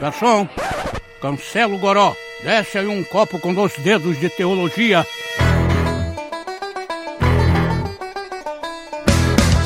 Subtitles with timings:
[0.00, 0.46] Garçom,
[1.20, 2.14] cancela o goró.
[2.42, 5.06] Desce aí um copo com dois dedos de teologia.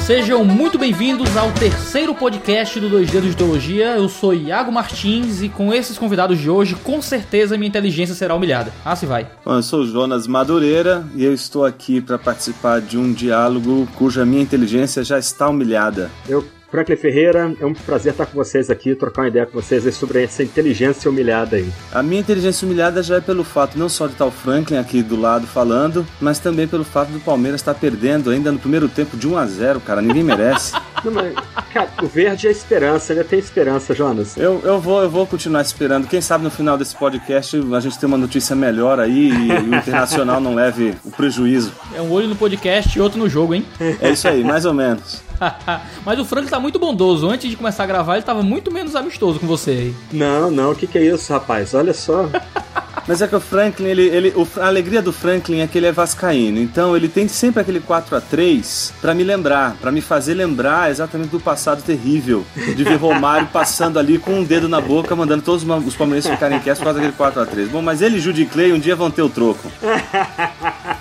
[0.06, 3.96] Sejam muito bem-vindos ao terceiro podcast do Dois Dedos de Teologia.
[3.96, 8.34] Eu sou Iago Martins e com esses convidados de hoje, com certeza minha inteligência será
[8.34, 8.72] humilhada.
[8.84, 9.28] Ah, se vai.
[9.44, 14.26] Bom, eu sou Jonas Madureira e eu estou aqui para participar de um diálogo cuja
[14.26, 16.10] minha inteligência já está humilhada.
[16.28, 19.92] Eu Franklin Ferreira, é um prazer estar com vocês aqui, trocar uma ideia com vocês
[19.94, 21.68] sobre essa inteligência humilhada aí.
[21.92, 25.02] A minha inteligência humilhada já é pelo fato não só de estar o Franklin aqui
[25.02, 29.16] do lado falando, mas também pelo fato do Palmeiras estar perdendo ainda no primeiro tempo
[29.16, 30.00] de 1 a 0 cara.
[30.00, 30.72] Ninguém merece.
[31.02, 31.34] Não, mas,
[31.72, 34.36] cara, o verde é esperança, ainda tem esperança, Jonas.
[34.36, 36.06] Eu, eu, vou, eu vou continuar esperando.
[36.06, 39.52] Quem sabe no final desse podcast a gente tem uma notícia melhor aí e, e
[39.52, 41.72] o Internacional não leve o prejuízo.
[41.94, 43.64] É um olho no podcast e outro no jogo, hein?
[44.00, 45.29] É isso aí, mais ou menos.
[46.04, 47.28] Mas o Frank tá muito bondoso.
[47.28, 49.94] Antes de começar a gravar, ele tava muito menos amistoso com você aí.
[50.12, 51.74] Não, não, o que, que é isso, rapaz?
[51.74, 52.28] Olha só.
[53.06, 55.92] Mas é que o Franklin, ele, ele, a alegria do Franklin é que ele é
[55.92, 56.60] vascaíno.
[56.60, 60.90] Então ele tem sempre aquele 4 a 3 para me lembrar, para me fazer lembrar
[60.90, 65.42] exatamente do passado terrível de ver Romário passando ali com um dedo na boca, mandando
[65.42, 68.20] todos os palmeirenses ficarem quietos por causa daquele 4 a 3 Bom, mas ele e
[68.20, 69.70] Judy Clay um dia vão ter o troco.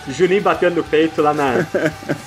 [0.08, 1.66] Juninho batendo no peito lá na.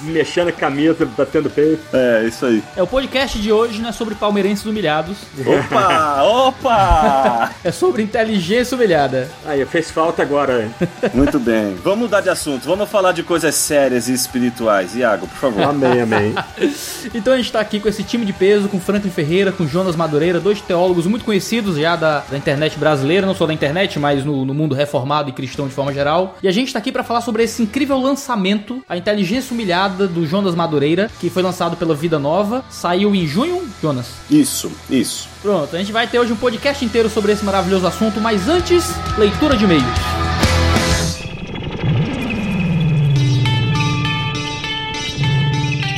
[0.03, 1.83] mexendo a camisa, batendo no peito.
[1.93, 2.63] É, isso aí.
[2.77, 5.17] É, o podcast de hoje não é sobre palmeirenses humilhados.
[5.39, 6.23] Opa!
[6.23, 7.51] Opa!
[7.65, 9.29] é sobre inteligência humilhada.
[9.45, 10.69] Aí, fez falta agora.
[11.15, 11.75] Muito bem.
[11.83, 12.65] Vamos mudar de assunto.
[12.65, 14.95] Vamos falar de coisas sérias e espirituais.
[14.95, 15.63] Iago, por favor.
[15.63, 16.35] Amém, amém.
[17.15, 19.97] então a gente tá aqui com esse time de peso, com Franklin Ferreira, com Jonas
[19.97, 24.25] Madureira, dois teólogos muito conhecidos já da, da internet brasileira, não só da internet, mas
[24.25, 26.37] no, no mundo reformado e cristão de forma geral.
[26.43, 30.27] E a gente tá aqui para falar sobre esse incrível lançamento, A Inteligência Humilhada, do
[30.27, 32.65] Jonas Madureira, que foi lançado pela Vida Nova.
[32.71, 34.07] Saiu em junho, Jonas?
[34.31, 35.29] Isso, isso.
[35.41, 38.85] Pronto, a gente vai ter hoje um podcast inteiro sobre esse maravilhoso assunto, mas antes,
[39.17, 40.42] leitura de e-mails.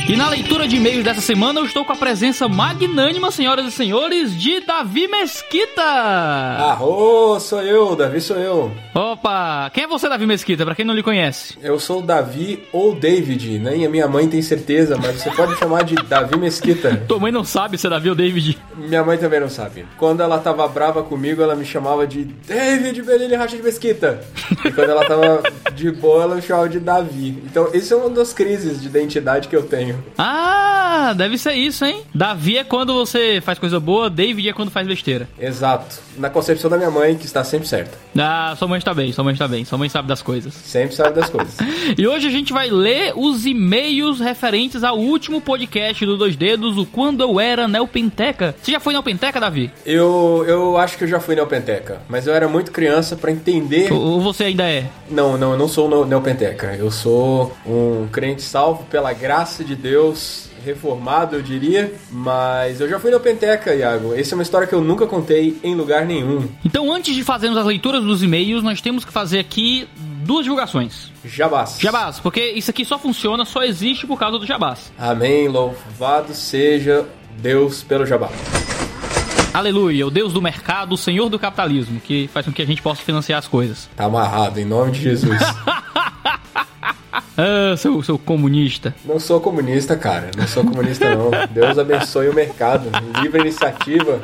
[0.07, 3.71] E na leitura de e-mails dessa semana eu estou com a presença magnânima, senhoras e
[3.71, 5.81] senhores, de Davi Mesquita.
[5.81, 8.71] Arro, sou eu, Davi sou eu.
[8.93, 11.57] Opa, quem é você, Davi Mesquita, pra quem não lhe conhece?
[11.59, 15.83] Eu sou Davi ou David, nem a minha mãe tem certeza, mas você pode chamar
[15.83, 16.97] de Davi Mesquita.
[17.09, 18.59] Tua mãe não sabe se é Davi ou David?
[18.75, 19.87] Minha mãe também não sabe.
[19.97, 24.21] Quando ela tava brava comigo, ela me chamava de David Belini Racha de Mesquita.
[24.63, 25.41] E quando ela tava
[25.73, 27.41] de boa, ela me chamava de Davi.
[27.43, 29.94] Então, isso é uma das crises de identidade que eu tenho.
[30.17, 32.01] Ah, deve ser isso, hein?
[32.13, 35.27] Davi é quando você faz coisa boa, David é quando faz besteira.
[35.39, 35.97] Exato.
[36.17, 37.97] Na concepção da minha mãe, que está sempre certa.
[38.17, 40.53] Ah, sua mãe está bem, sua mãe está bem, sua mãe sabe das coisas.
[40.53, 41.55] Sempre sabe das coisas.
[41.97, 46.77] e hoje a gente vai ler os e-mails referentes ao último podcast do Dois Dedos,
[46.77, 48.55] o Quando Eu Era Neopenteca.
[48.61, 49.71] Você já foi Neopenteca, Davi?
[49.85, 53.91] Eu, eu acho que eu já fui Neopenteca, mas eu era muito criança para entender...
[53.91, 54.85] Ou você ainda é?
[55.09, 56.75] Não, não, eu não sou Neopenteca.
[56.75, 59.84] Eu sou um crente salvo pela graça de Deus
[60.63, 61.93] reformado, eu diria.
[62.11, 64.13] Mas eu já fui na Penteca, Iago.
[64.13, 66.47] Essa é uma história que eu nunca contei em lugar nenhum.
[66.63, 69.87] Então, antes de fazermos as leituras dos e-mails, nós temos que fazer aqui
[70.25, 71.11] duas divulgações.
[71.23, 71.77] Jabás.
[71.79, 74.91] Jabás, porque isso aqui só funciona, só existe por causa do Jabás.
[74.97, 75.47] Amém.
[75.47, 77.05] Louvado seja
[77.37, 78.74] Deus pelo Jabás.
[79.55, 82.81] Aleluia, o Deus do mercado, o Senhor do capitalismo, que faz com que a gente
[82.81, 83.89] possa financiar as coisas.
[83.95, 85.39] Tá amarrado, em nome de Jesus.
[87.37, 88.95] Ah, seu, seu comunista.
[89.03, 90.31] Não sou comunista, cara.
[90.37, 91.31] Não sou comunista, não.
[91.51, 92.89] Deus abençoe o mercado.
[93.21, 94.21] Livre iniciativa.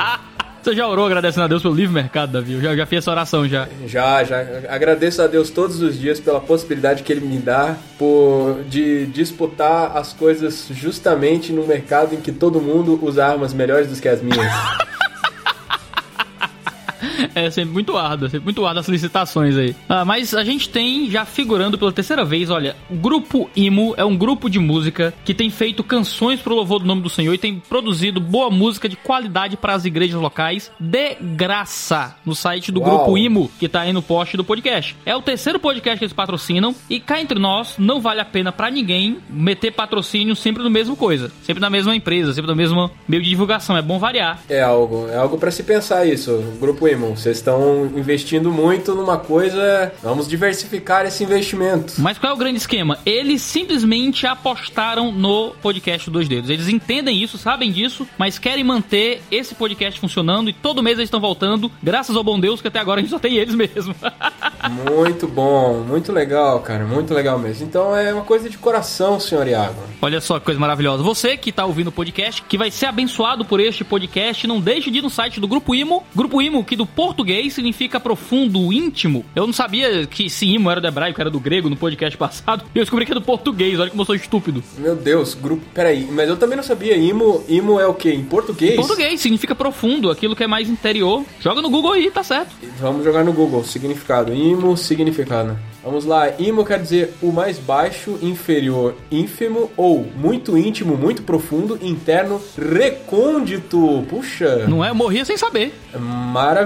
[0.62, 2.54] Você já orou agradecendo a Deus pelo livre mercado, Davi?
[2.54, 3.68] Eu já, já fiz essa oração já.
[3.86, 4.40] Já, já.
[4.70, 9.98] Agradeço a Deus todos os dias pela possibilidade que Ele me dá por, de disputar
[9.98, 14.22] as coisas justamente no mercado em que todo mundo usa armas melhores do que as
[14.22, 14.40] minhas.
[17.36, 19.76] é sempre muito árduo, sempre muito árduo as licitações aí.
[19.88, 24.06] Ah, mas a gente tem já figurando pela terceira vez, olha, o grupo Imo é
[24.06, 27.38] um grupo de música que tem feito canções pro louvor do nome do Senhor e
[27.38, 32.80] tem produzido boa música de qualidade para as igrejas locais de graça no site do
[32.80, 32.90] Uau.
[32.90, 34.96] grupo Imo, que tá aí no post do podcast.
[35.06, 38.52] É o terceiro podcast que eles patrocinam e cá entre nós não vale a pena
[38.52, 42.90] para ninguém meter patrocínio sempre no mesmo coisa, sempre na mesma empresa, sempre no mesmo
[43.08, 44.42] meio de divulgação, é bom variar.
[44.50, 46.32] É algo, é algo para se pensar isso.
[46.32, 49.92] O grupo Vocês estão investindo muito numa coisa.
[50.02, 51.94] Vamos diversificar esse investimento.
[51.98, 52.98] Mas qual é o grande esquema?
[53.06, 56.50] Eles simplesmente apostaram no podcast Dois Dedos.
[56.50, 61.08] Eles entendem isso, sabem disso, mas querem manter esse podcast funcionando e todo mês eles
[61.08, 63.96] estão voltando, graças ao bom Deus que até agora a gente só tem eles mesmo.
[64.90, 67.66] muito bom, muito legal, cara, muito legal mesmo.
[67.66, 69.82] Então é uma coisa de coração, senhor Iago.
[70.02, 71.04] Olha só que coisa maravilhosa.
[71.04, 74.90] Você que está ouvindo o podcast, que vai ser abençoado por este podcast, não deixe
[74.90, 76.04] de ir no site do Grupo Imo.
[76.16, 79.24] Grupo Imo, que do português significa profundo, íntimo.
[79.36, 82.66] Eu não sabia que se Imo era do hebraico, era do grego no podcast passado.
[82.74, 83.80] E eu descobri que é do português.
[83.80, 84.64] Olha como eu sou estúpido.
[84.80, 85.62] Meu Deus, grupo.
[85.76, 86.98] Peraí, mas eu também não sabia.
[86.98, 88.10] Imo, Imo é o que?
[88.10, 88.74] Em português?
[88.74, 91.24] Em português, significa profundo, aquilo que é mais interior.
[91.40, 92.50] Joga no Google aí, tá certo.
[92.80, 93.64] Vamos jogar no Google.
[93.64, 94.34] Significado.
[94.34, 95.56] Imo, significado.
[95.84, 101.80] Vamos lá, imo quer dizer o mais baixo, inferior, ínfimo ou muito íntimo, muito profundo,
[101.82, 104.06] interno, recôndito.
[104.08, 104.68] Puxa.
[104.68, 104.92] Não é?
[104.92, 105.74] Eu morria sem saber.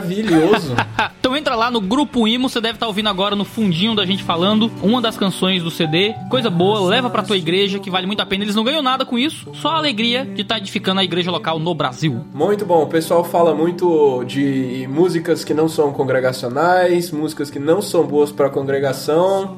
[0.05, 0.75] Maravilhoso.
[1.37, 4.23] entra lá no grupo Imo, você deve estar tá ouvindo agora no fundinho da gente
[4.23, 6.13] falando uma das canções do CD.
[6.29, 8.43] Coisa boa, leva pra tua igreja que vale muito a pena.
[8.43, 11.31] Eles não ganham nada com isso, só a alegria de estar tá edificando a igreja
[11.31, 12.25] local no Brasil.
[12.33, 12.83] Muito bom.
[12.83, 18.31] O pessoal fala muito de músicas que não são congregacionais, músicas que não são boas
[18.31, 19.15] para congregação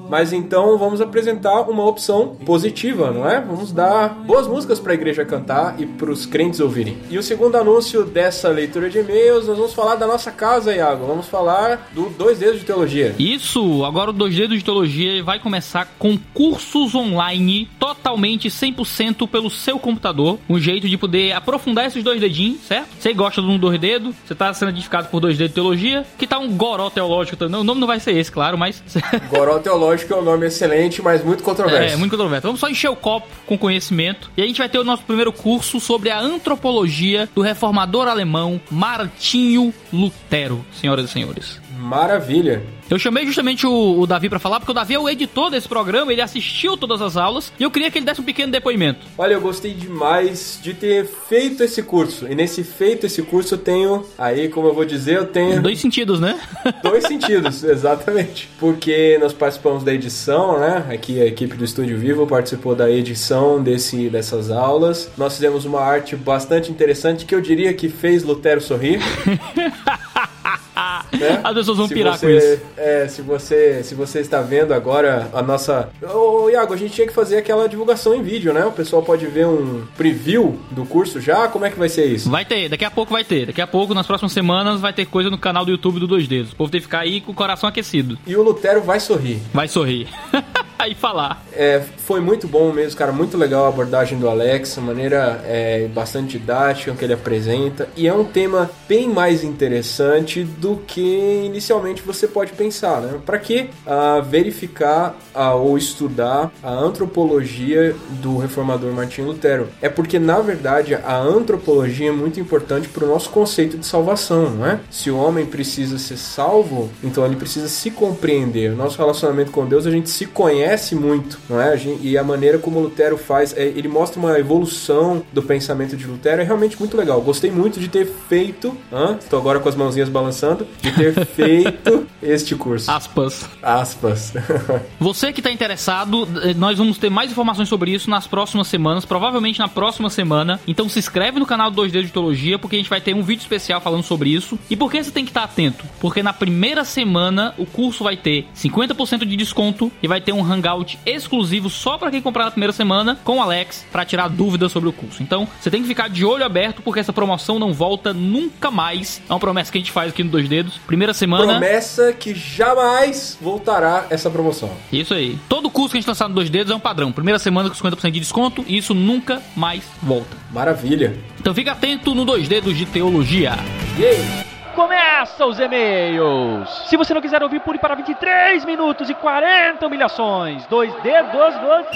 [0.10, 3.42] mas então vamos apresentar uma opção positiva, não é?
[3.42, 6.98] Vamos dar boas músicas para igreja cantar e para os crentes ouvirem.
[7.10, 11.06] E o segundo anúncio dessa leitura de e-mails, nós vamos falar da nossa casa, Iago.
[11.06, 13.16] Vamos falar do Dois Dedos de Teologia.
[13.20, 19.50] Isso, agora o Dois Dedos de Teologia vai começar com cursos online totalmente 100% pelo
[19.50, 20.40] seu computador.
[20.50, 22.90] Um jeito de poder aprofundar esses dois dedinhos, certo?
[23.00, 26.06] Você gosta de um dois dedos, você está sendo edificado por dois dedos de teologia,
[26.18, 27.60] que tá um goró teológico também.
[27.60, 28.84] O nome não vai ser esse, claro, mas
[29.30, 31.94] Goró Teológico é um nome excelente, mas muito controverso.
[31.94, 32.48] É, muito controverso.
[32.48, 34.30] Vamos só encher o copo com conhecimento.
[34.36, 38.60] E a gente vai ter o nosso primeiro curso sobre a antropologia do reformador alemão
[38.70, 41.57] Martinho Lutero, senhoras e senhores.
[41.78, 42.64] Maravilha.
[42.90, 45.68] Eu chamei justamente o, o Davi para falar, porque o Davi é o editor desse
[45.68, 49.06] programa, ele assistiu todas as aulas e eu queria que ele desse um pequeno depoimento.
[49.18, 52.28] Olha, eu gostei demais de ter feito esse curso.
[52.30, 55.62] E nesse feito esse curso eu tenho, aí como eu vou dizer, eu tenho.
[55.62, 56.40] Dois sentidos, né?
[56.82, 58.50] Dois sentidos, exatamente.
[58.58, 60.86] Porque nós participamos da edição, né?
[60.90, 65.12] Aqui a equipe do Estúdio Vivo participou da edição desse, dessas aulas.
[65.18, 69.02] Nós fizemos uma arte bastante interessante que eu diria que fez Lutero sorrir.
[71.18, 71.42] né?
[71.44, 72.62] As pessoas vão se pirar você, com isso.
[72.78, 75.90] É, se você, se você está vendo agora a nossa.
[76.02, 78.66] Ô, Iago, a gente tinha que fazer aquela divulgação em vídeo, né?
[78.66, 81.48] O pessoal pode ver um preview do curso já.
[81.48, 82.30] Como é que vai ser isso?
[82.30, 83.48] Vai ter, daqui a pouco vai ter.
[83.48, 86.28] Daqui a pouco, nas próximas semanas, vai ter coisa no canal do YouTube do Dois
[86.28, 86.54] Dedos.
[86.54, 88.18] O povo tem que ficar aí com o coração aquecido.
[88.26, 89.40] E o Lutero vai sorrir.
[89.54, 90.08] Vai sorrir.
[90.78, 91.44] aí falar.
[91.54, 93.12] É, foi muito bom mesmo, cara.
[93.12, 97.90] Muito legal a abordagem do Alex, a maneira é, bastante didática que ele apresenta.
[97.96, 103.20] E é um tema bem mais interessante do que inicialmente você pode pensar, né?
[103.26, 109.68] Para que uh, verificar uh, ou estudar a antropologia do reformador Martinho Lutero?
[109.82, 114.50] É porque, na verdade, a antropologia é muito importante para o nosso conceito de salvação,
[114.52, 114.80] não é?
[114.90, 118.72] Se o homem precisa ser salvo, então ele precisa se compreender.
[118.72, 121.78] O nosso relacionamento com Deus, a gente se conhece muito, não é?
[122.02, 126.42] e a maneira como Lutero faz, é, ele mostra uma evolução do pensamento de Lutero,
[126.42, 127.22] é realmente muito legal.
[127.22, 128.76] Gostei muito de ter feito,
[129.20, 132.90] estou agora com as mãozinhas balançando, de ter feito este curso.
[132.90, 133.48] Aspas.
[133.62, 134.34] Aspas.
[135.00, 139.06] Você que está interessado, eh, nós vamos ter mais informações sobre isso nas próximas semanas,
[139.06, 140.60] provavelmente na próxima semana.
[140.68, 143.42] Então se inscreve no canal 2D de Teologia, porque a gente vai ter um vídeo
[143.42, 144.58] especial falando sobre isso.
[144.70, 145.86] E por que você tem que estar atento?
[146.00, 150.42] Porque na primeira semana o curso vai ter 50% de desconto e vai ter um
[150.58, 154.72] hangout exclusivo só para quem comprar na primeira semana com o Alex para tirar dúvidas
[154.72, 155.24] sobre o curso.
[155.24, 159.22] Então você tem que ficar de olho aberto porque essa promoção não volta nunca mais.
[159.30, 160.78] É uma promessa que a gente faz aqui no Dois Dedos.
[160.86, 161.60] Primeira semana.
[161.60, 164.72] Promessa que jamais voltará essa promoção.
[164.92, 165.38] Isso aí.
[165.48, 167.12] Todo curso que a gente lançar no Dois Dedos é um padrão.
[167.12, 170.36] Primeira semana com 50% de desconto e isso nunca mais volta.
[170.52, 171.18] Maravilha.
[171.40, 173.54] Então fica atento no Dois Dedos de Teologia.
[174.00, 174.57] Yay!
[174.78, 176.70] Começa os e-mails!
[176.88, 180.68] Se você não quiser ouvir, pule para 23 minutos e 40 humilhações.
[180.68, 181.88] Dois dedos, dois.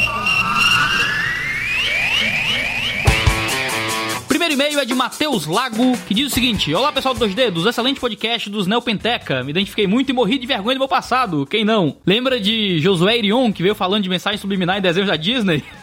[4.27, 7.67] Primeiro e-mail é de Matheus Lago, que diz o seguinte: Olá pessoal do Dois Dedos,
[7.67, 9.43] excelente podcast dos Neopenteca.
[9.43, 11.45] Me identifiquei muito e morri de vergonha do meu passado.
[11.45, 11.97] Quem não?
[12.03, 15.63] Lembra de Josué Irion, que veio falando de mensagens subliminares em desenhos da Disney?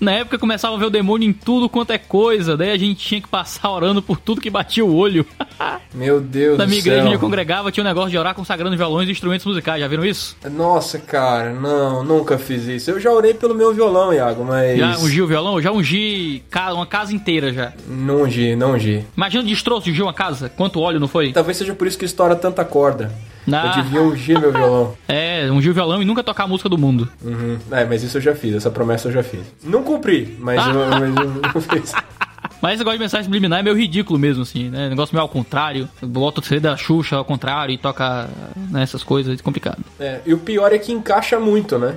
[0.00, 2.96] Na época começava a ver o demônio em tudo quanto é coisa, daí a gente
[2.96, 5.24] tinha que passar orando por tudo que batia o olho.
[5.94, 8.76] Meu Deus Na do minha igreja onde eu congregava tinha um negócio de orar consagrando
[8.76, 10.36] violões e instrumentos musicais, já viram isso?
[10.50, 12.90] Nossa, cara, não, nunca fiz isso.
[12.90, 14.78] Eu já orei pelo meu violão, Iago, mas.
[14.78, 15.54] Já ungi o violão?
[15.54, 16.42] Eu já ungi
[16.72, 17.72] uma casa inteira já.
[17.86, 19.04] Não ungi, não ungi.
[19.16, 21.32] Imagina o destroço de ungir uma casa, quanto óleo não foi?
[21.32, 23.12] Talvez seja por isso que estoura tanta corda.
[23.50, 23.74] Ah.
[23.76, 24.94] Eu devia ungir meu violão.
[25.08, 27.08] É, ungir o violão e nunca tocar a música do mundo.
[27.22, 27.58] Uhum.
[27.70, 29.40] É, mas isso eu já fiz, essa promessa eu já fiz.
[29.64, 30.70] Não cumpri, mas, Ah.
[30.70, 31.92] eu, mas eu não fiz.
[32.62, 34.88] Mas esse negócio de mensagem subliminar é meio ridículo mesmo, assim, né?
[34.88, 35.88] Negócio meio ao contrário.
[36.00, 38.28] Bota o da Xuxa ao contrário e toca
[38.70, 39.82] né, essas coisas, é complicado.
[39.98, 41.96] É, e o pior é que encaixa muito, né?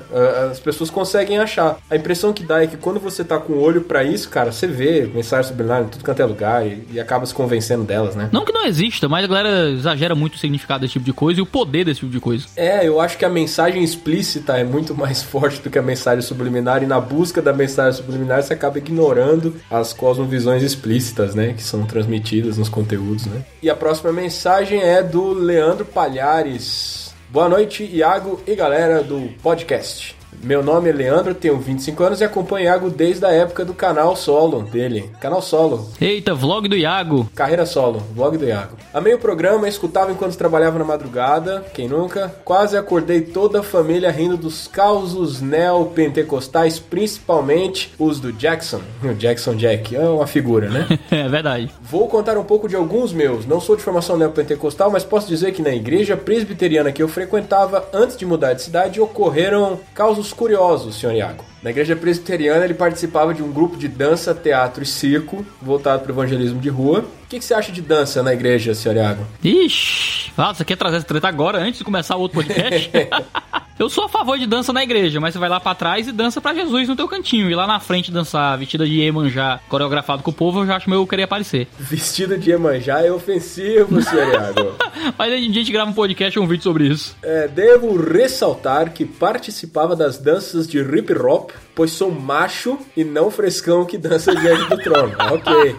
[0.52, 1.78] As pessoas conseguem achar.
[1.90, 4.52] A impressão que dá é que quando você tá com o olho pra isso, cara,
[4.52, 8.16] você vê mensagem subliminar em tudo quanto é lugar e, e acaba se convencendo delas,
[8.16, 8.30] né?
[8.32, 11.40] Não que não exista, mas a galera exagera muito o significado desse tipo de coisa
[11.40, 12.46] e o poder desse tipo de coisa.
[12.56, 16.22] É, eu acho que a mensagem explícita é muito mais forte do que a mensagem
[16.22, 21.54] subliminar, e na busca da mensagem subliminar você acaba ignorando as cosmovisões explícitas, né?
[21.54, 23.44] Que são transmitidas nos conteúdos, né?
[23.62, 27.14] E a próxima mensagem é do Leandro Palhares.
[27.30, 30.16] Boa noite, Iago e galera do podcast.
[30.44, 34.15] Meu nome é Leandro, tenho 25 anos e acompanho Iago desde a época do canal
[34.15, 35.10] solo dele.
[35.20, 37.30] Canal solo, Eita, vlog do Iago.
[37.36, 38.77] Carreira Solo, vlog do Iago.
[38.94, 42.34] Amei o programa, escutava enquanto trabalhava na madrugada, quem nunca?
[42.44, 48.82] Quase acordei toda a família rindo dos causos neopentecostais, principalmente os do Jackson.
[49.06, 50.88] O Jackson Jack, é uma figura, né?
[51.12, 51.72] é verdade.
[51.82, 53.46] Vou contar um pouco de alguns meus.
[53.46, 57.88] Não sou de formação neopentecostal, mas posso dizer que na igreja presbiteriana que eu frequentava
[57.94, 61.44] antes de mudar de cidade ocorreram causos curiosos, senhor Iago.
[61.62, 66.12] Na igreja presbiteriana ele participava de um grupo de dança, teatro e circo voltado para
[66.12, 67.05] o evangelismo de rua.
[67.24, 69.25] O que, que você acha de dança na igreja, senhor Iago?
[69.44, 72.91] Ixi, você quer trazer essa treta agora, antes de começar o outro podcast?
[73.77, 76.12] eu sou a favor de dança na igreja, mas você vai lá pra trás e
[76.12, 77.50] dança pra Jesus no teu cantinho.
[77.50, 80.89] E lá na frente dançar vestida de Iemanjá, coreografado com o povo, eu já acho
[80.89, 81.67] meio querer aparecer.
[81.77, 84.75] Vestido de Iemanjá é ofensivo, senhor Iago.
[85.17, 87.15] Mas a gente grava um podcast ou um vídeo sobre isso.
[87.22, 93.29] É, devo ressaltar que participava das danças de hip hop, pois sou macho e não
[93.29, 95.13] frescão que dança diante do trono.
[95.34, 95.75] ok.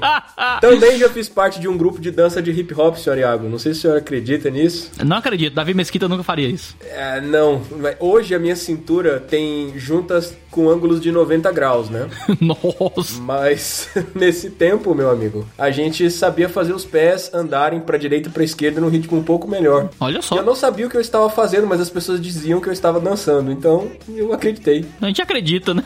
[0.61, 3.49] Também já fiz parte de um grupo de dança de hip hop, senhor Iago.
[3.49, 4.91] Não sei se o senhor acredita nisso.
[5.05, 6.77] Não acredito, Davi Mesquita nunca faria isso.
[6.83, 7.63] É, não.
[7.99, 12.09] Hoje a minha cintura tem juntas com ângulos de 90 graus, né?
[12.41, 13.21] Nossa.
[13.21, 18.33] Mas nesse tempo, meu amigo, a gente sabia fazer os pés andarem pra direita e
[18.33, 19.91] pra esquerda num ritmo um pouco melhor.
[20.01, 20.37] Olha só.
[20.37, 23.01] Eu não sabia o que eu estava fazendo, mas as pessoas diziam que eu estava
[23.01, 24.85] dançando, então eu acreditei.
[25.01, 25.85] A gente acredita, né?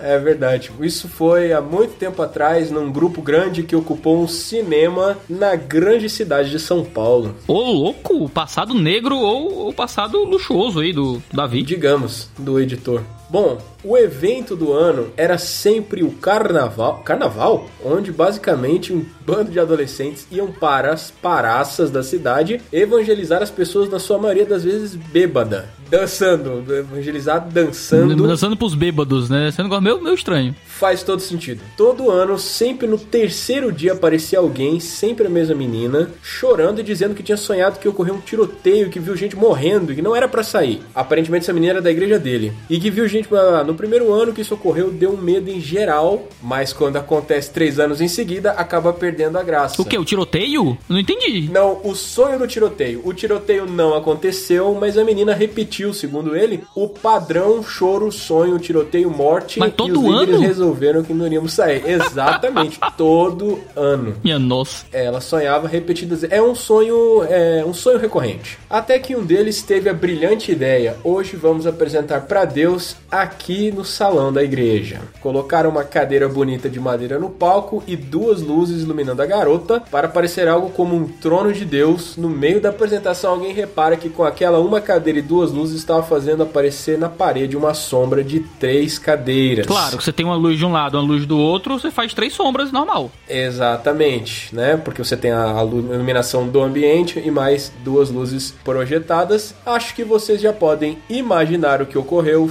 [0.00, 0.70] É verdade.
[0.80, 6.08] Isso foi há muito tempo atrás, num grupo grande que ocupou um cinema na grande
[6.08, 7.36] cidade de São Paulo.
[7.46, 11.62] Ô, louco, o passado negro ou o passado luxuoso aí do Davi.
[11.62, 13.02] Digamos, do editor.
[13.30, 19.60] Bom, o evento do ano era sempre o carnaval, carnaval, onde basicamente um bando de
[19.60, 24.94] adolescentes iam para as paraças da cidade evangelizar as pessoas, na sua maioria das vezes
[24.94, 28.26] bêbada, dançando, evangelizar dançando.
[28.26, 29.48] Dançando pros bêbados, né?
[29.48, 30.56] Esse negócio meio, meio estranho.
[30.66, 31.60] Faz todo sentido.
[31.76, 37.14] Todo ano, sempre no terceiro dia, aparecia alguém, sempre a mesma menina, chorando e dizendo
[37.14, 40.26] que tinha sonhado que ocorreu um tiroteio, que viu gente morrendo e que não era
[40.26, 40.80] pra sair.
[40.94, 42.52] Aparentemente, essa menina era da igreja dele.
[42.70, 43.17] E que viu gente.
[43.32, 47.50] Ah, No primeiro ano que isso ocorreu, deu um medo em geral, mas quando acontece
[47.50, 49.80] três anos em seguida, acaba perdendo a graça.
[49.80, 49.98] O que?
[49.98, 50.76] O tiroteio?
[50.88, 51.48] Não entendi.
[51.50, 53.00] Não, o sonho do tiroteio.
[53.04, 59.10] O tiroteio não aconteceu, mas a menina repetiu, segundo ele, o padrão choro, sonho, tiroteio,
[59.10, 59.58] morte.
[59.58, 60.46] Mas e todo os líderes ano?
[60.46, 61.82] resolveram que não iríamos sair.
[61.86, 64.14] Exatamente, todo ano.
[64.22, 64.86] Minha nossa.
[64.92, 66.24] Ela sonhava repetidas.
[66.24, 68.58] É um sonho, é um sonho recorrente.
[68.68, 70.96] Até que um deles teve a brilhante ideia.
[71.04, 75.00] Hoje vamos apresentar para Deus aqui no salão da igreja.
[75.20, 80.08] Colocaram uma cadeira bonita de madeira no palco e duas luzes iluminando a garota para
[80.08, 82.16] parecer algo como um trono de Deus.
[82.16, 86.02] No meio da apresentação, alguém repara que com aquela uma cadeira e duas luzes estava
[86.02, 89.66] fazendo aparecer na parede uma sombra de três cadeiras.
[89.66, 92.12] Claro, que você tem uma luz de um lado, uma luz do outro, você faz
[92.14, 93.10] três sombras normal.
[93.28, 94.76] Exatamente, né?
[94.76, 99.54] Porque você tem a a lu- iluminação do ambiente e mais duas luzes projetadas.
[99.64, 102.50] Acho que vocês já podem imaginar o que ocorreu: o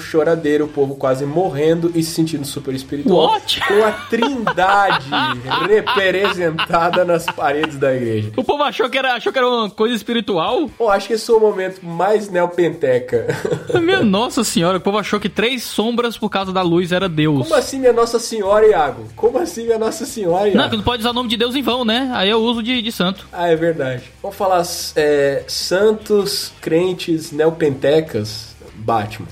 [0.61, 3.31] o povo quase morrendo e se sentindo super espiritual.
[3.33, 3.59] What?
[3.67, 5.05] Com a trindade
[5.67, 8.31] representada nas paredes da igreja.
[8.35, 10.69] O povo achou que era, achou que era uma coisa espiritual?
[10.77, 13.27] Bom, acho que esse foi o momento mais neopenteca.
[13.81, 17.47] Minha nossa senhora, o povo achou que três sombras por causa da luz era Deus.
[17.47, 19.07] Como assim, minha Nossa Senhora, Iago?
[19.15, 20.57] Como assim, minha Nossa Senhora, Iago?
[20.57, 22.09] Não, que não pode usar o nome de Deus em vão, né?
[22.13, 23.27] Aí eu uso de, de santo.
[23.31, 24.03] Ah, é verdade.
[24.21, 24.63] Vamos falar
[24.95, 29.27] é, santos, crentes, neopentecas, Batman.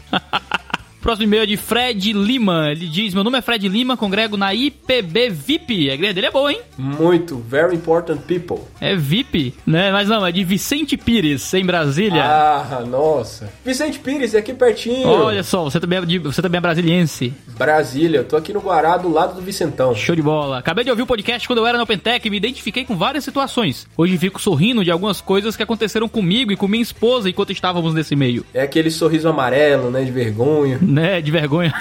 [1.06, 2.72] Próximo e-mail é de Fred Lima.
[2.72, 5.92] Ele diz: Meu nome é Fred Lima, congrego na IPB VIP.
[5.92, 6.60] A igreja dele é boa, hein?
[6.80, 8.58] Muito, very important people.
[8.82, 9.92] É VIP, né?
[9.92, 12.24] Mas não, é de Vicente Pires, em Brasília.
[12.26, 13.54] Ah, nossa.
[13.64, 15.08] Vicente Pires, é aqui pertinho.
[15.08, 17.32] Olha só, você também, é de, você também é brasiliense.
[17.56, 19.94] Brasília, eu tô aqui no Guará, do lado do Vicentão.
[19.94, 20.58] Show de bola.
[20.58, 23.24] Acabei de ouvir o podcast quando eu era no Pentec e me identifiquei com várias
[23.24, 23.88] situações.
[23.96, 27.94] Hoje fico sorrindo de algumas coisas que aconteceram comigo e com minha esposa enquanto estávamos
[27.94, 28.44] nesse meio.
[28.56, 30.80] É aquele sorriso amarelo, né, de vergonha.
[30.96, 31.74] Né, de vergonha.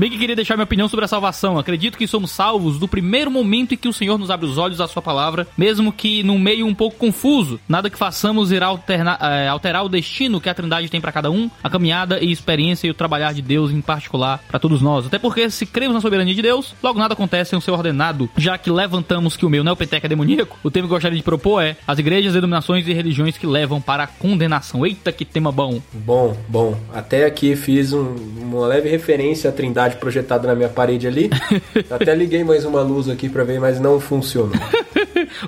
[0.00, 1.58] Bem que queria deixar minha opinião sobre a salvação.
[1.58, 4.80] Acredito que somos salvos do primeiro momento em que o Senhor nos abre os olhos
[4.80, 7.60] à sua palavra, mesmo que num meio um pouco confuso.
[7.68, 11.50] Nada que façamos irá é, alterar o destino que a Trindade tem para cada um,
[11.62, 15.04] a caminhada e experiência e o trabalhar de Deus em particular para todos nós.
[15.04, 18.26] Até porque se cremos na soberania de Deus, logo nada acontece em seu ordenado.
[18.38, 21.22] Já que levantamos que o meu neopenteca é demoníaco, o tema que eu gostaria de
[21.22, 24.86] propor é as igrejas, denominações e religiões que levam para a condenação.
[24.86, 25.78] Eita, que tema bom!
[25.92, 26.80] Bom, bom.
[26.90, 31.30] Até aqui fiz um, uma leve referência à Trindade projetada na minha parede ali.
[31.90, 34.52] Até liguei mais uma luz aqui para ver, mas não funcionou.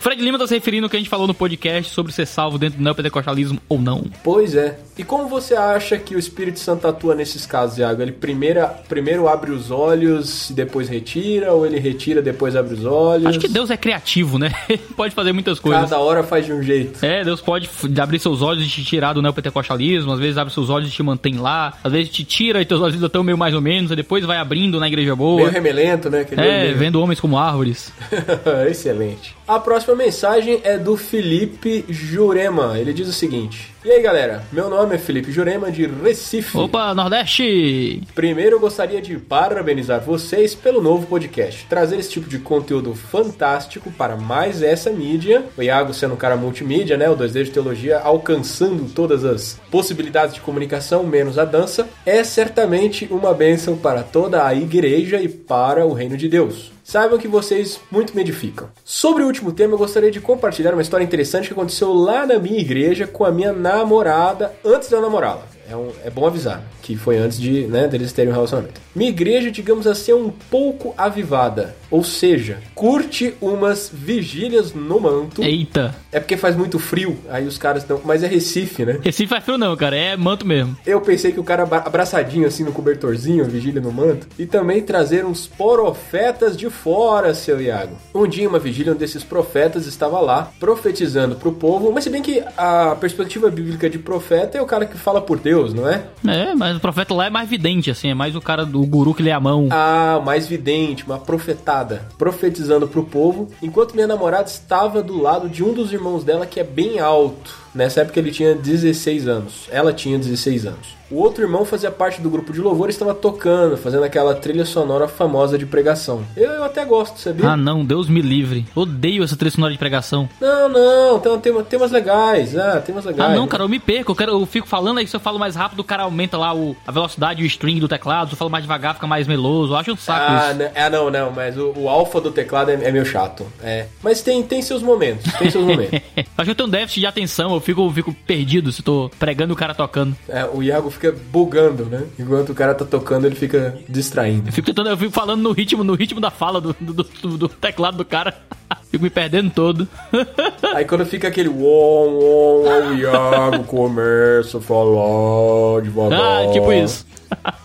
[0.01, 2.59] Fred Lima tá se referindo ao que a gente falou no podcast sobre ser salvo
[2.59, 4.05] dentro do neopentecostalismo ou não.
[4.23, 4.79] Pois é.
[4.99, 8.03] E como você acha que o Espírito Santo atua nesses casos, Iago?
[8.03, 12.85] Ele primeiro, primeiro abre os olhos e depois retira, ou ele retira depois abre os
[12.85, 13.27] olhos?
[13.27, 14.53] Acho que Deus é criativo, né?
[14.69, 15.83] Ele pode fazer muitas coisas.
[15.89, 17.05] Cada hora faz de um jeito.
[17.05, 17.71] É, Deus pode
[18.01, 21.03] abrir seus olhos e te tirar do neopentecostalismo, às vezes abre seus olhos e te
[21.03, 23.91] mantém lá, às vezes te tira e teus olhos ainda estão meio mais ou menos,
[23.91, 25.37] e depois vai abrindo na igreja boa.
[25.41, 26.21] Meio remelento, né?
[26.21, 27.93] Aquele É, meio- vendo homens como árvores.
[28.69, 29.35] Excelente.
[29.47, 32.79] A próxima mensagem é do Felipe Jurema.
[32.79, 36.57] Ele diz o seguinte: E aí galera, meu nome é Felipe Jurema de Recife.
[36.57, 38.01] Opa, Nordeste!
[38.15, 41.67] Primeiro eu gostaria de parabenizar vocês pelo novo podcast.
[41.69, 45.47] Trazer esse tipo de conteúdo fantástico para mais essa mídia.
[45.59, 47.11] O Iago sendo um cara multimídia, né?
[47.11, 53.09] O 2D de Teologia alcançando todas as possibilidades de comunicação, menos a dança, é certamente
[53.11, 56.71] uma bênção para toda a igreja e para o reino de Deus.
[56.85, 58.69] Saibam que vocês muito me edificam.
[58.85, 62.39] Sobre o último tema, eu gostaria de compartilhar uma história interessante que aconteceu lá na
[62.39, 65.52] minha igreja com a minha namorada antes de eu namorá-la.
[65.73, 68.81] É, um- é bom avisar que foi antes de né, deles terem um relacionamento.
[68.95, 71.75] Minha igreja, digamos assim, é um pouco avivada.
[71.91, 75.43] Ou seja, curte umas vigílias no manto.
[75.43, 75.95] Eita!
[76.11, 78.01] É porque faz muito frio, aí os caras estão.
[78.05, 78.99] Mas é Recife, né?
[79.03, 80.77] Recife faz frio não, cara, é manto mesmo.
[80.87, 84.83] Eu pensei que o cara abra- abraçadinho assim no cobertorzinho, vigília no manto, e também
[84.83, 87.97] trazer uns profetas de fora, seu Iago.
[88.15, 92.23] Um dia, uma vigília, um desses profetas estava lá, profetizando pro povo, mas se bem
[92.23, 96.05] que a perspectiva bíblica de profeta é o cara que fala por Deus, não é?
[96.27, 99.15] É, mas o profeta lá é mais vidente, assim, é mais o cara do guru
[99.15, 99.69] que lê a mão.
[99.71, 105.63] Ah, mais vidente, uma profetada, profetizando pro povo, enquanto minha namorada estava do lado de
[105.63, 107.57] um dos irmãos dela que é bem alto.
[107.75, 111.02] Nessa época ele tinha 16 anos, ela tinha 16 anos.
[111.13, 114.65] O outro irmão fazia parte do grupo de louvor e estava tocando, fazendo aquela trilha
[114.65, 116.23] sonora famosa de pregação.
[116.35, 117.51] Eu, eu até gosto, sabia?
[117.51, 118.65] Ah, não, Deus me livre.
[118.75, 120.27] Odeio essa trilha sonora de pregação.
[120.41, 123.31] Não, não, tem, tem temas legais, ah, temas legais.
[123.31, 124.13] Ah, não, cara, eu me perco.
[124.13, 126.55] Eu, quero, eu fico falando aí, se eu falo mais rápido, o cara aumenta lá
[126.55, 128.29] o, a velocidade e o string do teclado.
[128.29, 129.75] Se eu falo mais devagar, fica mais meloso.
[129.75, 130.59] Eu acho um saco Ah, isso.
[130.61, 130.73] né?
[130.75, 133.47] ah, não, não, mas o, o alfa do teclado é, é meio chato.
[133.63, 133.85] É.
[134.03, 136.01] Mas tem, tem seus momentos, tem seus momentos.
[136.17, 139.53] acho que eu tenho um déficit de atenção, eu fico, fico perdido se tô pregando
[139.53, 140.17] o cara tocando.
[140.27, 142.05] É, o Iago fica bugando, né?
[142.19, 144.49] Enquanto o cara tá tocando, ele fica distraindo.
[144.49, 147.39] Eu fico tentando, eu fico falando no ritmo, no ritmo da fala do, do, do-
[147.39, 148.35] do teclado do cara.
[148.91, 149.89] fico me perdendo todo.
[150.75, 156.21] Aí quando fica aquele uom, uom, o Iago começa a falar devagar.
[156.21, 157.07] ah, tipo isso.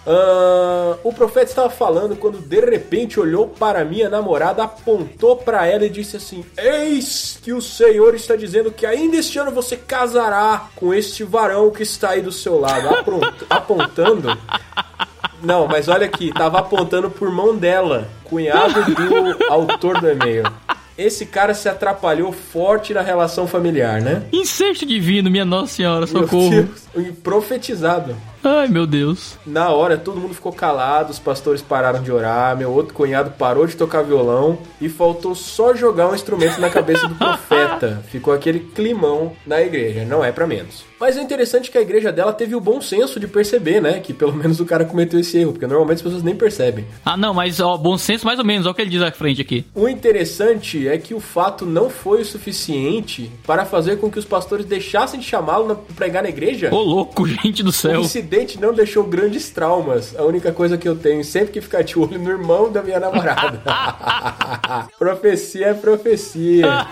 [0.10, 5.86] Ah, o profeta estava falando quando de repente olhou para minha namorada, apontou para ela
[5.86, 10.70] e disse assim: Eis que o Senhor está dizendo que ainda este ano você casará
[10.76, 12.88] com este varão que está aí do seu lado,
[13.50, 14.38] apontando.
[15.42, 20.44] Não, mas olha aqui, tava apontando por mão dela, cunhado do autor do e-mail.
[20.98, 24.24] Esse cara se atrapalhou forte na relação familiar, né?
[24.34, 26.50] Incesto divino, minha Nossa Senhora, Meu socorro.
[26.50, 28.16] Deus, profetizado.
[28.48, 29.38] Ai, meu Deus.
[29.46, 33.68] Na hora, todo mundo ficou calado, os pastores pararam de orar, meu outro cunhado parou
[33.68, 38.02] de tocar violão e faltou só jogar um instrumento na cabeça do profeta.
[38.10, 40.86] Ficou aquele climão na igreja, não é pra menos.
[40.98, 44.00] Mas o interessante é que a igreja dela teve o bom senso de perceber, né,
[44.00, 46.86] que pelo menos o cara cometeu esse erro, porque normalmente as pessoas nem percebem.
[47.06, 49.12] Ah, não, mas ó, bom senso mais ou menos, olha o que ele diz à
[49.12, 49.66] frente aqui.
[49.76, 54.26] O interessante é que o fato não foi o suficiente para fazer com que os
[54.26, 56.74] pastores deixassem de chamá-lo pra pregar na igreja.
[56.74, 58.04] Ô, louco, gente do O
[58.38, 58.44] céu.
[58.44, 60.16] incidente não deixou grandes traumas.
[60.18, 63.00] A única coisa que eu tenho sempre que ficar de olho no irmão da minha
[63.00, 63.62] namorada.
[64.98, 66.86] profecia é profecia.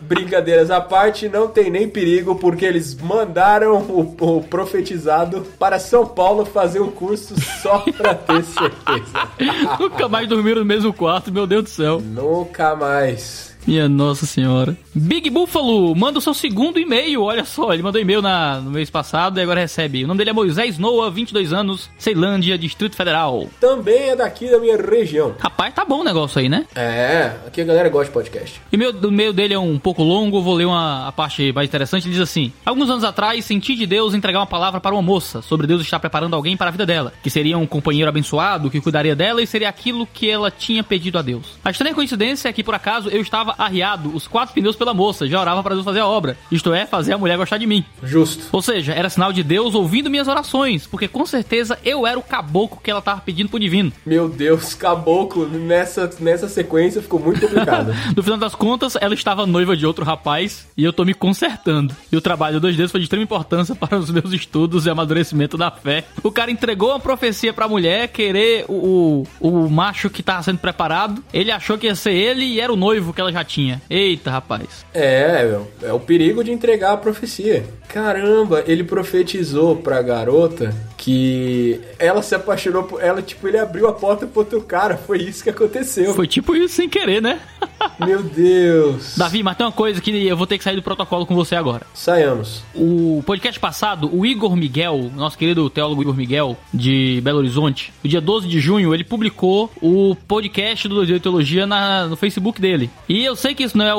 [0.00, 6.04] Brincadeiras à parte, não tem nem perigo, porque eles mandaram o, o profetizado para São
[6.04, 9.28] Paulo fazer um curso só pra ter certeza.
[9.78, 12.00] Nunca mais dormiram no mesmo quarto, meu Deus do céu.
[12.00, 13.56] Nunca mais.
[13.66, 14.76] Minha nossa senhora.
[14.94, 17.22] Big Buffalo manda o seu segundo e-mail.
[17.22, 20.04] Olha só, ele mandou e-mail na, no mês passado e agora recebe.
[20.04, 23.48] O nome dele é Moisés Noah, 22 anos, Ceilândia, Distrito Federal.
[23.60, 25.34] Também é daqui da minha região.
[25.38, 26.66] Rapaz, tá bom o negócio aí, né?
[26.74, 28.60] É, aqui a galera gosta de podcast.
[28.72, 32.06] E o e-mail dele é um pouco longo, vou ler uma, a parte mais interessante.
[32.06, 35.42] Ele diz assim: Alguns anos atrás, senti de Deus entregar uma palavra para uma moça
[35.42, 38.80] sobre Deus estar preparando alguém para a vida dela, que seria um companheiro abençoado que
[38.80, 41.58] cuidaria dela e seria aquilo que ela tinha pedido a Deus.
[41.64, 45.28] A estranha coincidência é que, por acaso, eu estava arriado os quatro pneus pela moça,
[45.28, 47.84] já orava para Deus fazer a obra, isto é, fazer a mulher gostar de mim.
[48.02, 48.44] Justo.
[48.50, 52.22] Ou seja, era sinal de Deus ouvindo minhas orações, porque com certeza eu era o
[52.22, 53.92] caboclo que ela tava pedindo pro divino.
[54.04, 57.94] Meu Deus, caboclo, nessa, nessa sequência ficou muito complicado.
[58.16, 61.94] No final das contas, ela estava noiva de outro rapaz e eu tô me consertando.
[62.10, 64.90] E o trabalho dos dois dedos foi de extrema importância para os meus estudos e
[64.90, 66.04] amadurecimento da fé.
[66.22, 70.58] O cara entregou uma profecia pra mulher querer o, o, o macho que tava sendo
[70.58, 71.22] preparado.
[71.32, 73.80] Ele achou que ia ser ele e era o noivo que ela já tinha.
[73.88, 74.84] Eita, rapaz.
[74.92, 77.64] É, meu, é o perigo de entregar a profecia.
[77.88, 83.92] Caramba, ele profetizou pra garota que ela se apaixonou por ela, tipo, ele abriu a
[83.92, 84.98] porta pro outro cara.
[84.98, 86.14] Foi isso que aconteceu.
[86.14, 87.40] Foi tipo isso sem querer, né?
[87.98, 89.16] Meu Deus.
[89.16, 91.56] Davi, mas tem uma coisa que eu vou ter que sair do protocolo com você
[91.56, 91.86] agora.
[91.94, 92.62] Saiamos.
[92.74, 98.10] O podcast passado, o Igor Miguel, nosso querido teólogo Igor Miguel, de Belo Horizonte, no
[98.10, 102.90] dia 12 de junho, ele publicou o podcast do Dois Teologia na, no Facebook dele.
[103.08, 103.98] E eu sei que isso não é o,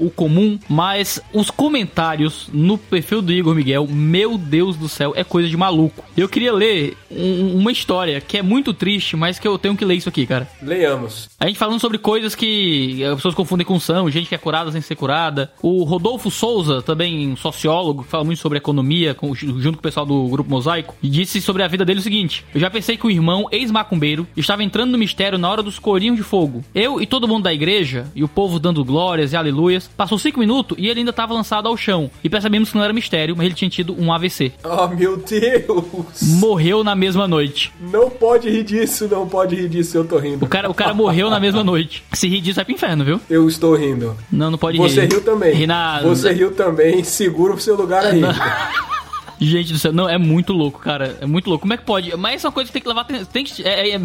[0.00, 5.12] o, o comum, mas os comentários no perfil do Igor Miguel, meu Deus do céu,
[5.16, 6.04] é coisa de maluco.
[6.16, 9.84] Eu queria ler um- uma história que é muito triste, mas que eu tenho que
[9.84, 10.48] ler isso aqui, cara.
[10.62, 11.28] Leiamos.
[11.38, 14.70] A gente falando sobre coisas que as pessoas confundem com são, gente que é curada
[14.70, 15.50] sem ser curada.
[15.62, 19.82] O Rodolfo Souza, também um sociólogo, que fala muito sobre economia, com- junto com o
[19.82, 22.96] pessoal do Grupo Mosaico, e disse sobre a vida dele o seguinte: Eu já pensei
[22.96, 26.62] que o irmão, ex-macumbeiro, estava entrando no mistério na hora dos corinhos de fogo.
[26.74, 30.40] Eu e todo mundo da igreja, e o povo dando glórias e aleluias, passou cinco
[30.40, 32.10] minutos e ele ainda estava lançado ao chão.
[32.22, 34.52] E percebemos que não era mistério, mas ele tinha tido um AVC.
[34.64, 36.22] Oh, meu Deus.
[36.22, 37.72] Morreu na mesma noite.
[37.80, 40.44] Não pode rir disso, não pode rir disso, eu tô rindo.
[40.44, 42.04] O cara, o cara morreu na mesma noite.
[42.12, 43.20] Se rir disso vai pro inferno, viu?
[43.28, 44.16] Eu estou rindo.
[44.30, 45.10] Não, não pode Você rir.
[45.12, 45.54] riu também.
[45.54, 48.20] Rir na, Você riu também, segura o seu lugar aí.
[49.40, 51.16] Gente do céu, não, é muito louco, cara.
[51.20, 51.62] É muito louco.
[51.62, 52.14] Como é que pode?
[52.16, 53.04] Mas é uma coisa que tem que levar.
[53.04, 54.00] Tem que, é, é,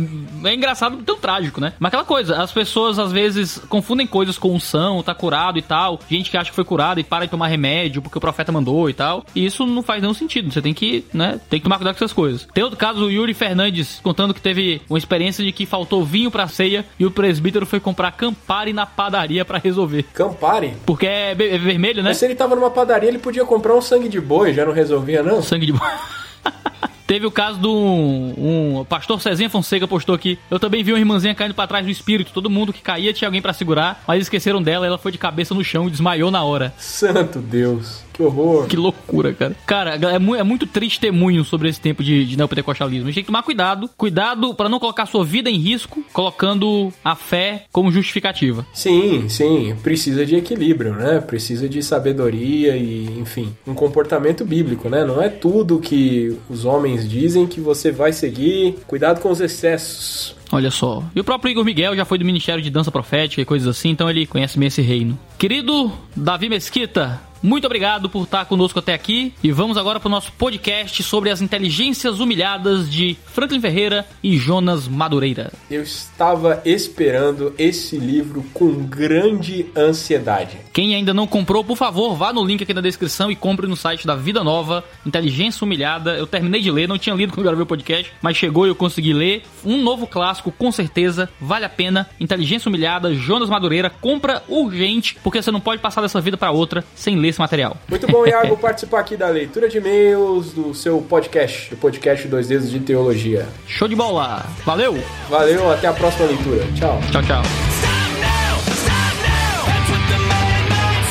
[0.46, 1.74] é engraçado, tão trágico, né?
[1.80, 6.00] Mas aquela coisa, as pessoas às vezes confundem coisas com unção, tá curado e tal.
[6.10, 8.90] Gente que acha que foi curado e para de tomar remédio porque o profeta mandou
[8.90, 9.26] e tal.
[9.36, 10.52] E isso não faz nenhum sentido.
[10.52, 11.40] Você tem que, né?
[11.50, 12.48] Tem que tomar cuidado com essas coisas.
[12.54, 16.32] Tem outro caso, o Yuri Fernandes contando que teve uma experiência de que faltou vinho
[16.32, 20.04] pra ceia e o presbítero foi comprar Campari na padaria pra resolver.
[20.14, 20.74] Campari?
[20.86, 22.10] Porque é, é vermelho, né?
[22.10, 24.74] Mas se ele tava numa padaria, ele podia comprar um sangue de boi, já não
[24.74, 25.42] resolvia, não?
[25.42, 25.74] Sangue de.
[27.08, 30.40] Teve o caso do um, um pastor Cezinha Fonseca postou aqui.
[30.50, 32.32] Eu também vi uma irmãzinha caindo pra trás do espírito.
[32.34, 34.88] Todo mundo que caía tinha alguém pra segurar, mas esqueceram dela.
[34.88, 36.74] Ela foi de cabeça no chão e desmaiou na hora.
[36.80, 38.66] Santo Deus, que horror.
[38.68, 39.56] Que loucura, cara.
[39.66, 43.04] Cara, é, mu- é muito triste testemunho sobre esse tempo de, de neopentecostalismo.
[43.04, 43.90] A gente tem que tomar cuidado.
[43.98, 48.66] Cuidado pra não colocar sua vida em risco, colocando a fé como justificativa.
[48.74, 51.20] Sim, sim, precisa de equilíbrio, né?
[51.20, 55.04] Precisa de sabedoria e, enfim, um comportamento bíblico, né?
[55.04, 58.76] Não é tudo que os homens dizem que você vai seguir.
[58.88, 60.36] Cuidado com os excessos.
[60.52, 61.04] Olha só.
[61.16, 63.90] E o próprio Igor Miguel já foi do Ministério de Dança Profética e coisas assim,
[63.90, 65.18] então ele conhece bem esse reino.
[65.38, 69.32] Querido Davi Mesquita, muito obrigado por estar conosco até aqui.
[69.44, 74.36] E vamos agora para o nosso podcast sobre as inteligências humilhadas de Franklin Ferreira e
[74.36, 75.54] Jonas Madureira.
[75.70, 80.58] Eu estava esperando esse livro com grande ansiedade.
[80.74, 83.76] Quem ainda não comprou, por favor, vá no link aqui na descrição e compre no
[83.76, 86.18] site da Vida Nova, Inteligência Humilhada.
[86.18, 88.76] Eu terminei de ler, não tinha lido quando gravei o podcast, mas chegou e eu
[88.76, 89.44] consegui ler.
[89.64, 92.10] Um novo clássico, com certeza, vale a pena.
[92.20, 96.84] Inteligência Humilhada, Jonas Madureira, compra urgente, porque você não pode passar dessa vida para outra
[96.96, 97.78] sem ler esse material.
[97.88, 102.48] Muito bom, Iago, participar aqui da leitura de e-mails do seu podcast, do podcast Dois
[102.48, 103.46] Dedos de Teologia.
[103.68, 104.46] Show de bola!
[104.66, 104.98] Valeu!
[105.30, 106.66] Valeu, até a próxima leitura.
[106.76, 107.00] Tchau.
[107.12, 107.44] Tchau, tchau.
[107.44, 109.66] Stop now, stop now.
[109.66, 111.06] That's what the man might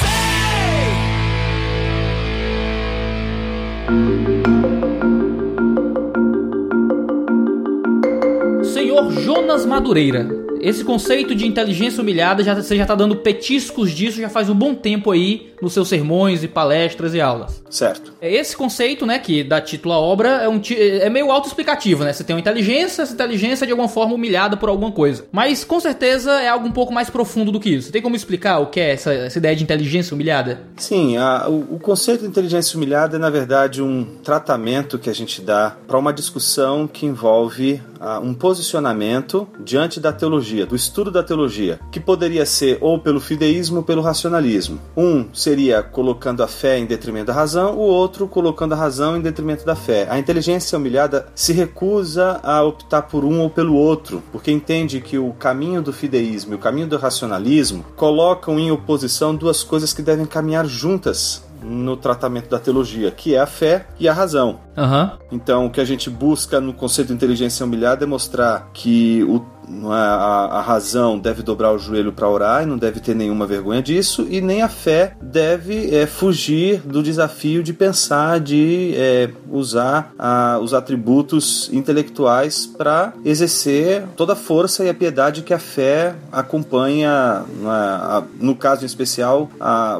[8.62, 8.72] say.
[8.72, 10.26] Senhor Jonas Madureira.
[10.68, 14.54] Esse conceito de inteligência humilhada, já, você já tá dando petiscos disso já faz um
[14.54, 17.62] bom tempo aí nos seus sermões e palestras e aulas.
[17.70, 18.12] Certo.
[18.20, 22.04] É Esse conceito, né, que dá título à obra, é, um, ti- é meio autoexplicativo,
[22.04, 22.12] né?
[22.12, 25.24] Você tem uma inteligência, essa inteligência é de alguma forma humilhada por alguma coisa.
[25.32, 27.86] Mas com certeza é algo um pouco mais profundo do que isso.
[27.86, 30.60] Você tem como explicar o que é essa, essa ideia de inteligência humilhada?
[30.76, 35.14] Sim, a- o, o conceito de inteligência humilhada é, na verdade, um tratamento que a
[35.14, 41.10] gente dá para uma discussão que envolve ah, um posicionamento diante da teologia, do estudo
[41.10, 44.78] da teologia, que poderia ser ou pelo fideísmo ou pelo racionalismo.
[44.96, 49.20] Um seria colocando a fé em detrimento da razão, o outro colocando a razão em
[49.20, 50.06] detrimento da fé.
[50.08, 55.18] A inteligência humilhada se recusa a optar por um ou pelo outro, porque entende que
[55.18, 60.02] o caminho do fideísmo e o caminho do racionalismo colocam em oposição duas coisas que
[60.02, 64.60] devem caminhar juntas no tratamento da teologia, que é a fé e a razão.
[64.76, 65.12] Aham.
[65.30, 69.36] Então, o que a gente busca no conceito de inteligência humilhada é mostrar que o,
[69.86, 73.46] é, a, a razão deve dobrar o joelho para orar e não deve ter nenhuma
[73.46, 79.30] vergonha disso, e nem a fé deve é, fugir do desafio de pensar, de é,
[79.48, 85.58] usar a- os atributos intelectuais para exercer toda a força e a piedade que a
[85.58, 89.48] fé acompanha, é, a- no caso em especial,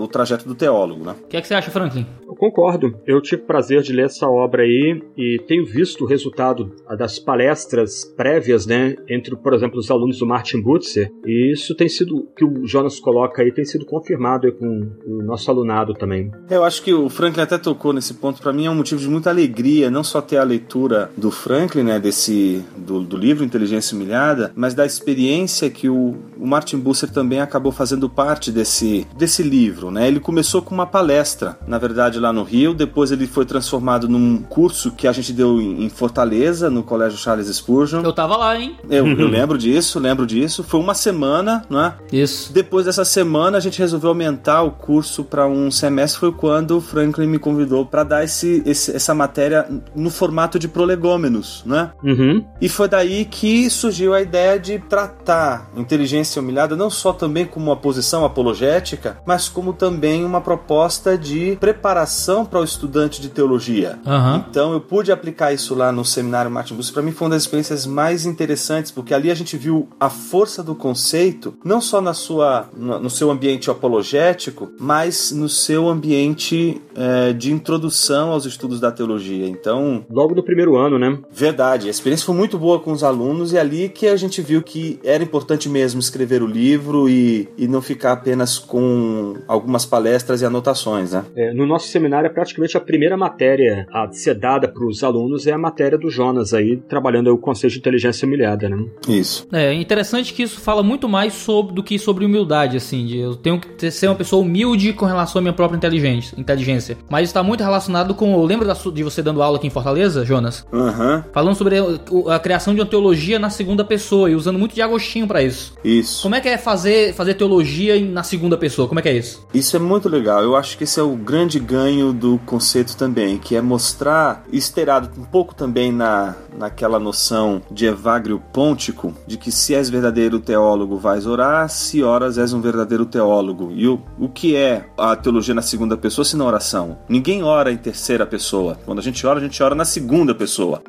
[0.01, 1.05] o trajeto do teólogo.
[1.05, 1.15] Né?
[1.29, 2.07] Que é que você acha, Franklin?
[2.27, 2.99] Eu concordo.
[3.07, 7.19] Eu tive o prazer de ler essa obra aí e tenho visto o resultado das
[7.19, 12.17] palestras prévias, né, entre, por exemplo, os alunos do Martin Butzer, e isso tem sido,
[12.17, 16.31] o que o Jonas coloca aí, tem sido confirmado aí com o nosso alunado também.
[16.51, 18.41] Eu acho que o Franklin até tocou nesse ponto.
[18.41, 21.83] Para mim é um motivo de muita alegria, não só ter a leitura do Franklin,
[21.83, 27.11] né, desse do, do livro Inteligência Humilhada, mas da experiência que o, o Martin Busser
[27.11, 30.09] também acabou fazendo parte desse, desse livro, né?
[30.09, 31.34] Ele começou com uma palestra,
[31.67, 35.61] na verdade lá no Rio, depois ele foi transformado num curso que a gente deu
[35.61, 38.03] em, em Fortaleza, no Colégio Charles Spurgeon.
[38.03, 38.77] Eu tava lá, hein?
[38.89, 40.63] Eu, eu lembro disso, lembro disso.
[40.63, 41.95] Foi uma semana, não é?
[42.13, 42.53] Isso.
[42.53, 46.21] Depois dessa semana, a gente resolveu aumentar o curso para um semestre.
[46.21, 50.69] Foi quando o Franklin me convidou para dar esse, esse- essa matéria no formato de
[50.69, 51.91] prolegômenos, né?
[52.03, 52.45] Uhum.
[52.61, 57.67] E foi daí que surgiu a ideia de tratar inteligência humilhada não só também como
[57.67, 63.99] uma posição apologética, mas como também uma proposta de preparação para o estudante de teologia.
[64.07, 64.45] Aham.
[64.49, 66.77] Então eu pude aplicar isso lá no seminário Martin.
[66.93, 70.63] Para mim foi uma das experiências mais interessantes, porque ali a gente viu a força
[70.63, 77.33] do conceito, não só na sua, no seu ambiente apologético, mas no seu ambiente eh,
[77.33, 79.49] de introdução aos estudos da teologia.
[79.49, 81.19] Então, Logo no primeiro ano, né?
[81.31, 84.63] Verdade, a experiência foi muito boa com os alunos e ali que a gente viu
[84.63, 90.43] que era importante mesmo escrever o livro e, e não ficar apenas com algumas palestras
[90.43, 91.25] e anotações, né?
[91.37, 95.47] É, no nosso seminário, é praticamente a primeira matéria a ser dada para os alunos
[95.47, 98.77] é a matéria do Jonas aí, trabalhando aí o conceito de inteligência humilhada, né?
[99.09, 99.47] Isso.
[99.53, 103.07] É interessante que isso fala muito mais sobre, do que sobre humildade, assim.
[103.07, 106.39] De eu tenho que ser uma pessoa humilde com relação à minha própria inteligência.
[106.39, 106.97] inteligência.
[107.09, 108.43] Mas está muito relacionado com.
[108.45, 110.67] Lembra da su- de você dando aula aqui em Fortaleza, Jonas?
[110.73, 114.75] Aham, Falando sobre o- a criação de uma teologia na segunda pessoa e usando muito
[114.75, 115.75] de Agostinho pra isso.
[115.85, 116.23] isso.
[116.23, 118.89] Como é que é fazer, fazer teologia na segunda pessoa?
[118.89, 119.47] Como é que é isso?
[119.55, 120.43] Isso é muito legal.
[120.43, 125.11] Eu acho que esse é o grande ganho do conceito também, que é mostrar, esterado
[125.19, 130.97] um pouco também na, naquela noção de evagrio pontico, de que se és verdadeiro teólogo,
[130.97, 133.71] vais orar, se oras, és um verdadeiro teólogo.
[133.73, 136.99] E o, o que é a teologia na segunda pessoa, se não oração?
[137.09, 138.79] Ninguém ora em terceira pessoa.
[138.85, 140.83] Quando a gente ora, a gente ora na segunda pessoa.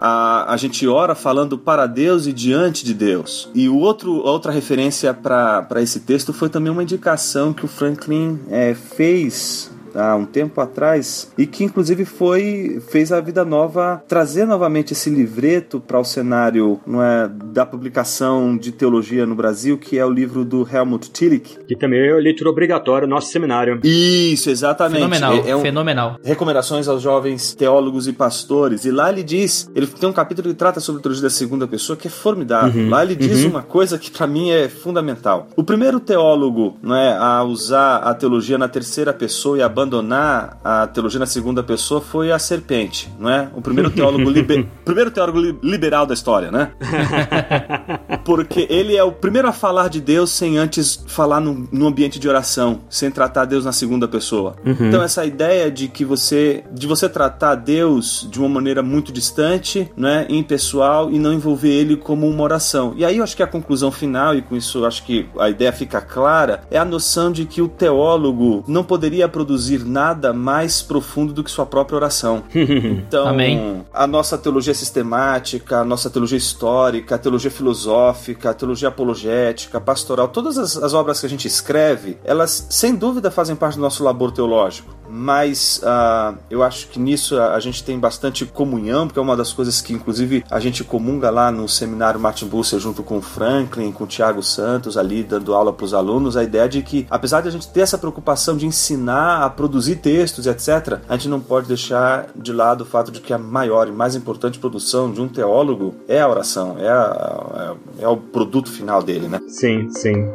[0.00, 3.50] A, a gente ora falando para Deus e diante de Deus.
[3.54, 8.38] E o outro, outra referência para esse texto foi também uma indicação que o Franklin
[8.48, 9.55] é, fez
[9.96, 15.08] há um tempo atrás e que inclusive foi fez a vida nova trazer novamente esse
[15.10, 20.10] livreto para o cenário não é, da publicação de teologia no Brasil que é o
[20.10, 23.80] livro do Helmut Tillich Que também é leitura obrigatória no nosso seminário.
[23.82, 26.16] isso exatamente Fenomenal, É- é um- fenomenal.
[26.22, 28.84] recomendações aos jovens teólogos e pastores.
[28.84, 31.66] E lá ele diz, ele tem um capítulo que trata sobre a teologia da segunda
[31.66, 32.88] pessoa que é formidável.
[32.90, 35.48] lá ele diz uma coisa que para mim é fundamental.
[35.56, 40.86] O primeiro teólogo, não é, a usar a teologia na terceira pessoa e abandonar a
[40.86, 43.48] teologia na segunda pessoa foi a serpente, não é?
[43.54, 44.66] O primeiro teólogo liber...
[44.84, 46.72] primeiro teólogo li- liberal da história, né?
[48.24, 52.18] Porque ele é o primeiro a falar de Deus sem antes falar no, no ambiente
[52.18, 54.56] de oração, sem tratar Deus na segunda pessoa.
[54.64, 59.90] Então essa ideia de que você de você tratar Deus de uma maneira muito distante,
[59.96, 62.92] né, impessoal e não envolver ele como uma oração.
[62.96, 65.72] E aí eu acho que a conclusão final e com isso acho que a ideia
[65.72, 70.80] fica clara, é a noção de que o teólogo não poderia produzir produzir nada mais
[70.80, 72.44] profundo do que sua própria oração.
[73.06, 73.84] Então, Amém.
[73.92, 80.28] a nossa teologia sistemática, a nossa teologia histórica, a teologia filosófica, a teologia apologética, pastoral,
[80.28, 84.02] todas as, as obras que a gente escreve, elas sem dúvida fazem parte do nosso
[84.02, 84.94] labor teológico.
[85.18, 89.36] Mas ah, eu acho que nisso a, a gente tem bastante comunhão, porque é uma
[89.36, 93.22] das coisas que, inclusive, a gente comunga lá no seminário Martin Busser junto com o
[93.22, 97.06] Franklin, com o Tiago Santos, ali dando aula para os alunos, a ideia de que,
[97.10, 101.28] apesar de a gente ter essa preocupação de ensinar a produzir textos, etc., a gente
[101.28, 105.10] não pode deixar de lado o fato de que a maior e mais importante produção
[105.10, 109.40] de um teólogo é a oração, é, a- é- é o produto final dele, né?
[109.48, 110.26] Sim, sim.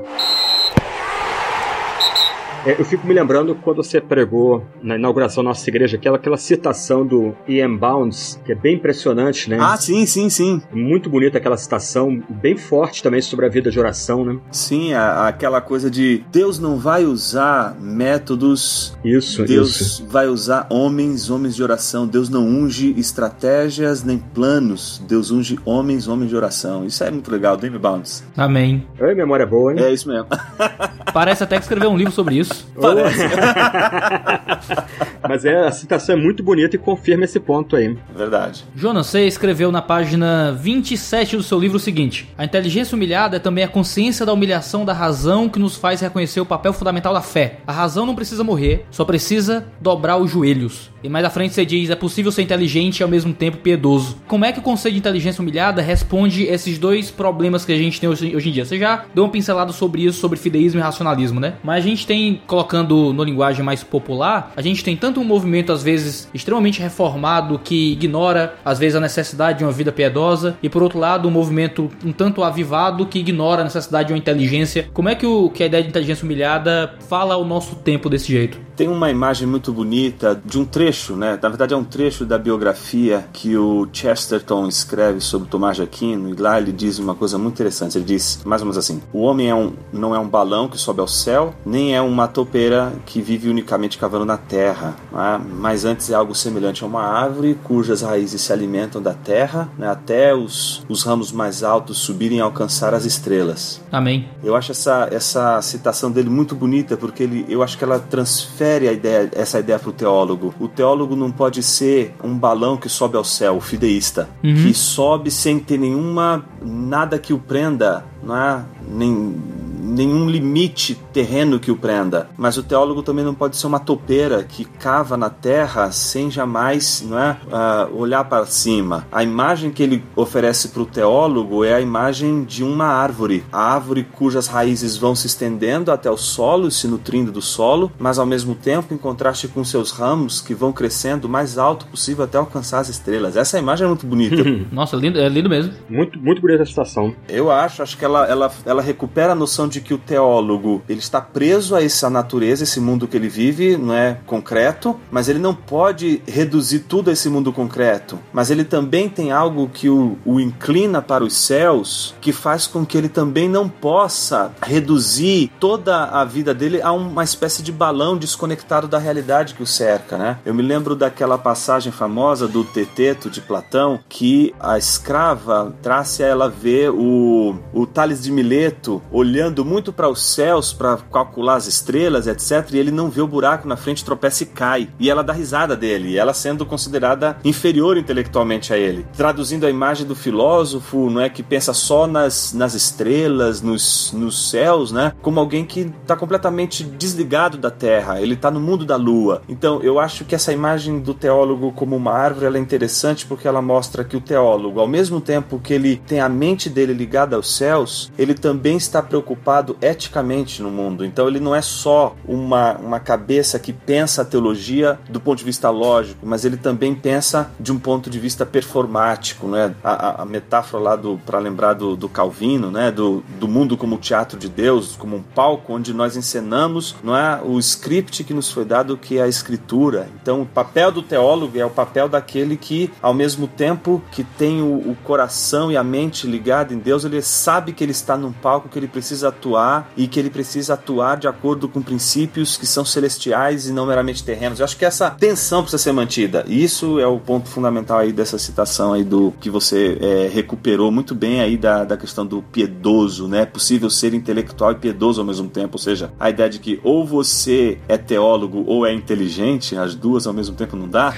[2.63, 6.37] É, eu fico me lembrando quando você pregou na inauguração da nossa igreja aquela, aquela
[6.37, 9.57] citação do Ian Bounds, que é bem impressionante, né?
[9.59, 10.61] Ah, sim, sim, sim.
[10.71, 14.37] Muito bonita aquela citação, bem forte também sobre a vida de oração, né?
[14.51, 20.05] Sim, a- aquela coisa de Deus não vai usar métodos Isso, Deus isso.
[20.07, 22.05] vai usar homens, homens de oração.
[22.05, 25.01] Deus não unge estratégias nem planos.
[25.07, 26.85] Deus unge homens, homens de oração.
[26.85, 28.23] Isso é muito legal, David Bounds.
[28.37, 28.85] Amém.
[28.99, 29.79] Oi, memória boa, hein?
[29.79, 30.27] É isso mesmo.
[31.11, 32.50] Parece até que escreveu um livro sobre isso.
[32.79, 33.19] Parece.
[35.27, 37.97] Mas é, a citação é muito bonita e confirma esse ponto aí.
[38.15, 38.63] Verdade.
[38.75, 43.39] Jonas, você escreveu na página 27 do seu livro o seguinte: A inteligência humilhada é
[43.39, 47.21] também a consciência da humilhação da razão que nos faz reconhecer o papel fundamental da
[47.21, 47.59] fé.
[47.65, 50.90] A razão não precisa morrer, só precisa dobrar os joelhos.
[51.03, 54.17] E mais à frente você diz: é possível ser inteligente e ao mesmo tempo piedoso.
[54.27, 57.99] Como é que o conceito de inteligência humilhada responde esses dois problemas que a gente
[57.99, 58.65] tem hoje, em dia?
[58.65, 61.53] Você já deu uma pincelada sobre isso, sobre fideísmo e racionalismo, né?
[61.63, 65.71] Mas a gente tem, colocando no linguagem mais popular, a gente tem tanto um movimento,
[65.71, 70.69] às vezes, extremamente reformado que ignora, às vezes, a necessidade de uma vida piedosa, e
[70.69, 74.89] por outro lado, um movimento um tanto avivado que ignora a necessidade de uma inteligência.
[74.93, 78.27] Como é que, o, que a ideia de inteligência humilhada fala ao nosso tempo desse
[78.31, 78.59] jeito?
[78.81, 81.37] Tem uma imagem muito bonita de um trecho, né?
[81.39, 86.29] Na verdade é um trecho da biografia que o Chesterton escreve sobre Tomás de Aquino
[86.29, 87.99] e lá ele diz uma coisa muito interessante.
[87.99, 90.79] Ele diz mais ou menos assim: o homem é um, não é um balão que
[90.79, 95.39] sobe ao céu, nem é uma topeira que vive unicamente cavando na terra, né?
[95.59, 99.87] mas antes é algo semelhante a uma árvore cujas raízes se alimentam da terra, né?
[99.89, 103.79] até os, os ramos mais altos subirem e alcançar as estrelas.
[103.91, 104.27] Amém.
[104.43, 108.70] Eu acho essa, essa citação dele muito bonita porque ele, eu acho que ela transfere
[108.77, 110.53] ideia, essa ideia para o teólogo.
[110.59, 115.29] O teólogo não pode ser um balão que sobe ao céu, o fideísta, que sobe
[115.31, 118.63] sem ter nenhuma nada que o prenda, não é?
[118.87, 119.35] Nem,
[119.81, 122.29] nenhum limite terreno que o prenda.
[122.37, 127.03] Mas o teólogo também não pode ser uma topeira que cava na terra sem jamais,
[127.07, 129.07] não é, ah, olhar para cima.
[129.11, 133.73] A imagem que ele oferece para o teólogo é a imagem de uma árvore, a
[133.73, 138.25] árvore cujas raízes vão se estendendo até o solo, se nutrindo do solo, mas ao
[138.25, 142.37] mesmo tempo em contraste com seus ramos que vão crescendo o mais alto possível até
[142.37, 143.35] alcançar as estrelas.
[143.35, 144.43] Essa imagem é muito bonita.
[144.71, 145.73] Nossa, lindo, é lindo mesmo.
[145.89, 147.15] Muito, muito bonita a citação.
[147.27, 150.99] Eu acho, acho que ela, ela, ela recupera a noção de que o teólogo ele
[150.99, 155.39] está preso a essa natureza, esse mundo que ele vive, não é concreto, mas ele
[155.39, 158.19] não pode reduzir tudo a esse mundo concreto.
[158.33, 162.85] Mas ele também tem algo que o, o inclina para os céus, que faz com
[162.85, 168.17] que ele também não possa reduzir toda a vida dele a uma espécie de balão
[168.17, 170.37] desconectado da realidade que o cerca, né?
[170.45, 176.27] Eu me lembro daquela passagem famosa do Teteto de Platão, que a escrava trace a
[176.27, 181.67] ela ver o, o Tales de Mileto olhando muito para os céus para calcular as
[181.67, 182.69] estrelas, etc.
[182.73, 184.89] E ele não vê o buraco na frente, tropeça e cai.
[184.99, 189.05] E ela dá risada dele, ela sendo considerada inferior intelectualmente a ele.
[189.15, 194.49] Traduzindo a imagem do filósofo, não é que pensa só nas, nas estrelas, nos, nos
[194.49, 195.13] céus, né?
[195.21, 198.21] Como alguém que está completamente desligado da Terra.
[198.21, 199.41] Ele está no mundo da Lua.
[199.47, 203.47] Então, eu acho que essa imagem do teólogo como uma árvore ela é interessante porque
[203.47, 207.35] ela mostra que o teólogo, ao mesmo tempo que ele tem a mente dele ligada
[207.35, 209.50] aos céus, ele também está preocupado
[209.81, 211.03] eticamente no mundo.
[211.05, 215.45] Então, ele não é só uma, uma cabeça que pensa a teologia do ponto de
[215.45, 219.73] vista lógico, mas ele também pensa de um ponto de vista performático, né?
[219.83, 222.91] A, a- a metáfora lá do para lembrar do, do Calvino, né?
[222.91, 227.41] Do, do mundo como teatro de Deus, como um palco onde nós encenamos, não é
[227.43, 230.07] o script que nos foi dado que é a escritura.
[230.21, 234.61] Então, o papel do teólogo é o papel daquele que, ao mesmo tempo que tem
[234.61, 238.31] o, o coração e a mente ligada em Deus, ele sabe que ele está num
[238.31, 242.67] palco que ele precisa atuar e que ele precisa atuar de acordo com princípios que
[242.67, 244.59] são celestiais e não meramente terrenos.
[244.59, 246.45] Eu acho que essa tensão precisa ser mantida.
[246.47, 250.91] E isso é o ponto fundamental aí dessa citação aí do que você é, recuperou
[250.91, 253.41] muito bem aí da, da questão do piedoso, né?
[253.41, 256.79] É possível ser intelectual e piedoso ao mesmo tempo, ou seja, a ideia de que
[256.83, 261.15] ou você é teólogo ou é inteligente, as duas ao mesmo tempo não dá,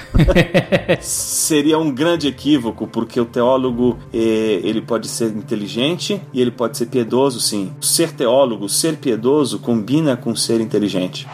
[1.00, 6.78] seria um grande equívoco, porque o teólogo eh, ele pode ser inteligente e ele pode
[6.78, 7.72] ser piedoso, sim.
[7.80, 11.26] Ser teólogo, ser piedoso combina com ser inteligente.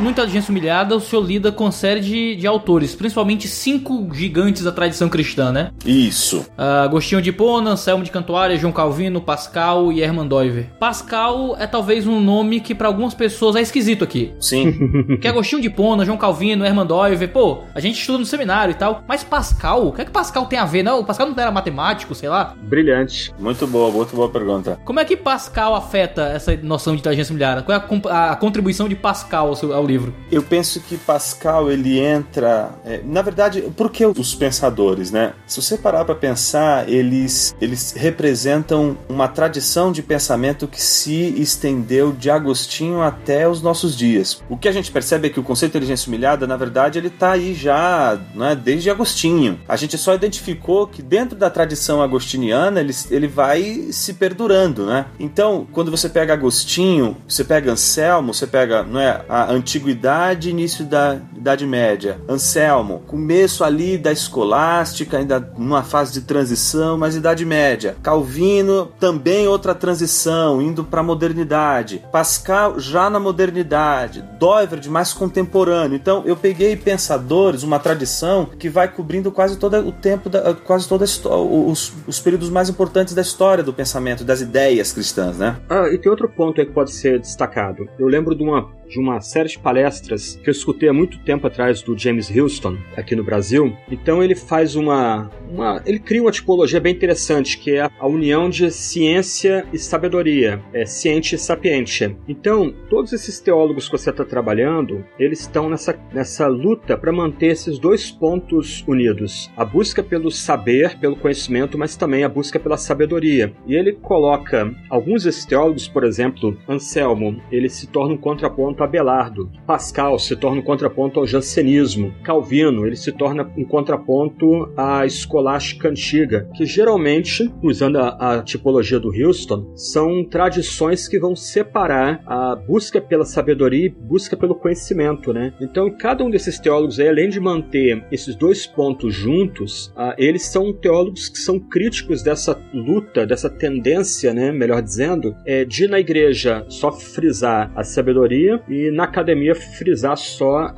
[0.00, 4.70] No Inteligência Humilhada, o senhor lida com série de, de autores, principalmente cinco gigantes da
[4.70, 5.70] tradição cristã, né?
[5.84, 6.46] Isso.
[6.56, 10.66] Ah, Agostinho de Hipona, Anselmo de Cantuária, João Calvino, Pascal e Hermann Doiver.
[10.78, 14.32] Pascal é talvez um nome que pra algumas pessoas é esquisito aqui.
[14.40, 14.70] Sim.
[15.08, 18.76] Porque Agostinho de Hipona, João Calvino, Hermann Doiver, pô, a gente estuda no seminário e
[18.76, 19.02] tal.
[19.08, 20.84] Mas Pascal, o que é que Pascal tem a ver?
[20.84, 22.54] Não, o Pascal não era matemático, sei lá.
[22.62, 23.32] Brilhante.
[23.38, 24.78] muito boa, muito boa pergunta.
[24.84, 27.62] Como é que Pascal afeta essa noção de inteligência humilhada?
[27.62, 30.14] Qual é a, comp- a contribuição de Pascal ao, seu- ao livro?
[30.30, 35.32] Eu penso que Pascal ele entra, é, na verdade, por que os pensadores, né?
[35.46, 42.12] Se você parar para pensar, eles eles representam uma tradição de pensamento que se estendeu
[42.12, 44.42] de Agostinho até os nossos dias.
[44.48, 47.10] O que a gente percebe é que o conceito de inteligência humilhada, na verdade, ele
[47.10, 49.60] tá aí já, né, desde Agostinho.
[49.68, 55.06] A gente só identificou que dentro da tradição agostiniana ele, ele vai se perdurando, né?
[55.18, 60.50] Então, quando você pega Agostinho, você pega Anselmo, você pega, não é, a antiguidade e
[60.50, 62.18] início da Idade Média.
[62.28, 67.96] Anselmo, começo ali da escolástica, ainda numa fase de transição, mas Idade Média.
[68.02, 72.02] Calvino, também outra transição, indo para a modernidade.
[72.10, 74.22] Pascal, já na modernidade.
[74.38, 75.94] Doivert, mais contemporâneo.
[75.96, 80.88] Então, eu peguei pensadores, uma tradição que vai cobrindo quase todo o tempo, da, quase
[81.04, 85.56] histó- os, os períodos mais importantes da história do pensamento, das ideias cristãs, né?
[85.68, 87.88] Ah, e tem outro ponto aí que pode ser destacado.
[87.98, 91.46] Eu lembro de uma, de uma série de palestras que eu escutei há muito tempo
[91.46, 93.76] atrás do James Houston, aqui no Brasil.
[93.90, 95.30] Então ele faz uma.
[95.50, 100.60] uma ele cria uma tipologia bem interessante, que é a, união de ciência e sabedoria.
[100.72, 102.16] É ciente e sapiente.
[102.26, 107.48] Então, todos esses teólogos que você está trabalhando, eles estão nessa, nessa luta para manter
[107.48, 109.50] esses dois pontos unidos.
[109.56, 113.52] A busca pelo saber, pelo conhecimento, mas também a busca pela sabedoria.
[113.66, 118.86] E ele coloca alguns desses teólogos, por exemplo, Anselmo, ele se torna um contraponto a
[118.86, 119.50] Belardo.
[119.66, 122.12] Pascal se torna um contraponto ao jansenismo.
[122.22, 128.98] Calvino, ele se torna um contraponto à escolástica antiga, que geralmente, usando a, a tipologia
[128.98, 135.32] do Houston, são tradições que vão separar a busca pela sabedoria e busca pelo conhecimento,
[135.32, 135.52] né?
[135.60, 140.46] Então, cada um desses teólogos aí, além de manter esses dois pontos juntos, ah, eles
[140.46, 146.00] são teólogos que são críticos dessa luta, dessa tendência, né, melhor dizendo, é, de na
[146.00, 150.72] igreja só frisar a sabedoria e na academia frisar só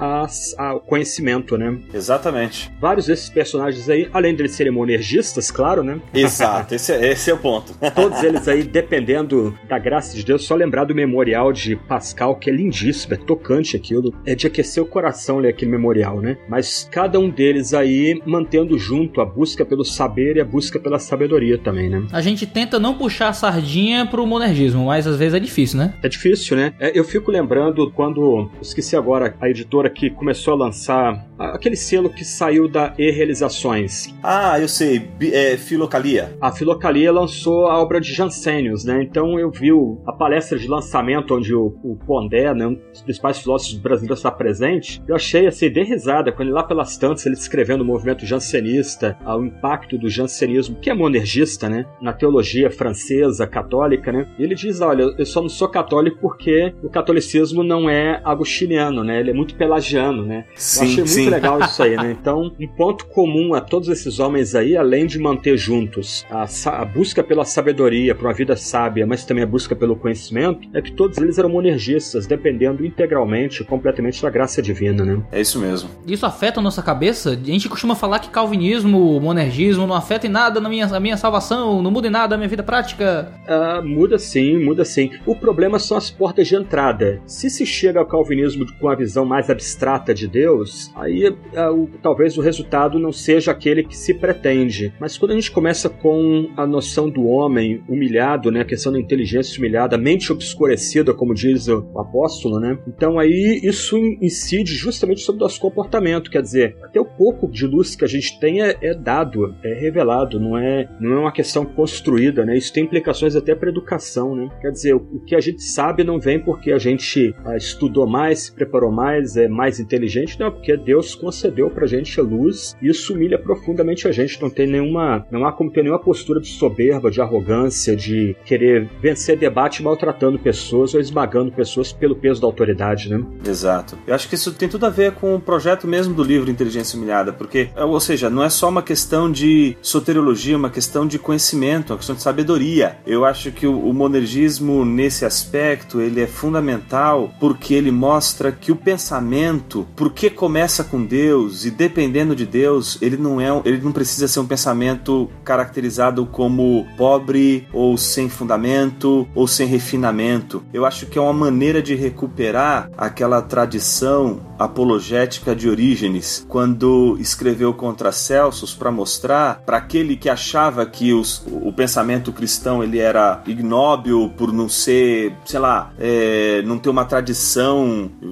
[0.74, 1.78] o conhecimento, né?
[1.92, 2.70] Exatamente.
[2.80, 6.00] Vários desses personagens aí, além de eles serem monergistas, claro, né?
[6.14, 7.74] Exato, esse, é- esse é o ponto.
[7.94, 12.50] Todos eles aí, dependendo da graça de Deus, só lembrar do memorial de Pascal, que
[12.50, 14.14] é lindíssimo, é tocante aquilo.
[14.26, 16.36] É de aquecer o coração ler aquele memorial, né?
[16.48, 20.98] Mas cada um deles aí mantendo junto a busca pelo saber e a busca pela
[20.98, 22.06] sabedoria também, né?
[22.12, 25.94] A gente tenta não puxar a sardinha pro monergismo, mas às vezes é difícil, né?
[26.02, 26.72] É difícil, né?
[26.78, 32.10] É, eu fico lembrando quando, esqueci agora, a editora que começou a lançar aquele selo
[32.10, 34.14] que saiu da E-Realizações.
[34.22, 36.36] Ah, eu sei, é, Filocalia.
[36.40, 39.02] A Filocalia lançou a obra de Jansenius, né?
[39.02, 39.70] Então eu vi
[40.06, 44.30] a palestra de lançamento onde o, o Pondé, né, um dos principais filósofos brasileiros, está
[44.30, 45.02] presente.
[45.06, 49.36] Eu achei assim, de risada, quando lá pelas tantas ele escrevendo o movimento jansenista, ah,
[49.36, 51.86] o impacto do jansenismo, que é monergista, né?
[52.00, 54.26] Na teologia francesa, católica, né?
[54.38, 59.04] E ele diz: olha, eu só não sou católico porque o catolicismo não é agostiniano,
[59.04, 59.20] né?
[59.20, 60.44] Ele é muito pelagiano, né?
[60.48, 61.30] Eu Sim, achei muito sim.
[61.30, 62.10] legal isso aí, né?
[62.20, 66.44] Então, um ponto comum a todos esses homens aí, além de manter juntos a,
[66.82, 70.82] a busca pela sabedoria, para uma vida sábia, mas também a busca pelo conhecimento, é
[70.82, 75.22] que todos eles eram monergistas, dependendo integralmente, completamente da graça divina, né?
[75.30, 75.88] É isso mesmo.
[76.06, 77.30] Isso afeta a nossa cabeça?
[77.30, 81.16] A gente costuma falar que calvinismo, monergismo não afeta em nada na minha, na minha
[81.16, 83.32] salvação, não muda em nada na minha vida prática.
[83.46, 85.10] Ah, muda sim, muda sim.
[85.24, 87.20] O problema são as portas de entrada.
[87.26, 91.88] Se se chega ao calvinismo com a visão mais abstrata de Deus, aí é, o-
[92.02, 94.92] talvez o resultado não seja aquele que se pretende.
[94.98, 98.98] Mas quando a gente começa com a noção do homem humilhado, né, a questão da
[98.98, 102.78] inteligência humilhada, a mente obscurecida, como diz o apóstolo, né?
[102.88, 107.66] Então aí isso incide justamente sobre o nosso comportamento, quer dizer, até o pouco de
[107.66, 111.32] luz que a gente tem é, é dado, é revelado, não é, não é uma
[111.32, 112.56] questão construída, né?
[112.56, 114.48] Isso tem implicações até para educação, né?
[114.62, 118.40] Quer dizer, o, o que a gente sabe não vem porque a gente estudou mais,
[118.40, 122.76] se preparou mais, é mais inteligente, não, é porque Deus concedeu pra gente a luz
[122.80, 126.40] e isso humilha profundamente a gente, não tem nenhuma, não há como ter nenhuma postura
[126.40, 132.40] de soberba, de arrogância, de querer vencer debate maltratando pessoas ou esmagando pessoas pelo peso
[132.40, 133.24] da autoridade, né?
[133.46, 133.98] Exato.
[134.06, 136.96] Eu acho que isso tem tudo a ver com o projeto mesmo do livro Inteligência
[136.96, 141.18] Humilhada, porque, ou seja, não é só uma questão de soteriologia, é uma questão de
[141.18, 142.98] conhecimento, uma questão de sabedoria.
[143.06, 148.72] Eu acho que o, o monergismo, nesse aspecto, ele é fundamental porque ele mostra que
[148.72, 153.92] o pensamento, porque começa com Deus e dependendo de Deus, ele não é, ele não
[153.92, 160.62] precisa ser um pensamento caracterizado como pobre ou sem fundamento ou sem refinamento.
[160.72, 167.72] Eu acho que é uma maneira de recuperar aquela tradição apologética de Orígenes, quando escreveu
[167.74, 173.42] contra Celsus para mostrar para aquele que achava que os- o pensamento cristão ele era
[173.46, 177.19] ignóbil por não ser, sei lá, é, não ter uma tradição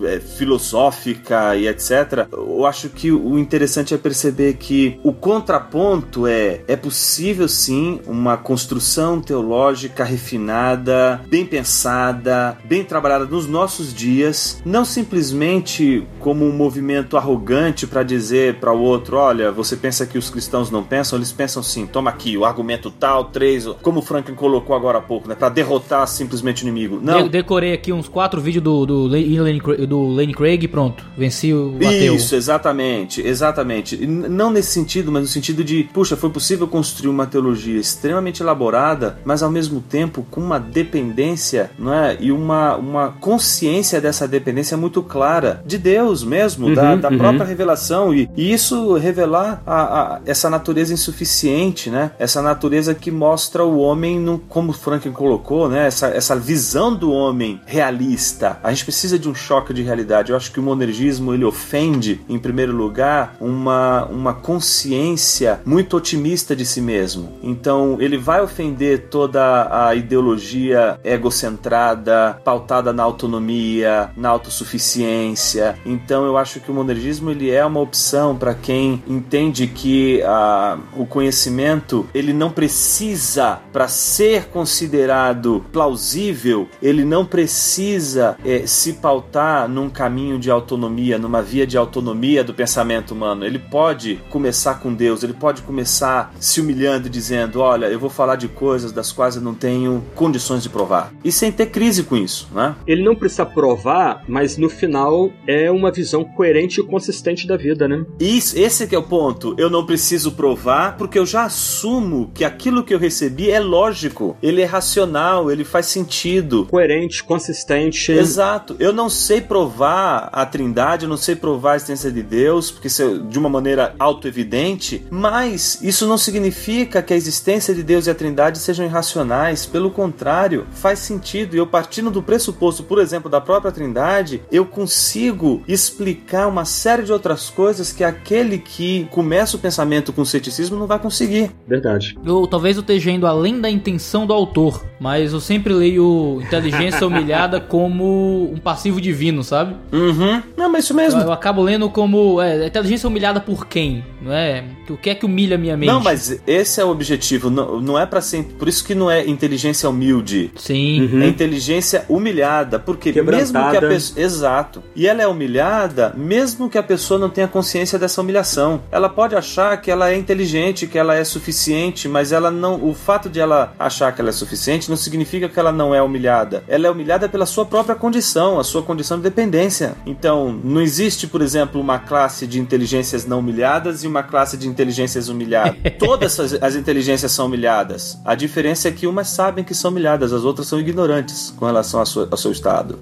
[0.05, 2.27] é, filosófica e etc.
[2.33, 8.37] Eu acho que o interessante é perceber que o contraponto é é possível sim uma
[8.37, 17.17] construção teológica refinada, bem pensada, bem trabalhada nos nossos dias, não simplesmente como um movimento
[17.17, 21.33] arrogante para dizer para o outro, olha, você pensa que os cristãos não pensam, eles
[21.33, 21.87] pensam sim.
[21.87, 25.49] Toma aqui o argumento tal, três, como o Franklin colocou agora há pouco, né, para
[25.49, 26.99] derrotar simplesmente o inimigo.
[27.03, 27.25] Não.
[27.25, 31.05] De- decorei aqui uns quatro vídeos do, do, Lane- Lane do Lane Craig e pronto.
[31.17, 32.15] Venci o ateu.
[32.15, 33.97] Isso, exatamente, exatamente.
[34.07, 39.19] Não nesse sentido, mas no sentido de, puxa, foi possível construir uma teologia extremamente elaborada,
[39.25, 42.17] mas ao mesmo tempo com uma dependência, não é?
[42.21, 48.15] E uma, uma consciência dessa dependência muito clara de Deus mesmo, da, da própria revelação.
[48.15, 49.83] E, e isso revelar a,
[50.17, 52.11] a- essa natureza insuficiente, né?
[52.19, 55.87] Essa natureza que mostra o homem, no, como Franklin colocou, né?
[55.87, 58.59] Essa, essa visão do homem realista.
[58.69, 60.31] A gente precisa de um choque de realidade.
[60.31, 66.55] Eu acho que o monergismo ele ofende, em primeiro lugar, uma, uma consciência muito otimista
[66.55, 67.33] de si mesmo.
[67.43, 75.79] Então, ele vai ofender toda a ideologia egocentrada, pautada na autonomia, na autossuficiência.
[75.87, 80.77] Então, eu acho que o monergismo ele é uma opção para quem entende que ah,
[80.95, 88.37] o conhecimento ele não precisa para ser considerado plausível, ele não precisa
[88.67, 93.45] se pautar num caminho de autonomia, numa via de autonomia do pensamento humano.
[93.45, 98.11] Ele pode começar com Deus, ele pode começar se humilhando e dizendo: Olha, eu vou
[98.11, 101.13] falar de coisas das quais eu não tenho condições de provar.
[101.25, 102.75] E sem ter crise com isso, né?
[102.87, 107.87] Ele não precisa provar, mas no final é uma visão coerente e consistente da vida,
[107.87, 108.05] né?
[108.19, 109.55] Isso, esse que é o ponto.
[109.59, 114.37] Eu não preciso provar porque eu já assumo que aquilo que eu recebi é lógico,
[114.43, 116.67] ele é racional, ele faz sentido.
[116.67, 118.13] Coerente, consistente.
[118.13, 118.48] Exato.
[118.79, 122.89] Eu não sei provar a Trindade, eu não sei provar a existência de Deus, porque
[122.89, 128.07] isso é de uma maneira autoevidente, mas isso não significa que a existência de Deus
[128.07, 129.67] e a Trindade sejam irracionais.
[129.67, 131.55] Pelo contrário, faz sentido.
[131.55, 137.03] E eu partindo do pressuposto, por exemplo, da própria Trindade, eu consigo explicar uma série
[137.03, 141.51] de outras coisas que aquele que começa o pensamento com ceticismo não vai conseguir.
[141.67, 142.17] Verdade.
[142.25, 147.07] Eu, talvez eu esteja indo além da intenção do autor, mas eu sempre leio inteligência
[147.07, 149.75] humilhada como um passivo divino, sabe?
[149.93, 150.43] Uhum.
[150.57, 151.21] Não, mas isso mesmo.
[151.21, 154.65] Eu, eu acabo lendo como é, inteligência humilhada por quem, não é?
[154.89, 155.89] O que é que humilha a minha mente?
[155.89, 157.51] Não, mas esse é o objetivo.
[157.51, 158.45] Não, não é para ser.
[158.59, 160.51] Por isso que não é inteligência humilde.
[160.57, 161.23] Sim.
[161.23, 162.79] É inteligência humilhada.
[162.79, 164.21] Porque mesmo que a pessoa.
[164.21, 164.83] Exato.
[164.95, 168.83] E ela é humilhada, mesmo que a pessoa não tenha consciência dessa humilhação.
[168.91, 172.83] Ela pode achar que ela é inteligente, que ela é suficiente, mas ela não.
[172.83, 176.03] O fato de ela achar que ela é suficiente não significa que ela não é
[176.03, 176.65] humilhada.
[176.69, 178.28] Ela é humilhada pela sua própria condição,
[178.59, 179.97] a sua condição de dependência.
[180.05, 184.69] Então, não existe, por exemplo, uma classe de inteligências não humilhadas e uma classe de
[184.69, 185.77] inteligências humilhadas.
[185.99, 188.19] Todas as, as inteligências são humilhadas.
[188.25, 192.01] A diferença é que umas sabem que são humilhadas, as outras são ignorantes com relação
[192.01, 192.99] ao seu estado.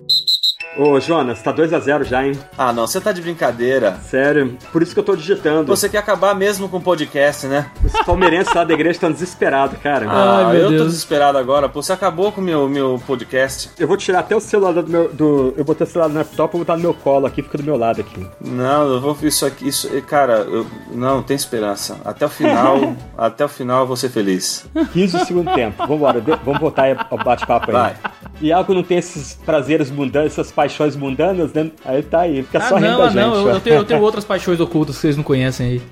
[0.79, 2.39] Ô, Jonas, tá 2x0 já, hein?
[2.59, 3.99] Ah, não, você tá de brincadeira.
[4.11, 4.59] Sério.
[4.71, 5.67] Por isso que eu tô digitando.
[5.75, 7.71] Você quer acabar mesmo com o podcast, né?
[7.83, 10.07] Os palmeirenses lá da igreja estão desesperados, cara.
[10.11, 10.87] Ah, meu eu tô Deus.
[10.89, 11.67] desesperado agora.
[11.67, 13.71] Pô, você acabou com o meu, meu podcast.
[13.79, 15.09] Eu vou tirar até o celular do meu.
[15.11, 15.55] Do...
[15.57, 17.65] Eu botei o celular no laptop e vou botar no meu colo aqui, fica do
[17.65, 18.27] meu lado aqui.
[18.39, 19.67] Não, eu vou isso aqui.
[19.69, 21.97] Isso, cara, eu, não, tem esperança.
[22.05, 24.67] Até o final, até o final eu vou ser feliz.
[24.93, 25.87] 15 do segundo tempo.
[25.87, 27.73] Vambora, de- vamos voltar aí ao bate-papo aí.
[27.73, 27.97] Vai.
[28.43, 30.66] E algo não tem esses prazeres mundanos, essas paixões
[30.97, 31.71] mundanas, né?
[31.85, 33.17] Aí tá aí, fica Ah, só rindo não, da ah, gente.
[33.21, 35.83] não, eu, tenho, eu tenho outras paixões ocultas que vocês não conhecem aí.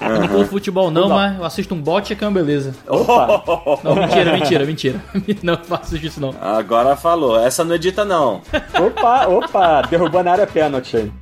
[0.00, 2.74] Eu não curto futebol não, mas eu assisto um bote que é uma beleza.
[2.86, 3.42] Opa!
[3.82, 5.00] Não, mentira, mentira, mentira.
[5.42, 6.34] Não faço isso não.
[6.40, 7.38] Agora falou.
[7.38, 8.40] Essa não edita, não.
[8.80, 9.82] Opa, opa!
[9.82, 11.12] Derrubou na área pênalti aí.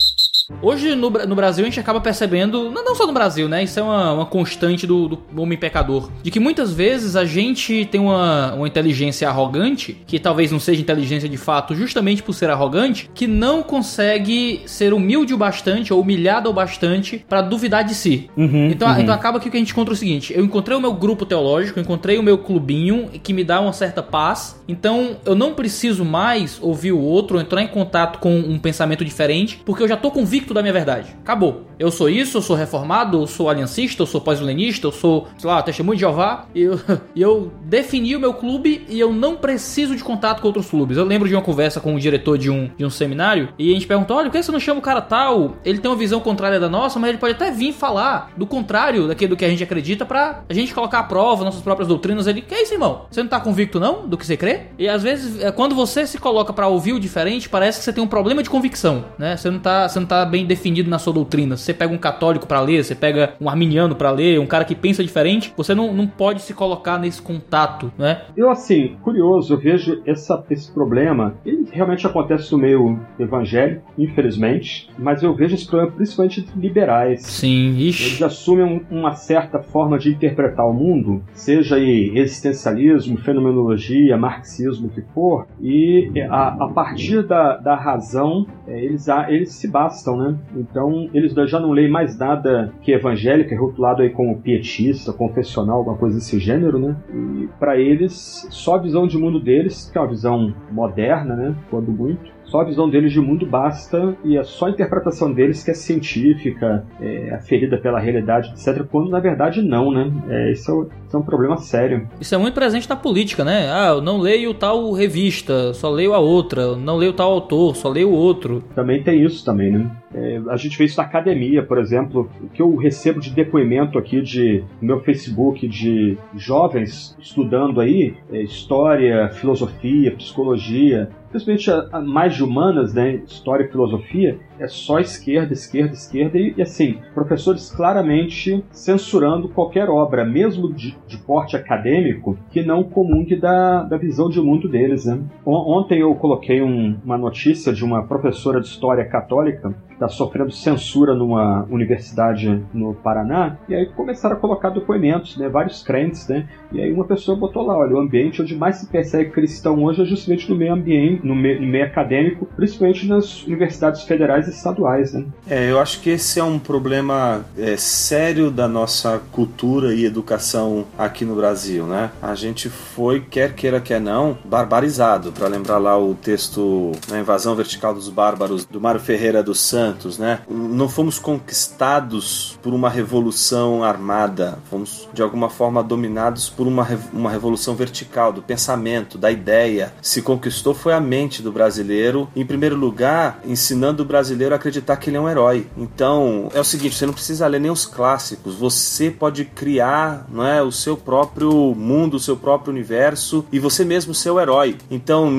[0.62, 3.64] Hoje no, no Brasil a gente acaba percebendo, não, só no Brasil, né?
[3.64, 6.10] Isso é uma, uma constante do, do homem pecador.
[6.22, 10.80] De que muitas vezes a gente tem uma, uma inteligência arrogante, que talvez não seja
[10.80, 16.00] inteligência de fato, justamente por ser arrogante, que não consegue ser humilde o bastante ou
[16.00, 18.30] humilhado o bastante pra duvidar de si.
[18.36, 20.80] então, então acaba que o que a gente encontra é o seguinte: eu encontrei o
[20.80, 24.62] meu grupo teológico, eu encontrei o meu clubinho que me dá uma certa paz.
[24.68, 29.60] Então eu não preciso mais ouvir o outro, entrar em contato com um pensamento diferente,
[29.64, 31.16] porque eu já tô convicto da minha verdade.
[31.22, 31.66] Acabou.
[31.78, 35.48] Eu sou isso, eu sou reformado, eu sou aliancista, eu sou pós-milenista, eu sou, sei
[35.48, 36.46] lá, testemunho de Jeová.
[36.54, 36.80] E eu,
[37.14, 40.96] eu defini o meu clube e eu não preciso de contato com outros clubes.
[40.96, 43.74] Eu lembro de uma conversa com o diretor de um, de um seminário e a
[43.74, 45.56] gente perguntou: olha, por que você não chama o cara tal?
[45.64, 49.06] Ele tem uma visão contrária da nossa, mas ele pode até vir falar do contrário
[49.06, 52.26] daquilo do que a gente acredita pra a gente colocar à prova nossas próprias doutrinas.
[52.26, 53.06] Ele, que é isso, irmão?
[53.10, 54.62] Você não tá convicto não do que você crê?
[54.78, 57.92] E às vezes, é, quando você se coloca pra ouvir o diferente, parece que você
[57.92, 59.36] tem um problema de convicção, né?
[59.36, 61.56] Você não tá, você não tá bem definido na sua doutrina.
[61.66, 64.72] Você pega um católico pra ler, você pega um arminiano pra ler, um cara que
[64.76, 68.22] pensa diferente, você não, não pode se colocar nesse contato, né?
[68.36, 71.34] Eu, assim, curioso, eu vejo essa, esse problema.
[71.44, 77.22] Ele realmente acontece no meio evangélico, infelizmente, mas eu vejo esse problema principalmente entre liberais.
[77.22, 78.22] Sim, Eles ixi.
[78.22, 84.90] assumem um- uma certa forma de interpretar o mundo, seja aí existencialismo, fenomenologia, marxismo, o
[84.90, 90.36] que for, e a, a partir da, da razão é, eles, eles se bastam, né?
[90.54, 95.12] Então eles já não leem mais nada que é evangélico, é rotulado aí como pietista,
[95.12, 96.96] confessional, alguma coisa desse gênero, né?
[97.12, 101.54] E para eles, só a visão de mundo deles, que é uma visão moderna, né?
[101.70, 102.35] Quando muito.
[102.46, 105.74] Só a visão deles de mundo basta e é só a interpretação deles que é
[105.74, 108.84] científica, é aferida pela realidade, etc.
[108.90, 110.10] Quando na verdade não, né?
[110.28, 112.08] É, esse, é o- esse é um problema sério.
[112.20, 113.68] Isso é muito presente na política, né?
[113.70, 116.62] Ah, eu não leio tal revista, só leio a outra.
[116.62, 118.62] Eu não leio tal autor, só leio o outro.
[118.74, 119.90] Também tem isso também, né?
[120.14, 123.98] É, a gente vê isso na academia, por exemplo, o que eu recebo de depoimento
[123.98, 131.70] aqui de no meu Facebook de jovens estudando aí é, história, filosofia, psicologia, principalmente
[132.06, 133.20] mais de humanas, né?
[133.26, 139.88] História e filosofia, é só esquerda, esquerda, esquerda e, e, assim, professores claramente censurando qualquer
[139.90, 145.04] obra, mesmo de, de porte acadêmico, que não comungue da, da visão de mundo deles,
[145.04, 145.18] né?
[145.44, 150.52] On- Ontem eu coloquei um- uma notícia de uma professora de história católica está sofrendo
[150.52, 155.48] censura numa universidade no Paraná, e aí começaram a colocar depoimentos, né?
[155.48, 156.46] Vários crentes, né?
[156.70, 160.02] E aí uma pessoa botou lá, olha, o ambiente onde mais se persegue cristão hoje
[160.02, 164.50] é justamente no meio ambiente, no meio, no meio acadêmico, principalmente nas universidades federais e
[164.50, 165.24] estaduais, né?
[165.48, 170.84] É, eu acho que esse é um problema é, sério da nossa cultura e educação
[170.98, 172.10] aqui no Brasil, né?
[172.20, 177.54] A gente foi, quer queira, quer não, barbarizado, para lembrar lá o texto Na Invasão
[177.54, 179.85] Vertical dos Bárbaros, do Mário Ferreira dos Santos,
[180.18, 180.40] né?
[180.48, 187.30] Não fomos conquistados por uma revolução armada, fomos de alguma forma dominados por uma, uma
[187.30, 189.92] revolução vertical, do pensamento, da ideia.
[190.02, 194.96] Se conquistou foi a mente do brasileiro, em primeiro lugar, ensinando o brasileiro a acreditar
[194.96, 195.66] que ele é um herói.
[195.76, 200.46] Então, é o seguinte, você não precisa ler nem os clássicos, você pode criar, não
[200.46, 204.76] é, o seu próprio mundo, o seu próprio universo e você mesmo ser o herói.
[204.90, 205.30] Então,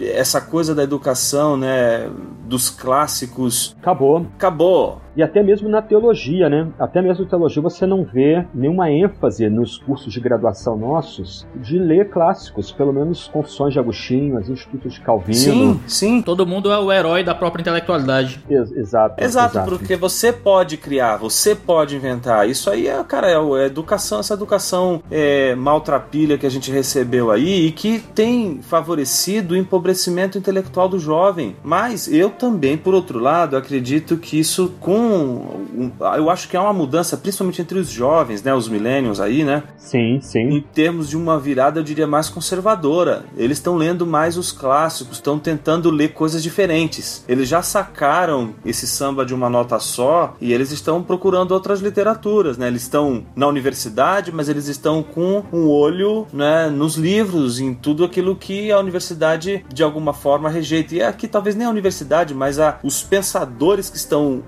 [0.00, 2.08] essa coisa da educação, né,
[2.46, 4.26] dos clássicos, Acabou.
[4.36, 5.00] acabou.
[5.16, 6.68] E até mesmo na teologia, né?
[6.78, 11.78] Até mesmo na teologia você não vê nenhuma ênfase nos cursos de graduação nossos de
[11.78, 15.34] ler clássicos, pelo menos Confissões de Agostinho, as Institutos de Calvino.
[15.36, 16.22] Sim, sim.
[16.22, 18.40] Todo mundo é o herói da própria intelectualidade.
[18.48, 19.22] Ex- exato.
[19.22, 22.48] Exato, porque você pode criar, você pode inventar.
[22.48, 27.30] Isso aí é, cara, é a educação, essa educação é, maltrapilha que a gente recebeu
[27.30, 31.56] aí e que tem favorecido o empobrecimento intelectual do jovem.
[31.64, 36.62] Mas eu também, por outro lado, acredito que isso, com um, eu acho que há
[36.62, 40.40] uma mudança, principalmente entre os jovens, né, os millennials aí, né, Sim, sim.
[40.40, 43.24] em termos de uma virada, eu diria, mais conservadora.
[43.36, 47.24] Eles estão lendo mais os clássicos, estão tentando ler coisas diferentes.
[47.28, 52.58] Eles já sacaram esse samba de uma nota só e eles estão procurando outras literaturas,
[52.58, 52.66] né?
[52.66, 58.04] Eles estão na universidade, mas eles estão com um olho, né, nos livros, em tudo
[58.04, 60.94] aquilo que a universidade de alguma forma rejeita.
[60.94, 64.42] E aqui talvez nem a universidade, mas a, os pensadores que estão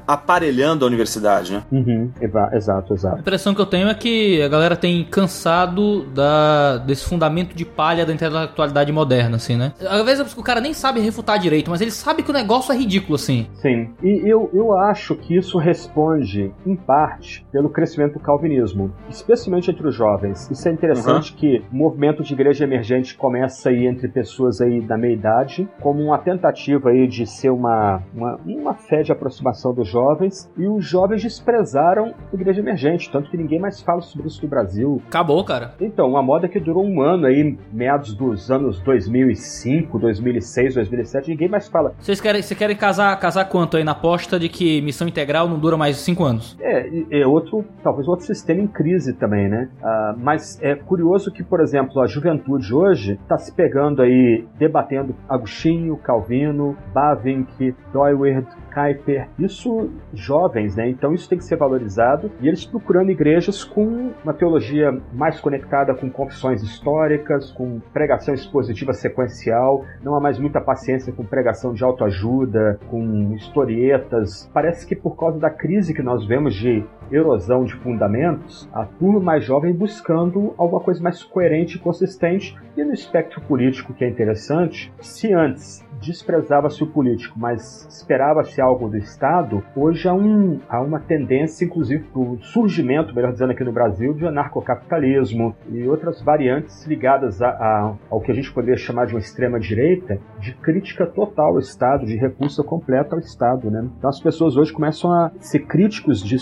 [0.49, 1.63] aparelhando a universidade, né?
[1.71, 3.21] Uhum, eva- exato, A exato.
[3.21, 8.05] impressão que eu tenho é que a galera tem cansado da, desse fundamento de palha
[8.07, 9.73] da intelectualidade moderna, assim, né?
[9.89, 12.77] Às vezes o cara nem sabe refutar direito, mas ele sabe que o negócio é
[12.77, 13.47] ridículo, assim.
[13.55, 13.91] Sim.
[14.03, 19.87] E eu, eu acho que isso responde, em parte, pelo crescimento do calvinismo, especialmente entre
[19.87, 20.51] os jovens.
[20.51, 24.97] Isso é interessante que o movimento de igreja emergente começa aí entre pessoas aí da
[24.97, 29.89] meia idade, como uma tentativa aí de ser uma, uma, uma fé de aproximação dos
[29.89, 34.43] jovens, e os jovens desprezaram a igreja emergente, tanto que ninguém mais fala sobre isso
[34.43, 35.03] no Brasil.
[35.07, 35.75] Acabou, cara.
[35.81, 41.49] Então, uma moda que durou um ano aí, meados dos anos 2005, 2006, 2007, ninguém
[41.49, 41.95] mais fala.
[41.99, 45.59] Vocês querem, vocês querem casar, casar quanto aí na aposta de que missão integral não
[45.59, 46.57] dura mais de 5 anos?
[46.61, 49.69] É, é outro, talvez outro sistema em crise também, né?
[49.83, 55.15] Ah, mas é curioso que, por exemplo, a juventude hoje está se pegando aí, debatendo
[55.29, 58.47] Agostinho, Calvino, Bavinck, Doyward,
[58.79, 60.89] Kuyper, isso jovens, né?
[60.89, 65.95] Então isso tem que ser valorizado e eles procurando igrejas com uma teologia mais conectada
[65.95, 71.83] com confissões históricas, com pregação expositiva sequencial, não há mais muita paciência com pregação de
[71.83, 74.49] autoajuda, com historietas.
[74.55, 79.21] Parece que por causa da crise que nós vemos de erosão de fundamentos, a turma
[79.21, 82.57] mais jovem buscando alguma coisa mais coerente e consistente.
[82.77, 88.89] E no espectro político que é interessante, se antes desprezava-se o político, mas esperava-se algo
[88.89, 93.65] do Estado, hoje há, um, há uma tendência, inclusive, para o surgimento, melhor dizendo aqui
[93.65, 98.77] no Brasil, de anarcocapitalismo e outras variantes ligadas a- a- ao que a gente poderia
[98.77, 103.69] chamar de uma extrema-direita, de crítica total ao Estado, de repulsa completa ao Estado.
[103.71, 103.89] Né?
[103.99, 106.37] Então as pessoas hoje começam a ser críticos de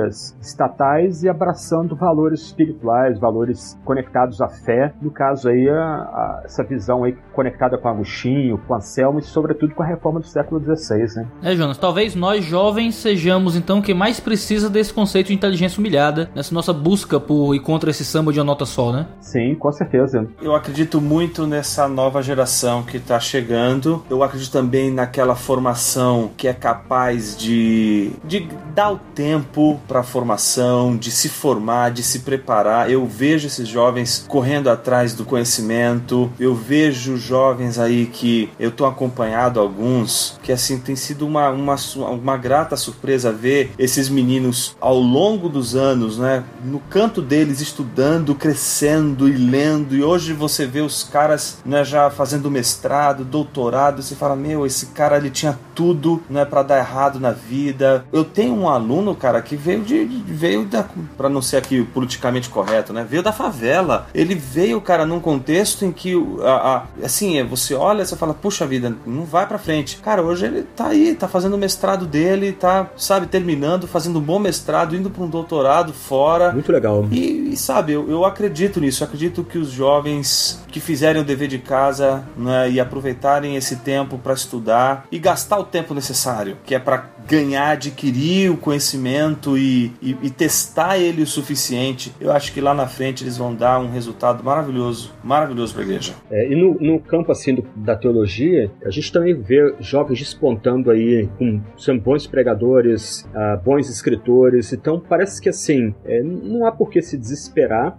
[0.00, 6.42] estruturas estatais e abraçando valores espirituais, valores conectados à fé, no caso aí a- a-
[6.44, 10.60] essa visão aí conectada com Agostinho, com Anselmo e sobretudo com a reforma do século
[10.60, 11.26] XVI, né?
[11.42, 16.30] É, Jonas, talvez nós jovens sejamos então quem mais precisa desse conceito de inteligência humilhada
[16.34, 19.06] nessa nossa busca por ir contra esse samba de uma nota só, né?
[19.20, 20.26] Sim, com certeza.
[20.40, 24.02] Eu acredito muito nessa nova geração que está chegando.
[24.10, 30.96] Eu acredito também naquela formação que é capaz de, de dar o tempo para formação,
[30.96, 32.88] de se formar, de se preparar.
[32.88, 36.30] Eu vejo esses jovens correndo atrás do conhecimento.
[36.38, 41.74] Eu vejo jovens aí que eu tô acompanhado alguns que assim tem sido uma, uma,
[41.96, 48.32] uma grata surpresa ver esses meninos ao longo dos anos, né, no canto deles estudando,
[48.36, 49.96] crescendo e lendo.
[49.96, 54.86] E hoje você vê os caras, né, já fazendo mestrado, doutorado, você fala: "Meu, esse
[54.86, 58.04] cara ele tinha tudo, né, para dar errado na vida".
[58.12, 60.84] Eu tenho um aluno, cara, que veio de de- veio da
[61.16, 63.06] para não ser aqui politicamente correto, né?
[63.08, 64.06] Veio da favela.
[64.14, 68.34] Ele veio, cara, num contexto em que a, a- assim, é, você olha, você fala:
[68.34, 69.96] "Puxa vida, não vai pra frente".
[69.98, 74.22] Cara, hoje ele tá aí, tá fazendo o mestrado dele, tá, sabe, terminando, fazendo um
[74.22, 76.52] bom mestrado, indo para um doutorado fora.
[76.52, 77.06] Muito legal.
[77.10, 79.02] E, e, sabe, eu, eu acredito nisso.
[79.02, 83.76] Eu acredito que os jovens que fizerem o dever de casa né, e aproveitarem esse
[83.76, 89.56] tempo para estudar e gastar o tempo necessário, que é para ganhar, adquirir o conhecimento
[89.56, 93.54] e, e, e testar ele o suficiente, eu acho que lá na frente eles vão
[93.54, 96.12] dar um resultado maravilhoso, maravilhoso para a igreja.
[96.30, 100.90] É, e no, no campo assim do- da teologia, a gente também vê jovens despontando
[100.90, 104.72] aí, com, sendo bons pregadores, ah, bons escritores.
[104.72, 107.98] Então parece que assim, é, não há por que se desesperar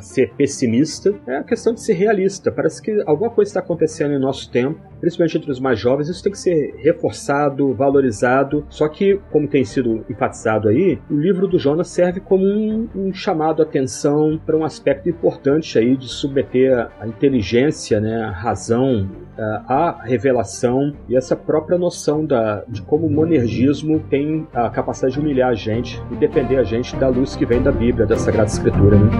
[0.00, 1.14] ser pessimista.
[1.26, 2.50] É a questão de ser realista.
[2.50, 6.08] Parece que alguma coisa está acontecendo em nosso tempo, principalmente entre os mais jovens.
[6.08, 8.65] Isso tem que ser reforçado, valorizado.
[8.68, 13.14] Só que, como tem sido enfatizado aí, o livro do Jonas serve como um, um
[13.14, 18.30] chamado à atenção para um aspecto importante aí de submeter a- a inteligência, né, a
[18.30, 19.08] razão
[19.38, 25.14] ah, à revelação e essa própria noção da, de como o monergismo tem a capacidade
[25.14, 28.16] de humilhar a gente e depender a gente da luz que vem da Bíblia, da
[28.16, 28.96] Sagrada Escritura.
[28.98, 29.10] Né?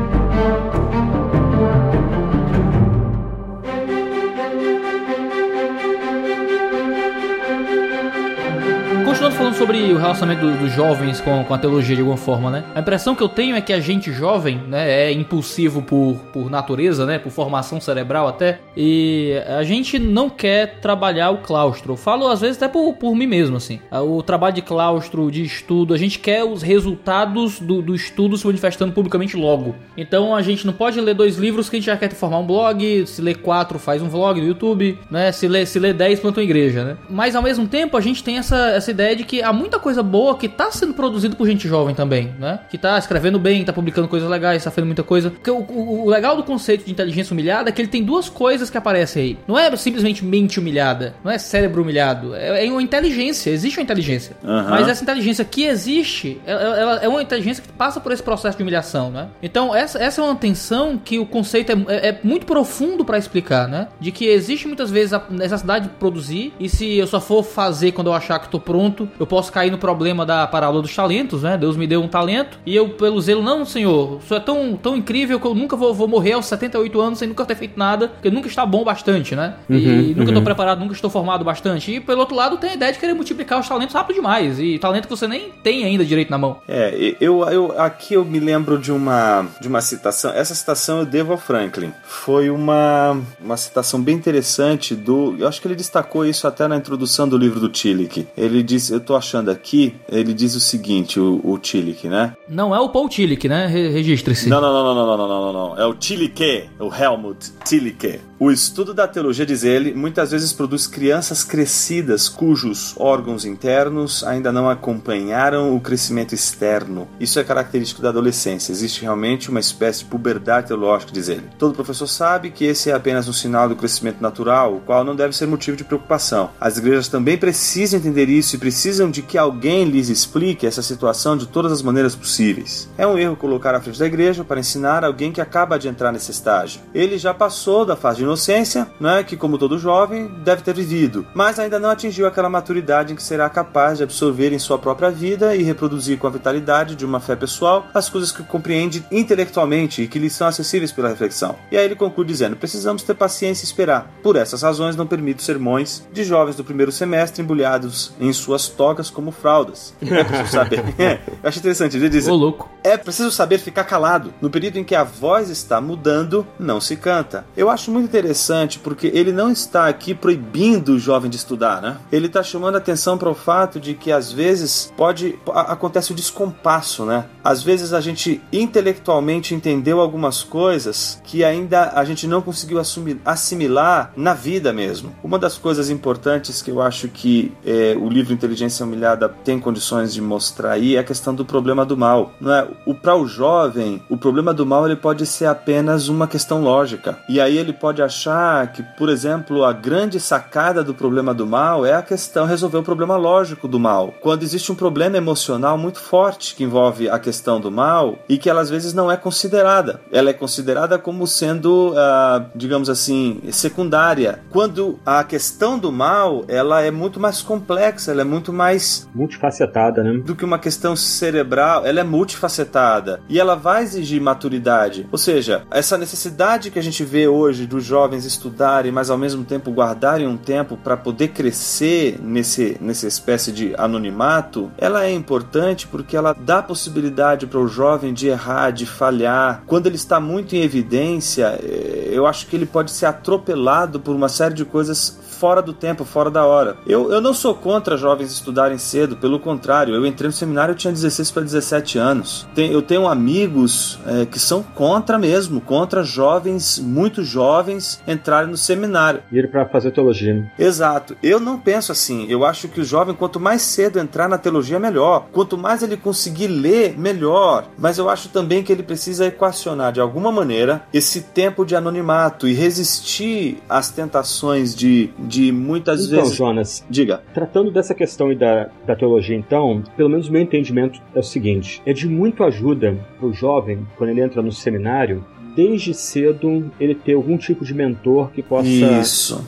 [9.92, 12.64] O relacionamento do- dos jovens com, com a teologia de alguma forma, né?
[12.74, 16.50] A impressão que eu tenho é que a gente jovem, né, é impulsivo por, por
[16.50, 21.92] natureza, né, por formação cerebral até, e a gente não quer trabalhar o claustro.
[21.92, 23.80] Eu falo às vezes até por, por mim mesmo, assim.
[23.92, 28.46] O trabalho de claustro, de estudo, a gente quer os resultados do, do estudo se
[28.46, 29.74] manifestando publicamente logo.
[29.96, 32.46] Então a gente não pode ler dois livros que a gente já quer formar um
[32.46, 35.32] blog, se ler quatro faz um vlog no YouTube, né?
[35.32, 36.96] Se ler, se dez planta uma igreja, né?
[37.08, 40.02] Mas ao mesmo tempo a gente tem essa, essa ideia de que há muita coisa
[40.02, 42.60] boa que tá sendo produzida por gente jovem também, né?
[42.70, 45.30] Que tá escrevendo bem, tá publicando coisas legais, tá fazendo muita coisa.
[45.30, 48.28] Porque o, o- o legal do conceito de inteligência humilhada é que ele tem duas
[48.28, 49.38] coisas que aparecem aí.
[49.46, 53.82] Não é simplesmente mente humilhada, não é cérebro humilhado, é, é uma inteligência, existe uma
[53.84, 54.36] inteligência.
[54.44, 54.70] Aham.
[54.70, 58.56] Mas essa inteligência que existe, ela, ela é uma inteligência que passa por esse processo
[58.56, 59.28] de humilhação, né?
[59.42, 63.18] Então, essa, essa é uma tensão que o conceito é, é- é muito profundo pra
[63.18, 63.88] explicar, né?
[64.00, 67.92] De que existe muitas vezes a necessidade de produzir, e se eu só for fazer
[67.92, 71.42] quando eu achar que tô pronto, eu posso cair no problema da parábola dos talentos,
[71.42, 71.56] né?
[71.56, 74.96] Deus me deu um talento, e eu, pelo zelo, não, senhor, isso é tão, tão
[74.96, 78.08] incrível que eu nunca vou, vou morrer aos 78 anos sem nunca ter feito nada,
[78.08, 79.54] porque nunca está bom bastante, né?
[79.68, 81.92] e nunca tô preparado, nunca estou formado bastante.
[81.92, 84.78] E pelo outro lado, tem a ideia de querer multiplicar os talentos rápido demais, e
[84.78, 86.58] talento que você nem tem ainda direito na mão.
[86.68, 90.32] É, eu, eu aqui eu me lembro de uma de uma citação.
[90.32, 91.92] Essa citação eu devo ao Franklin.
[92.04, 95.36] Foi uma uma citação bem interessante do.
[95.38, 98.26] Eu acho que ele destacou isso até na introdução do livro do Tillich.
[98.36, 102.34] Ele diz, eu tô achando aqui, aqui, ele diz o seguinte, o, o Tillich, né?
[102.48, 103.66] Não é o Paul Tillich, né?
[103.66, 104.48] Registre-se.
[104.48, 108.20] Não, não, não, não, não, não, não, não, É o Tillich, o Helmut Tillich.
[108.38, 114.52] O estudo da teologia, diz ele, muitas vezes produz crianças crescidas cujos órgãos internos ainda
[114.52, 117.08] não acompanharam o crescimento externo.
[117.18, 118.72] Isso é característico da adolescência.
[118.72, 121.48] Existe realmente uma espécie de puberdade teológica, diz ele.
[121.58, 125.16] Todo professor sabe que esse é apenas um sinal do crescimento natural, o qual não
[125.16, 126.50] deve ser motivo de preocupação.
[126.60, 131.38] As igrejas também precisam entender isso e precisam de que alguém lhes explique essa situação
[131.38, 132.86] de todas as maneiras possíveis.
[132.98, 136.12] É um erro colocar à frente da igreja para ensinar alguém que acaba de entrar
[136.12, 136.82] nesse estágio.
[136.94, 141.26] Ele já passou da fase de inocência, né, que como todo jovem deve ter vivido,
[141.34, 145.10] mas ainda não atingiu aquela maturidade em que será capaz de absorver em sua própria
[145.10, 150.02] vida e reproduzir com a vitalidade de uma fé pessoal as coisas que compreende intelectualmente
[150.02, 151.56] e que lhe são acessíveis pela reflexão.
[151.70, 154.10] E aí ele conclui dizendo: precisamos ter paciência e esperar.
[154.22, 159.10] Por essas razões, não permito sermões de jovens do primeiro semestre embrulhados em suas togas
[159.10, 159.94] como fraldas.
[160.02, 160.84] É preciso saber.
[160.98, 161.96] É, eu acho interessante.
[161.96, 162.70] Ele diz: Ô, louco.
[162.82, 164.32] é preciso saber ficar calado.
[164.40, 167.44] No período em que a voz está mudando, não se canta.
[167.56, 171.98] Eu acho muito interessante porque ele não está aqui proibindo o jovem de estudar, né?
[172.10, 177.04] Ele está chamando atenção para o fato de que às vezes pode acontece o descompasso,
[177.04, 177.26] né?
[177.44, 183.20] Às vezes a gente intelectualmente entendeu algumas coisas que ainda a gente não conseguiu assumir,
[183.24, 185.14] assimilar na vida mesmo.
[185.22, 190.14] Uma das coisas importantes que eu acho que é, o livro Inteligência Humilhada tem condições
[190.14, 192.32] de mostrar aí é a questão do problema do mal.
[192.40, 192.66] Não é?
[192.86, 197.18] O para o jovem, o problema do mal ele pode ser apenas uma questão lógica.
[197.28, 201.84] E aí ele pode achar que, por exemplo, a grande sacada do problema do mal
[201.84, 204.14] é a questão resolver o problema lógico do mal.
[204.20, 208.48] Quando existe um problema emocional muito forte que envolve a questão do mal e que
[208.48, 210.00] ela às vezes não é considerada.
[210.10, 214.40] Ela é considerada como sendo, ah, digamos assim, secundária.
[214.50, 220.02] Quando a questão do mal ela é muito mais complexa, ela é muito mais Multifacetada,
[220.02, 220.20] né?
[220.24, 225.06] do que uma questão cerebral, ela é multifacetada e ela vai exigir maturidade.
[225.10, 229.44] Ou seja, essa necessidade que a gente vê hoje dos jovens estudarem, mas ao mesmo
[229.44, 235.86] tempo guardarem um tempo para poder crescer nesse nessa espécie de anonimato, ela é importante
[235.86, 239.62] porque ela dá possibilidade para o jovem de errar, de falhar.
[239.66, 244.14] Quando ele está muito em evidência, eh, eu acho que ele pode ser atropelado por
[244.14, 246.76] uma série de coisas fora do tempo, fora da hora.
[246.86, 250.76] Eu, eu não sou contra jovens estudarem cedo, pelo contrário, eu entrei no seminário eu
[250.76, 252.46] tinha 16 para 17 anos.
[252.54, 258.56] Tem- eu tenho amigos é, que são contra mesmo, contra jovens, muito jovens, entrarem no
[258.56, 259.22] seminário.
[259.32, 260.34] Ir pra fazer teologia.
[260.34, 260.50] né?
[260.58, 261.16] Exato.
[261.22, 262.26] Eu não penso assim.
[262.28, 265.26] Eu acho que o jovem, quanto mais cedo entrar na teologia, melhor.
[265.32, 267.66] Quanto mais ele conseguir ler, melhor.
[267.78, 272.46] Mas eu acho também que ele precisa equacionar de alguma maneira esse tempo de anonimato
[272.48, 276.36] e resistir às tentações de, de muitas Então, vezes.
[276.36, 277.22] Jonas, Diga.
[277.34, 281.22] Tratando dessa questão aí da, da teologia, então, pelo menos o meu entendimento é o
[281.22, 285.24] seguinte: é de muito ajuda para o jovem, quando ele entra no seminário,
[285.56, 289.44] desde cedo ele ter algum tipo de mentor que possa Isso.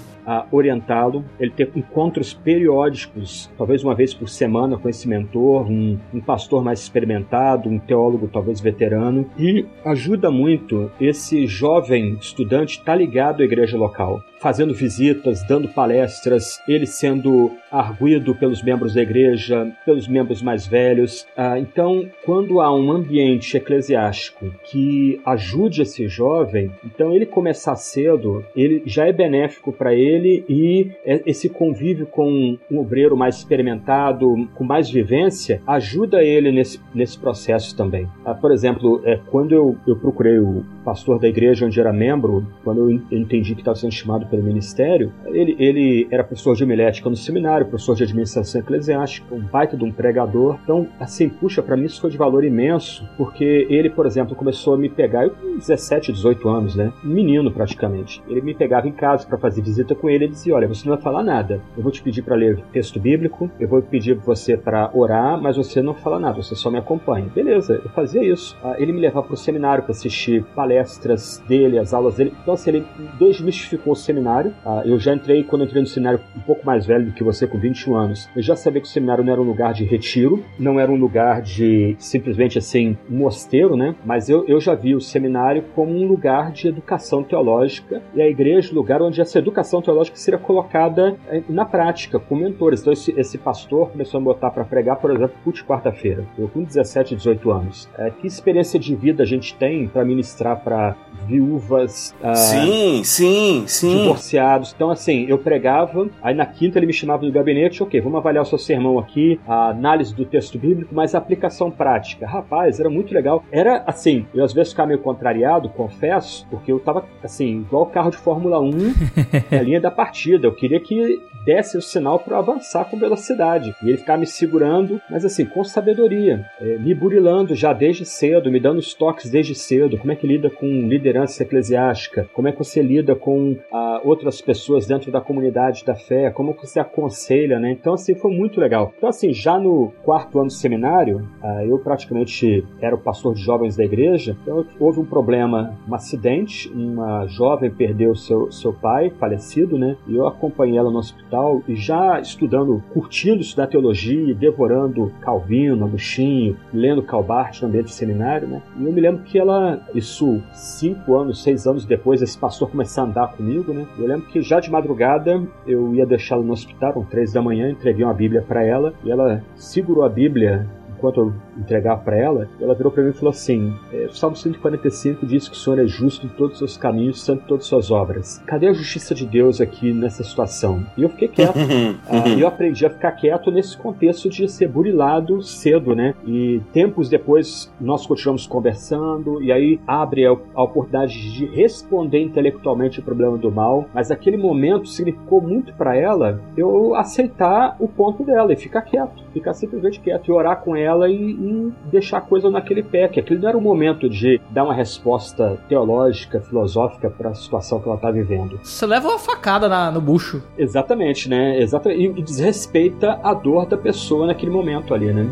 [0.51, 6.20] orientá-lo, ele ter encontros periódicos, talvez uma vez por semana com esse mentor, um, um
[6.20, 12.95] pastor mais experimentado, um teólogo talvez veterano, e ajuda muito esse jovem estudante estar tá
[12.95, 19.70] ligado à igreja local fazendo visitas, dando palestras, ele sendo arguído pelos membros da igreja,
[19.84, 21.26] pelos membros mais velhos.
[21.36, 28.45] Ah, então, quando há um ambiente eclesiástico que ajude esse jovem, então ele começar cedo,
[28.55, 34.64] ele já é benéfico para ele e esse convívio com um obreiro mais experimentado, com
[34.64, 38.09] mais vivência, ajuda ele nesse, nesse processo também.
[38.24, 42.47] Ah, por exemplo, é, quando eu, eu procurei o pastor da igreja onde era membro,
[42.64, 47.09] quando eu entendi que estava sendo chamado pelo ministério, ele, ele era professor de homilética
[47.09, 50.59] no seminário, professor de administração eclesiástica, um baita de um pregador.
[50.62, 54.74] Então, assim, puxa, para mim isso foi de valor imenso, porque ele, por exemplo, começou
[54.74, 56.93] a me pegar, eu com 17, 18 anos, né?
[57.05, 58.22] Um menino praticamente.
[58.29, 60.95] Ele me pegava em casa para fazer visita com ele e dizia: Olha, você não
[60.95, 61.61] vai falar nada.
[61.76, 65.57] Eu vou te pedir para ler texto bíblico, eu vou pedir você para orar, mas
[65.57, 67.26] você não fala nada, você só me acompanha.
[67.35, 68.57] Beleza, eu fazia isso.
[68.62, 72.33] Ah, ele me levava para o seminário para assistir palestras dele, as aulas dele.
[72.43, 72.87] Então, assim, ele
[73.18, 74.18] desmistificou o seminário.
[74.64, 77.23] Ah, eu já entrei, quando eu entrei no seminário, um pouco mais velho do que
[77.23, 78.29] você, com 21 anos.
[78.35, 80.97] Eu já sabia que o seminário não era um lugar de retiro, não era um
[80.97, 83.95] lugar de simplesmente assim, mosteiro, né?
[84.05, 88.29] Mas eu, eu já vi o seminário como um lugar de educação teológica e a
[88.29, 92.81] igreja, lugar onde essa educação teológica seria colocada eh, na prática, com mentores.
[92.81, 96.25] Então, esse, esse pastor começou a botar para pregar, por exemplo, culto quarta-feira.
[96.39, 97.89] Eu com 17, 18 anos.
[97.99, 100.97] É, que experiência de vida a gente tem para ministrar para
[101.27, 104.07] viúvas, ah, Sim, sim, sim.
[104.09, 104.72] Divorciados.
[104.74, 108.42] Então, assim, eu pregava, aí na quinta ele me chamava do gabinete, ok, vamos avaliar
[108.42, 112.26] o seu sermão aqui, a análise do texto bíblico, mas a aplicação prática.
[112.26, 113.44] Rapaz, era muito legal.
[113.50, 118.11] Era assim, eu às vezes ficava meio contrariado, confesso, porque eu tava, assim, igual carro
[118.11, 118.70] de Fórmula 1,
[119.50, 120.46] na linha da partida.
[120.46, 123.74] Eu queria que desse o sinal para avançar com velocidade.
[123.82, 128.53] E ele ficava me segurando, mas assim, com sabedoria, eh, me burilando já desde cedo,
[128.53, 132.53] me dando os toques desde cedo, como é que lida com liderança eclesiástica, como é
[132.53, 136.80] que você lida com ah, outras pessoas dentro da comunidade da fé, como que você
[136.80, 137.72] aconselha, né?
[137.72, 138.92] Então, assim, foi muito legal.
[138.99, 143.40] Então, assim, já no quarto ano do seminário, ah, eu praticamente era o pastor de
[143.40, 149.09] jovens da igreja, então houve um problema, um acidente, uma jovem perdeu seu, seu pai,
[149.18, 149.96] falecido, né?
[150.07, 156.57] E eu acompanhei ela no hospital e já estudando, curtindo estudar teologia, devorando Calvino, Agostinho,
[156.72, 158.62] lendo Calbart no ambiente de seminário, né?
[158.78, 163.05] E eu me lembro que ela, isso cinco anos, seis anos depois, esse pastor começou
[163.05, 163.86] a andar comigo, né?
[163.99, 167.70] Eu lembro que já de madrugada eu ia deixá-la no hospital, eram três da manhã,
[167.70, 170.66] entreguei uma Bíblia para ela e ela segurou a Bíblia
[170.99, 174.36] enquanto eu entregava para ela, ela virou para mim e falou assim: é, o Salmo
[174.36, 177.64] 145 diz que o Senhor é justo em todos os seus caminhos, santo em todas
[177.64, 178.42] as suas obras.
[178.46, 180.84] Cadê a justiça de Deus aqui nessa situação?
[180.96, 181.59] E eu fiquei quieto.
[182.09, 186.14] Ah, e eu aprendi a ficar quieto nesse contexto de ser burilado cedo, né?
[186.26, 193.01] E tempos depois nós continuamos conversando, e aí abre a, a oportunidade de responder intelectualmente
[193.01, 198.24] o problema do mal, mas aquele momento significou muito para ela eu aceitar o ponto
[198.24, 202.20] dela e ficar quieto, ficar simplesmente quieto e orar com ela e, e deixar a
[202.20, 207.11] coisa naquele pé, que aquele não era o momento de dar uma resposta teológica, filosófica
[207.11, 208.59] para a situação que ela está vivendo.
[208.62, 210.43] Você leva uma facada na- no bucho.
[210.57, 211.61] Exatamente, né?
[211.61, 212.01] Exatamente.
[212.01, 215.28] E, e desrespeita a dor da pessoa naquele momento ali, né?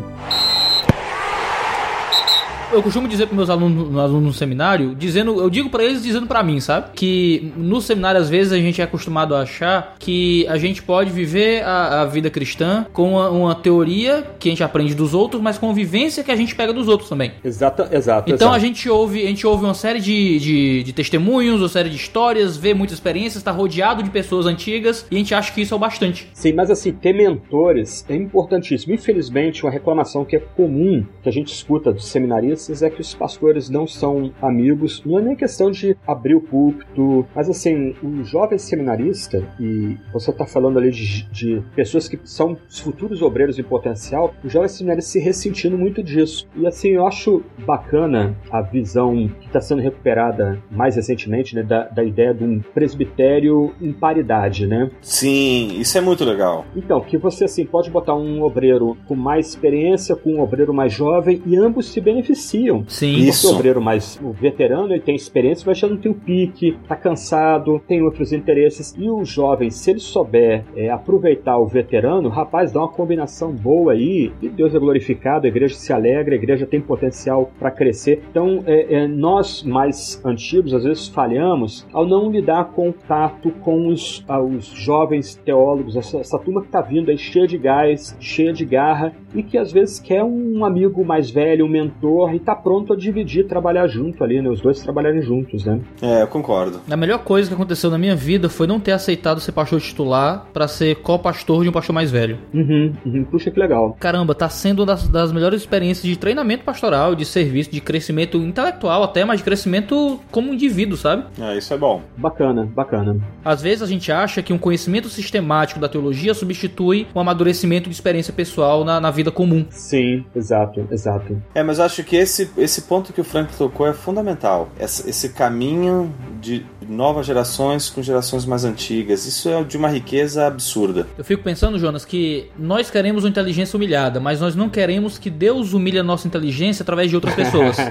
[2.71, 6.03] Eu costumo dizer para meus alunos, no- alunos no seminário, dizendo, eu digo para eles
[6.03, 6.87] dizendo para mim, sabe?
[6.95, 11.09] Que no seminário às vezes a gente é acostumado a achar que a gente pode
[11.09, 15.41] viver a, a vida cristã com uma, uma teoria que a gente aprende dos outros,
[15.41, 17.31] mas com a vivência que a gente pega dos outros também.
[17.41, 18.29] Exata, exato.
[18.31, 18.65] Então a exato.
[18.65, 22.57] gente ouve, a gente ouve uma série de, de, de testemunhos, uma série de histórias,
[22.57, 25.77] vê muitas experiências, está rodeado de pessoas antigas e a gente acha que isso é
[25.77, 26.27] o bastante.
[26.33, 28.93] Sim, mas assim, ter mentores é importantíssimo.
[28.93, 33.13] Infelizmente, uma reclamação que é comum, que a gente escuta dos seminaristas, é que os
[33.13, 35.03] pastores não são amigos.
[35.05, 40.31] Não é nem questão de abrir o púlpito, mas assim, o jovem seminarista, e você
[40.31, 44.67] está falando ali de, de pessoas que são os futuros obreiros em potencial, o jovem
[44.67, 46.47] seminarista se ressentindo muito disso.
[46.55, 51.83] E assim, eu acho bacana a visão que está sendo recuperada mais recentemente, né, da,
[51.83, 54.89] da ideia de um presbitério em paridade, né?
[55.01, 56.65] Sim, isso é muito legal.
[56.75, 60.93] Então, que você assim pode botar um obreiro com mais experiência com um obreiro mais
[60.93, 62.46] jovem e ambos se beneficiam.
[62.47, 62.83] Beneficiam.
[62.87, 63.15] Sim.
[63.17, 63.51] Isso.
[63.51, 66.95] o obreiro mais o veterano, ele tem experiência, mas já não tem o pique, tá
[66.95, 68.95] cansado, tem outros interesses.
[68.97, 73.93] E o jovem, se ele souber é, aproveitar o veterano, rapaz, dá uma combinação boa
[73.93, 78.23] aí, e Deus é glorificado, a igreja se alegra, a igreja tem potencial para crescer.
[78.29, 84.23] Então, é, é, nós mais antigos, às vezes falhamos ao não lidar contato com os,
[84.27, 88.53] ah, os jovens teólogos, essa, essa turma que tá vindo aí cheia de gás, cheia
[88.53, 92.55] de garra, e que às vezes quer um amigo mais velho, um mentor, e tá
[92.55, 94.49] pronto a dividir, trabalhar junto ali, né?
[94.49, 95.79] Os dois trabalharem juntos, né?
[96.01, 96.79] É, eu concordo.
[96.89, 100.47] A melhor coisa que aconteceu na minha vida foi não ter aceitado ser pastor titular
[100.53, 102.37] pra ser co-pastor de um pastor mais velho.
[102.53, 103.23] Uhum, uhum.
[103.25, 103.97] Puxa que legal.
[103.99, 108.37] Caramba, tá sendo uma das, das melhores experiências de treinamento pastoral, de serviço, de crescimento
[108.37, 111.25] intelectual até, mas de crescimento como indivíduo, sabe?
[111.39, 112.01] É, isso é bom.
[112.15, 113.17] Bacana, bacana.
[113.43, 117.95] Às vezes a gente acha que um conhecimento sistemático da teologia substitui um amadurecimento de
[117.95, 119.65] experiência pessoal na, na vida comum.
[119.69, 121.41] Sim, exato, exato.
[121.55, 122.26] É, mas eu acho que esse,
[122.57, 124.69] esse ponto que o Frank tocou é fundamental.
[124.79, 129.25] Essa- esse caminho de novas gerações com gerações mais antigas.
[129.25, 131.05] Isso é de uma riqueza absurda.
[131.17, 135.29] Eu fico pensando, Jonas, que nós queremos uma inteligência humilhada, mas nós não queremos que
[135.29, 137.77] Deus humilhe a nossa inteligência através de outras pessoas.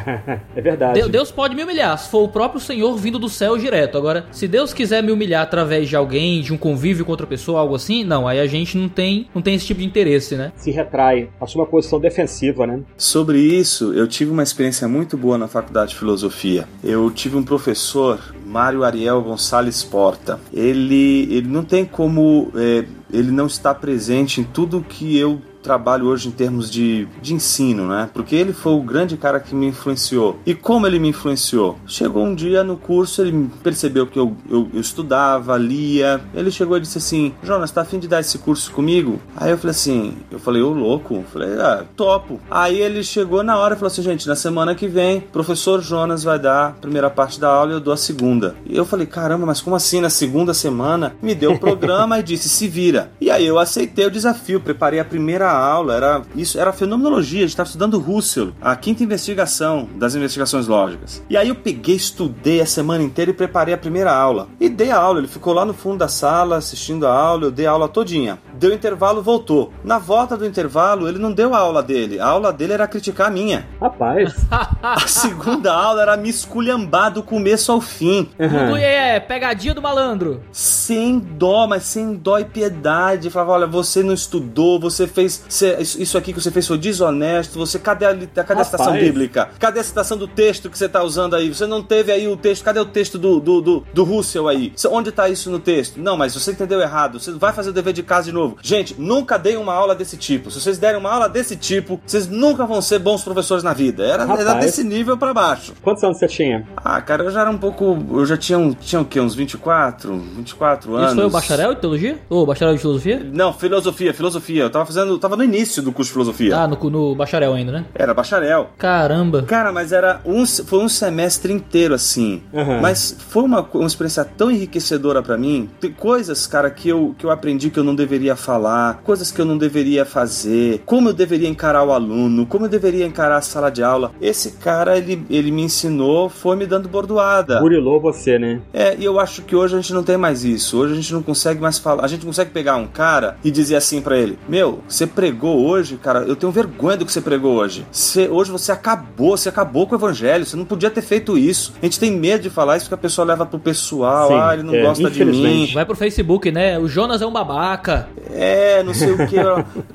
[0.57, 1.03] É verdade.
[1.03, 3.97] De- Deus pode me humilhar se for o próprio Senhor vindo do céu direto.
[3.99, 7.61] Agora, se Deus quiser me humilhar através de alguém, de um convívio com outra pessoa,
[7.61, 10.53] algo assim, não, aí a gente não tem, não tem esse tipo de interesse, né?
[10.57, 12.81] Se retrai, assume uma posição defensiva, né?
[12.97, 16.69] Sobre isso, eu tive uma experiência muito boa na faculdade de filosofia.
[16.83, 20.41] Eu tive um professor, Mário Ariel Gonçalves Porta.
[20.53, 26.07] Ele, ele não tem como é, ele não estar presente em tudo que eu trabalho
[26.07, 28.09] hoje em termos de, de ensino, né?
[28.15, 30.39] Porque ele foi o grande cara que me influenciou.
[30.47, 31.77] E como ele me influenciou?
[31.87, 36.21] Chegou um dia no curso, ele percebeu que eu, eu, eu estudava, lia.
[36.33, 39.21] Ele chegou e disse assim: Jonas, tá afim de dar esse curso comigo?
[39.37, 41.15] Aí eu falei assim: eu falei, ô louco?
[41.17, 42.41] Eu falei, ah, topo.
[42.49, 46.23] Aí ele chegou na hora e falou assim: gente, na semana que vem, professor Jonas
[46.23, 48.55] vai dar a primeira parte da aula e eu dou a segunda.
[48.65, 51.17] E eu falei, caramba, mas como assim na segunda semana?
[51.21, 53.11] Me deu o programa e disse: se vira.
[53.21, 57.43] E aí eu aceitei o desafio, preparei a primeira aula, era isso, era fenomenologia, a
[57.43, 61.23] gente estava estudando Russell, a quinta investigação das investigações lógicas.
[61.29, 64.49] E aí eu peguei, estudei a semana inteira e preparei a primeira aula.
[64.61, 67.51] E dei a aula, ele ficou lá no fundo da sala assistindo a aula, eu
[67.51, 68.39] dei a aula todinha.
[68.55, 69.73] Deu intervalo, voltou.
[69.85, 73.29] Na volta do intervalo, ele não deu a aula dele, a aula dele era criticar
[73.29, 73.67] a minha.
[73.81, 74.35] Rapaz.
[74.83, 78.29] A segunda aula era me esculhambar do começo ao fim.
[78.39, 80.43] Tudo é pegadinha do malandro.
[80.53, 83.31] sem dó, mas sem dó e piedade.
[83.31, 85.45] Falava, olha, você não estudou, você fez.
[85.49, 87.59] Você- isso aqui que você fez foi desonesto.
[87.59, 87.79] Você.
[87.79, 89.49] Cadê a, cadê a citação bíblica?
[89.59, 91.49] Cadê a citação do texto que você tá usando aí?
[91.53, 92.65] Você não teve aí o texto.
[92.65, 94.73] Cadê o texto do, do, do, do Russell aí?
[94.75, 95.99] Você- Onde tá isso no texto?
[96.01, 97.21] Não, mas você entendeu errado.
[97.21, 98.57] Você vai fazer o dever de casa de novo.
[98.63, 100.51] Gente, nunca dei uma aula desse tipo.
[100.51, 104.05] Se vocês derem uma aula desse tipo, vocês nunca vão ser bons professores na vida.
[104.05, 104.65] Era, era Rapaz.
[104.65, 105.73] desse nível pra baixo.
[105.83, 106.67] Quantos anos você tinha?
[106.77, 107.97] Ah, cara, eu já era um pouco.
[108.13, 109.21] Eu já tinha, um, tinha o quê?
[109.21, 110.17] Uns 24?
[110.17, 111.07] 24 anos.
[111.09, 112.19] Isso foi o bacharel de teologia?
[112.29, 113.27] Ou bacharel de filosofia?
[113.33, 114.63] Não, filosofia, filosofia.
[114.65, 115.19] Eu tava fazendo.
[115.27, 116.57] Tava no início do curso de filosofia.
[116.57, 117.85] Ah, no, no bacharel ainda, né?
[117.97, 118.71] Era bacharel.
[118.79, 119.43] Caramba.
[119.43, 122.45] Cara, mas era um, foi um semestre inteiro assim.
[122.53, 122.81] Uhum.
[122.81, 125.69] Mas foi uma, uma experiência tão enriquecedora pra mim.
[125.81, 129.41] Tem coisas, cara, que eu, que eu aprendi que eu não deveria falar, coisas que
[129.41, 133.43] eu não deveria fazer, como eu deveria encarar o aluno, como eu deveria encarar a
[133.43, 134.13] sala de aula.
[134.21, 137.59] Esse cara, ele, ele me ensinou, foi me dando bordoada.
[137.59, 138.61] Burilou você, né?
[138.73, 140.79] É, e eu acho que hoje a gente não tem mais isso.
[140.79, 142.05] Hoje a gente não consegue mais falar.
[142.05, 145.97] A gente consegue pegar um cara e dizer assim pra ele: Meu, você pregou hoje,
[145.97, 146.21] cara.
[146.21, 147.87] Eu tenho vergonha do que você pregou hoje.
[147.91, 150.45] Você- hoje você acabou, você acabou com o evangelho.
[150.45, 151.73] Você não podia ter feito isso.
[151.83, 154.29] A gente tem medo de falar isso porque a pessoa leva pro pessoal.
[154.29, 155.71] Sim, ah, ele não é, gosta de mim.
[155.73, 156.79] Vai pro Facebook, né?
[156.79, 158.09] O Jonas é um babaca.
[158.31, 159.37] É, não sei o que.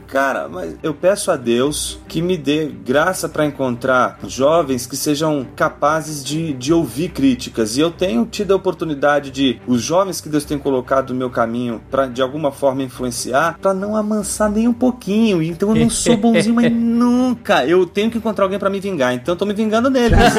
[0.07, 5.45] Cara, mas eu peço a Deus que me dê graça para encontrar jovens que sejam
[5.55, 7.77] capazes de, de ouvir críticas.
[7.77, 11.29] E eu tenho tido a oportunidade de os jovens que Deus tem colocado no meu
[11.29, 15.10] caminho para de alguma forma influenciar, para não amansar nem um pouquinho.
[15.43, 17.65] Então eu não sou bonzinho, mas nunca.
[17.65, 19.13] Eu tenho que encontrar alguém para me vingar.
[19.13, 20.17] Então eu tô me vingando neles.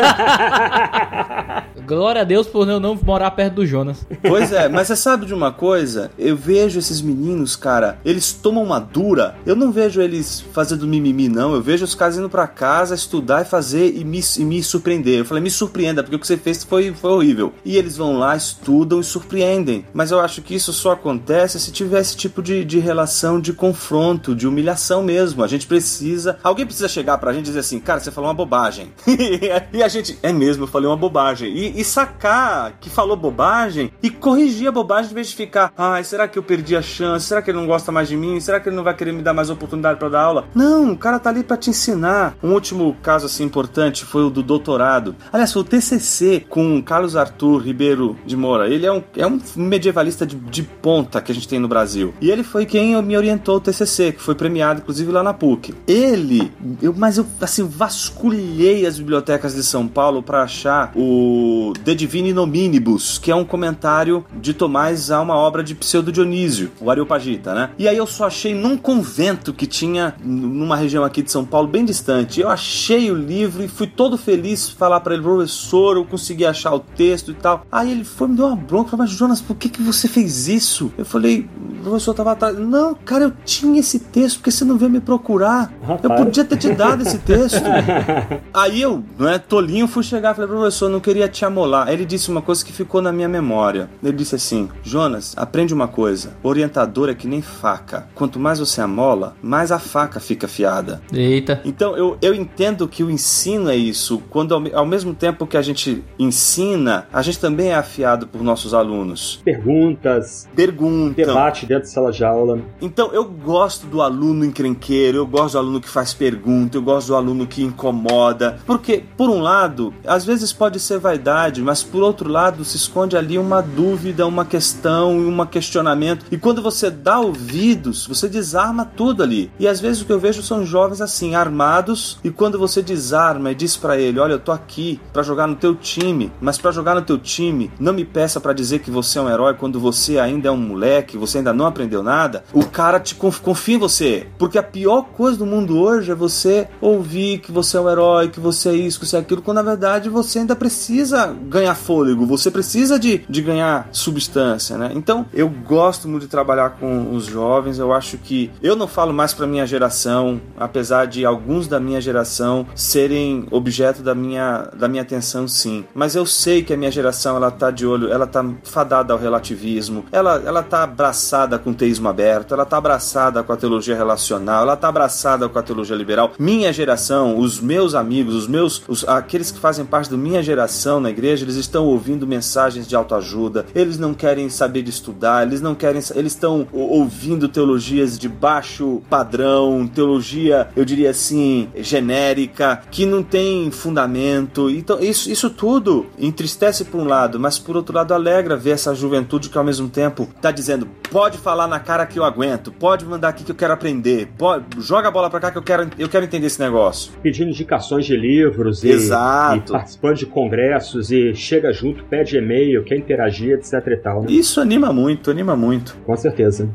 [1.86, 4.06] Glória a Deus por eu não morar perto do Jonas.
[4.22, 6.10] Pois é, mas você sabe de uma coisa?
[6.16, 9.34] Eu vejo esses meninos, cara, eles tomam uma dura.
[9.44, 11.54] Eu não vejo eles fazendo mimimi, não.
[11.54, 15.18] Eu vejo os caras indo pra casa estudar e fazer e me, e me surpreender.
[15.18, 17.52] Eu falei, me surpreenda, porque o que você fez foi, foi horrível.
[17.64, 19.84] E eles vão lá, estudam e surpreendem.
[19.92, 23.52] Mas eu acho que isso só acontece se tiver esse tipo de, de relação de
[23.52, 24.61] confronto, de humilhação
[25.02, 25.42] mesmo.
[25.42, 26.38] A gente precisa.
[26.42, 28.92] Alguém precisa chegar pra gente e dizer assim, cara, você falou uma bobagem.
[29.72, 31.52] e a gente, é mesmo, eu falei uma bobagem.
[31.52, 36.04] E, e, sacar que falou bobagem e corrigir a bobagem em vez de ficar, ai,
[36.04, 37.26] será que eu perdi a chance?
[37.26, 38.40] Será que ele não gosta mais de mim?
[38.40, 40.44] Será que ele não vai querer me dar mais oportunidade pra dar aula?
[40.54, 42.34] Não, o cara tá ali pra te ensinar.
[42.42, 45.14] Um último caso assim importante foi o do doutorado.
[45.32, 48.68] Aliás, foi o TCC com Carlos Arthur Ribeiro de Moura.
[48.68, 52.14] Ele é um, é um medievalista de, de ponta que a gente tem no Brasil.
[52.20, 55.74] E ele foi quem me orientou o TCC, que foi premiado inclusive lá na PUC.
[55.86, 61.94] Ele, eu, mas eu assim vasculhei as bibliotecas de São Paulo pra achar o De
[61.94, 66.90] Divini Nominibus, que é um comentário de Tomás a uma obra de Pseudo Dionísio, o
[66.90, 67.70] Areopagita, né?
[67.78, 71.68] E aí eu só achei num convento que tinha numa região aqui de São Paulo
[71.68, 72.40] bem distante.
[72.40, 76.74] Eu achei o livro e fui todo feliz falar pra ele, professor, eu consegui achar
[76.74, 77.66] o texto e tal.
[77.70, 80.48] Aí ele foi me deu uma bronca, falou, mas Jonas, por que que você fez
[80.48, 80.92] isso?
[80.96, 81.48] Eu falei,
[81.82, 82.58] professor tava atrás.
[82.58, 85.72] Não, cara, eu tinha esse texto, porque você não veio me procurar.
[85.80, 86.24] Eu Rapaz.
[86.24, 87.62] podia ter te dado esse texto.
[88.52, 91.86] Aí eu, não é, tolinho, fui chegar e falei, professor, não queria te amolar.
[91.86, 93.88] Aí ele disse uma coisa que ficou na minha memória.
[94.02, 96.34] Ele disse assim: Jonas, aprende uma coisa.
[96.42, 98.08] Orientador é que nem faca.
[98.16, 101.00] Quanto mais você amola, mais a faca fica afiada.
[101.12, 101.60] Eita.
[101.64, 104.20] Então eu, eu entendo que o ensino é isso.
[104.28, 108.42] Quando ao, ao mesmo tempo que a gente ensina, a gente também é afiado por
[108.42, 109.40] nossos alunos.
[109.44, 111.26] Perguntas, Perguntam.
[111.26, 112.58] debate dentro de sala de aula.
[112.80, 117.08] Então, eu gosto do aluno encrenqueiro, eu gosto do aluno que faz pergunta, eu gosto
[117.08, 118.58] do aluno que incomoda.
[118.66, 123.16] Porque, por um lado, às vezes pode ser vaidade, mas por outro lado, se esconde
[123.16, 126.24] ali uma dúvida, uma questão, um questionamento.
[126.30, 129.50] E quando você dá ouvidos, você desarma tudo ali.
[129.58, 133.50] E às vezes o que eu vejo são jovens assim, armados, e quando você desarma
[133.50, 136.70] e diz pra ele: Olha, eu tô aqui pra jogar no teu time, mas pra
[136.70, 139.78] jogar no teu time, não me peça pra dizer que você é um herói quando
[139.80, 142.44] você ainda é um moleque, você ainda não aprendeu nada.
[142.52, 144.21] O cara te conf- confia em você.
[144.38, 148.28] Porque a pior coisa do mundo hoje é você ouvir que você é um herói,
[148.28, 151.74] que você é isso, que você é aquilo, quando na verdade você ainda precisa ganhar
[151.74, 154.92] fôlego, você precisa de, de ganhar substância, né?
[154.94, 159.12] Então, eu gosto muito de trabalhar com os jovens, eu acho que eu não falo
[159.12, 164.88] mais pra minha geração, apesar de alguns da minha geração serem objeto da minha, da
[164.88, 165.84] minha atenção, sim.
[165.94, 169.18] Mas eu sei que a minha geração, ela tá de olho, ela tá fadada ao
[169.18, 173.96] relativismo, ela, ela tá abraçada com o teísmo aberto, ela tá abraçada com a teologia
[174.12, 176.32] relacional, ela tá abraçada com a teologia liberal.
[176.38, 181.00] Minha geração, os meus amigos, os meus, os, aqueles que fazem parte da minha geração
[181.00, 185.60] na igreja, eles estão ouvindo mensagens de autoajuda, eles não querem saber de estudar, eles
[185.60, 193.06] não querem, eles estão ouvindo teologias de baixo padrão, teologia, eu diria assim, genérica, que
[193.06, 194.70] não tem fundamento.
[194.70, 198.94] Então, isso, isso tudo entristece por um lado, mas por outro lado alegra ver essa
[198.94, 203.04] juventude que ao mesmo tempo tá dizendo: pode falar na cara que eu aguento, pode
[203.04, 203.91] mandar aqui que eu quero aprender,
[204.38, 207.12] pode, joga a bola pra cá que eu quero, eu quero entender esse negócio.
[207.22, 209.70] Pedindo indicações de livros e, Exato.
[209.70, 214.22] e participando de congressos e chega junto, pede e-mail, quer interagir, etc e tal.
[214.22, 214.26] Né?
[214.30, 215.96] Isso anima muito, anima muito.
[216.06, 216.68] Com certeza.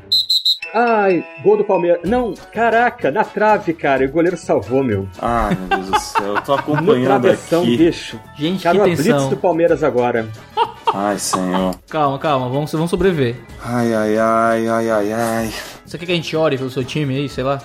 [0.73, 2.02] Ai, gol do Palmeiras.
[2.03, 4.03] Não, caraca, na trave, cara.
[4.03, 5.07] E o goleiro salvou, meu.
[5.22, 7.77] Ai, meu Deus do céu, eu tô No acompanhando travessão, aqui.
[7.77, 8.19] bicho.
[8.38, 9.30] Gente, Cara, que uma blitz tensão.
[9.30, 10.27] do Palmeiras agora.
[10.94, 11.76] Ai, senhor.
[11.89, 13.35] Calma, calma, vamos, vamos sobreviver.
[13.64, 15.49] Ai, ai, ai, ai, ai, ai.
[15.88, 17.61] Você quer que a gente ore pelo seu time aí, sei lá?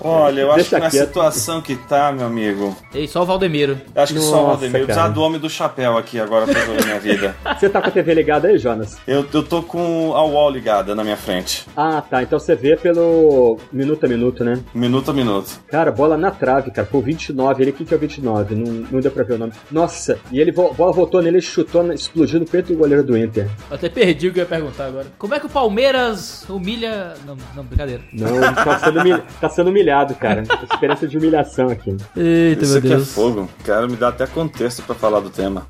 [0.00, 1.06] Olha, eu acho Deixa que na quieto.
[1.06, 3.78] situação que tá, meu amigo, Ei, só o Valdemiro.
[3.94, 5.12] eu acho que só o Nossa, Valdemir, eu precisar cara.
[5.12, 7.36] do homem do chapéu aqui agora pra resolver minha vida.
[7.60, 8.96] Você tá com a TV ligada aí, Jonas?
[9.06, 11.66] Eu, eu tô com a wall ligada na minha frente.
[11.76, 12.22] Ah, tá.
[12.22, 14.58] Então você vê pelo minuto a minuto, né?
[14.72, 15.60] Minuto a minuto.
[15.68, 16.88] Cara, bola na trave, cara.
[16.90, 17.62] Pô, 29.
[17.62, 18.54] Ele, quem que é o 29?
[18.54, 19.52] Não, não deu pra ver o nome.
[19.70, 23.46] Nossa, e ele, bola voltou nele, chutou, explodiu no peito do goleiro do Inter.
[23.70, 25.06] Eu até perdi o que eu ia perguntar agora.
[25.18, 27.12] Como é que o Palmeiras humilha.
[27.26, 28.02] Não, não, brincadeira.
[28.12, 30.42] Não, ele tá sendo, humilha- tá sendo humilhado, cara.
[30.72, 31.96] Experiência de humilhação aqui.
[32.16, 33.12] Eita, Isso meu aqui é Deus.
[33.12, 33.48] fogo.
[33.64, 35.66] Quero me dar até contexto pra falar do tema.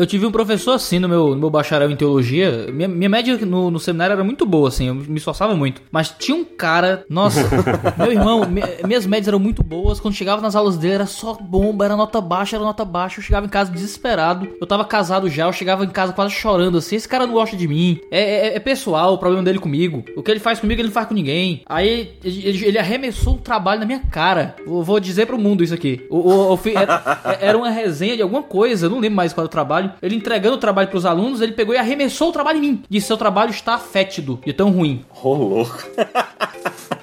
[0.00, 2.68] Eu tive um professor assim no meu, no meu bacharel em teologia.
[2.72, 5.82] Minha, minha média no, no seminário era muito boa, assim, eu me esforçava muito.
[5.92, 7.40] Mas tinha um cara, nossa,
[7.98, 10.00] meu irmão, me- minhas médias eram muito boas.
[10.00, 13.20] Quando chegava nas aulas dele era só bomba, era nota baixa, era nota baixa.
[13.20, 14.48] Eu chegava em casa desesperado.
[14.60, 16.96] Eu tava casado já, eu chegava em casa quase chorando assim.
[16.96, 18.00] Esse cara não gosta de mim.
[18.10, 20.02] É, é- é pessoal o problema dele comigo.
[20.16, 21.62] O que ele faz comigo, ele não faz com ninguém.
[21.66, 24.56] Aí ele, ele- arremessou o trabalho na minha cara.
[24.66, 26.06] Eu vou dizer pro mundo isso aqui.
[26.08, 29.50] O, era, era uma resenha de alguma coisa, eu não lembro mais qual era o
[29.50, 29.89] trabalho.
[30.02, 32.82] Ele entregando o trabalho pros alunos, ele pegou e arremessou o trabalho em mim.
[32.88, 35.04] Disse: seu trabalho está fétido de tão ruim.
[35.22, 35.78] Ô, louco.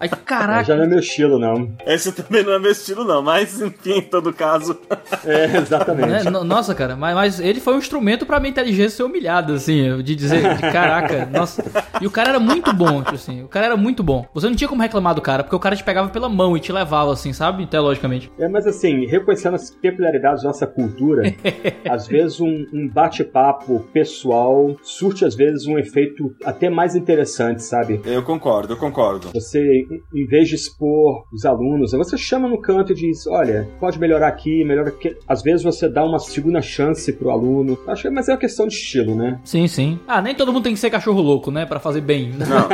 [0.00, 0.64] Aí, Mas caraca.
[0.64, 1.70] já não é meu estilo, não.
[1.86, 4.78] Esse também não é meu estilo, não, mas enfim, em todo caso.
[5.24, 6.30] É, exatamente.
[6.30, 10.02] No- Nossa, cara, mas, mas ele foi um instrumento pra minha inteligência ser humilhada, assim,
[10.02, 11.64] de dizer, de caraca, nossa.
[12.00, 14.26] E o cara era muito bom, tipo assim, o cara era muito bom.
[14.34, 16.60] Você não tinha como reclamar do cara, porque o cara te pegava pela mão e
[16.60, 17.66] te levava, assim, sabe?
[17.66, 18.30] Teologicamente.
[18.38, 21.22] É, mas assim, reconhecendo as peculiaridades da nossa cultura,
[21.88, 28.00] às vezes um, um bate-papo pessoal surte, às vezes, um efeito até mais interessante, sabe?
[28.04, 29.30] Eu concordo, eu concordo.
[29.34, 29.73] Você,
[30.14, 34.28] em- vez de expor os alunos, você chama no canto e diz: olha, pode melhorar
[34.28, 35.16] aqui, melhora aqui.
[35.28, 37.78] Às vezes você dá uma segunda chance pro aluno.
[37.86, 39.40] Acho que mas é uma questão de estilo, né?
[39.44, 39.98] Sim, sim.
[40.06, 41.66] Ah, nem todo mundo tem que ser cachorro louco, né?
[41.66, 42.32] Pra fazer bem.
[42.32, 42.68] Não.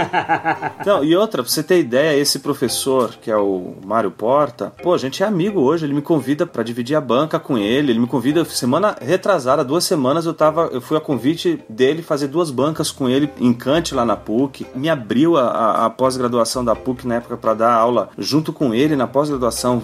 [0.86, 4.93] Não, e outra, pra você ter ideia, esse professor, que é o Mário Porta, pô,
[4.94, 7.98] a gente é amigo hoje, ele me convida pra dividir a banca com ele, ele
[8.01, 12.51] me convida semana retrasada, duas semanas eu tava, eu fui a convite dele fazer duas
[12.51, 16.74] bancas com ele em Kant lá na PUC, me abriu a, a- a pós-graduação da
[16.74, 19.82] PUC na época pra dar aula junto com ele na pós-graduação,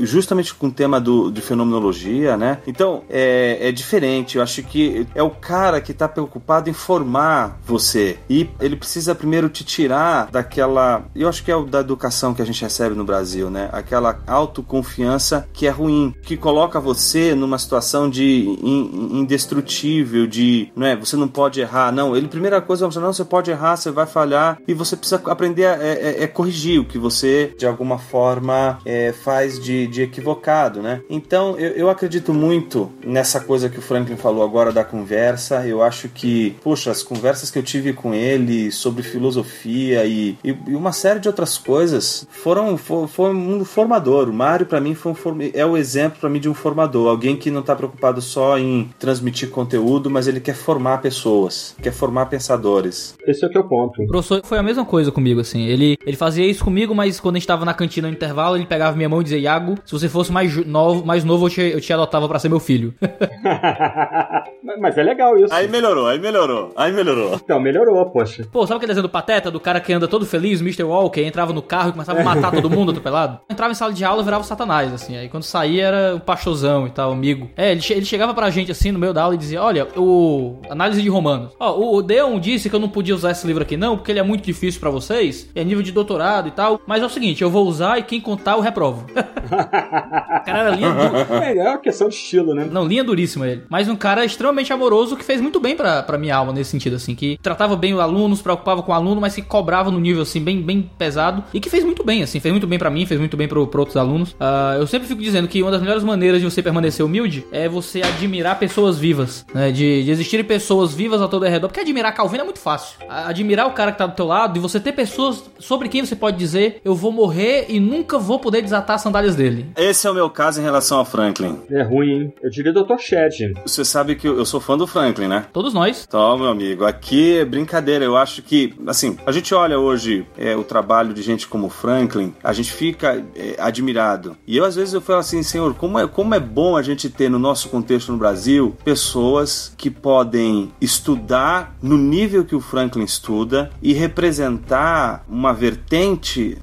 [0.00, 2.58] justamente com o tema do, de fenomenologia, né?
[2.66, 7.58] Então, é, é diferente, eu acho que é o cara que tá preocupado em formar
[7.64, 12.34] você, e ele precisa primeiro te tirar daquela, eu acho que é o da educação
[12.34, 13.68] que a gente recebe no Brasil, né?
[13.72, 20.86] Aquela autoconfiança que é ruim, que coloca você numa situação de in- indestrutível, de, não
[20.86, 23.90] é, você não pode errar, não, ele primeira coisa é não, você pode errar, você
[23.90, 27.66] vai falhar e você precisa aprender a é, é- é corrigir o que você de
[27.66, 31.02] alguma forma é, faz de, de equivocado, né?
[31.10, 35.66] Então eu, eu acredito muito nessa coisa que o Franklin falou agora da conversa.
[35.66, 40.56] Eu acho que, poxa, as conversas que eu tive com ele sobre filosofia e, e-
[40.68, 44.28] e uma série de outras coisas foram foi, foi um formador.
[44.28, 47.08] O Mário para mim foi um form- é o exemplo para mim de um formador,
[47.08, 51.92] alguém que não tá preocupado só em transmitir conteúdo, mas ele quer formar pessoas, quer
[51.92, 53.14] formar pensadores.
[53.26, 54.02] Esse é o que é o ponto.
[54.02, 55.66] O professor foi a mesma coisa comigo, assim.
[55.66, 58.66] Ele, ele fazia isso comigo, mas quando a gente tava na cantina no intervalo, ele
[58.66, 61.60] pegava minha mão e dizia: Iago, se você fosse mais novo, mais novo eu, te,
[61.60, 62.94] eu te adotava pra ser meu filho.
[64.80, 65.52] Mas- é legal isso.
[65.52, 67.34] Aí melhorou, aí melhorou, aí melhorou.
[67.34, 68.46] Então, melhorou, poxa.
[68.50, 70.82] Pô, sabe aquele desenho do Pateta, do cara que anda todo feliz, Mr.
[70.84, 73.38] Walker, entrava no carro e começava a matar todo mundo atropelado?
[73.50, 75.16] Entrava em sala de aula, virava o satanás, assim.
[75.16, 77.50] Aí quando saía era o pastorzão e tal, amigo.
[77.56, 79.86] É, ele, che- ele chegava pra gente assim no meio da aula e dizia: Olha,
[79.96, 80.56] o.
[80.70, 81.52] Análise de Romanos.
[81.58, 84.12] Ó, o, o Deon disse que eu não podia usar esse livro aqui, não, porque
[84.12, 85.48] ele é muito difícil pra vocês.
[85.54, 86.17] É nível de doutorado
[86.48, 86.80] e tal.
[86.86, 89.06] Mas é o seguinte, eu vou usar e quem contar eu reprovo.
[89.10, 89.14] o
[90.44, 92.68] cara era linha du- É, é uma questão de estilo, né?
[92.70, 93.64] Não, linha duríssima ele.
[93.68, 96.96] Mas um cara extremamente amoroso que fez muito bem pra, pra minha alma nesse sentido,
[96.96, 97.14] assim.
[97.14, 100.22] Que tratava bem o aluno, se preocupava com o aluno, mas que cobrava no nível,
[100.22, 101.44] assim, bem, bem pesado.
[101.52, 102.40] E que fez muito bem, assim.
[102.40, 104.34] Fez muito bem pra mim, fez muito bem pro, pro outros alunos.
[104.40, 107.68] Ah, eu sempre fico dizendo que uma das melhores maneiras de você permanecer humilde é
[107.68, 109.70] você admirar pessoas vivas, né?
[109.70, 111.68] De, de existirem pessoas vivas ao todo redor.
[111.68, 112.98] Porque admirar Calvino é muito fácil.
[113.08, 116.16] Admirar o cara que tá do teu lado e você ter pessoas sobre quem você
[116.16, 119.66] pode dizer eu vou morrer e nunca vou poder desatar as sandálias dele.
[119.76, 121.58] Esse é o meu caso em relação ao Franklin.
[121.70, 122.34] É ruim, hein?
[122.42, 122.98] Eu diria Dr.
[122.98, 123.52] Shed.
[123.64, 125.46] Você sabe que eu eu sou fã do Franklin, né?
[125.52, 126.04] Todos nós.
[126.06, 128.04] Então, meu amigo, aqui é brincadeira.
[128.04, 132.32] Eu acho que, assim, a gente olha hoje é, o trabalho de gente como Franklin,
[132.42, 134.36] a gente fica é, admirado.
[134.46, 137.10] E eu, às vezes, eu falo assim, senhor, como é, como é bom a gente
[137.10, 143.04] ter no nosso contexto no Brasil pessoas que podem estudar no nível que o Franklin
[143.04, 145.97] estuda e representar uma vertente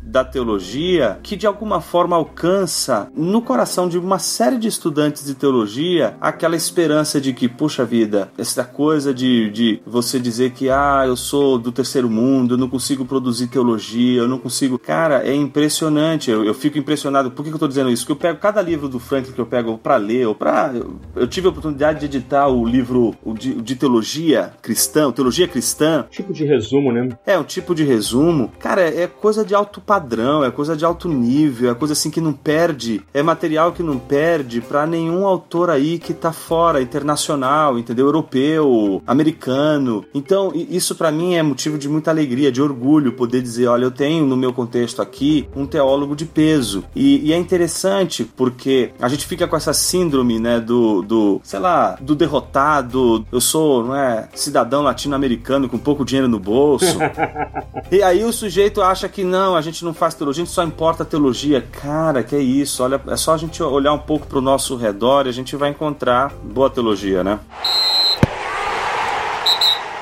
[0.01, 5.35] da teologia que, de alguma forma, alcança no coração de uma série de estudantes de
[5.35, 11.03] teologia aquela esperança de que, puxa vida, essa coisa de, de você dizer que, ah,
[11.05, 14.79] eu sou do terceiro mundo, eu não consigo produzir teologia, eu não consigo.
[14.79, 16.31] Cara, é impressionante.
[16.31, 17.31] Eu, eu fico impressionado.
[17.31, 18.03] Por que, que eu tô dizendo isso?
[18.03, 20.71] Porque eu pego cada livro do Franklin que eu pego pra ler, ou pra.
[20.73, 25.47] Eu, eu tive a oportunidade de editar o livro o de, de teologia cristã, teologia
[25.47, 27.09] cristã, Tipo de resumo, né?
[27.25, 28.51] é um tipo de resumo.
[28.59, 32.21] Cara, é coisa de alto padrão, é coisa de alto nível, é coisa assim que
[32.21, 37.79] não perde, é material que não perde pra nenhum autor aí que tá fora, internacional,
[37.79, 38.05] entendeu?
[38.05, 40.05] Europeu, americano.
[40.13, 43.89] Então, isso pra mim é motivo de muita alegria, de orgulho poder dizer, olha, eu
[43.89, 46.83] tenho no meu contexto aqui um teólogo de peso.
[46.95, 51.57] E, e é interessante porque a gente fica com essa síndrome, né, do, do, sei
[51.57, 56.99] lá, do derrotado, eu sou, não é, cidadão latino-americano com pouco dinheiro no bolso.
[57.91, 60.63] E aí o sujeito acha que não, a gente não faz teologia, a gente só
[60.63, 61.61] importa teologia.
[61.61, 62.83] Cara, que é isso?
[62.83, 65.69] Olha, é só a gente olhar um pouco pro nosso redor e a gente vai
[65.69, 67.39] encontrar boa teologia, né?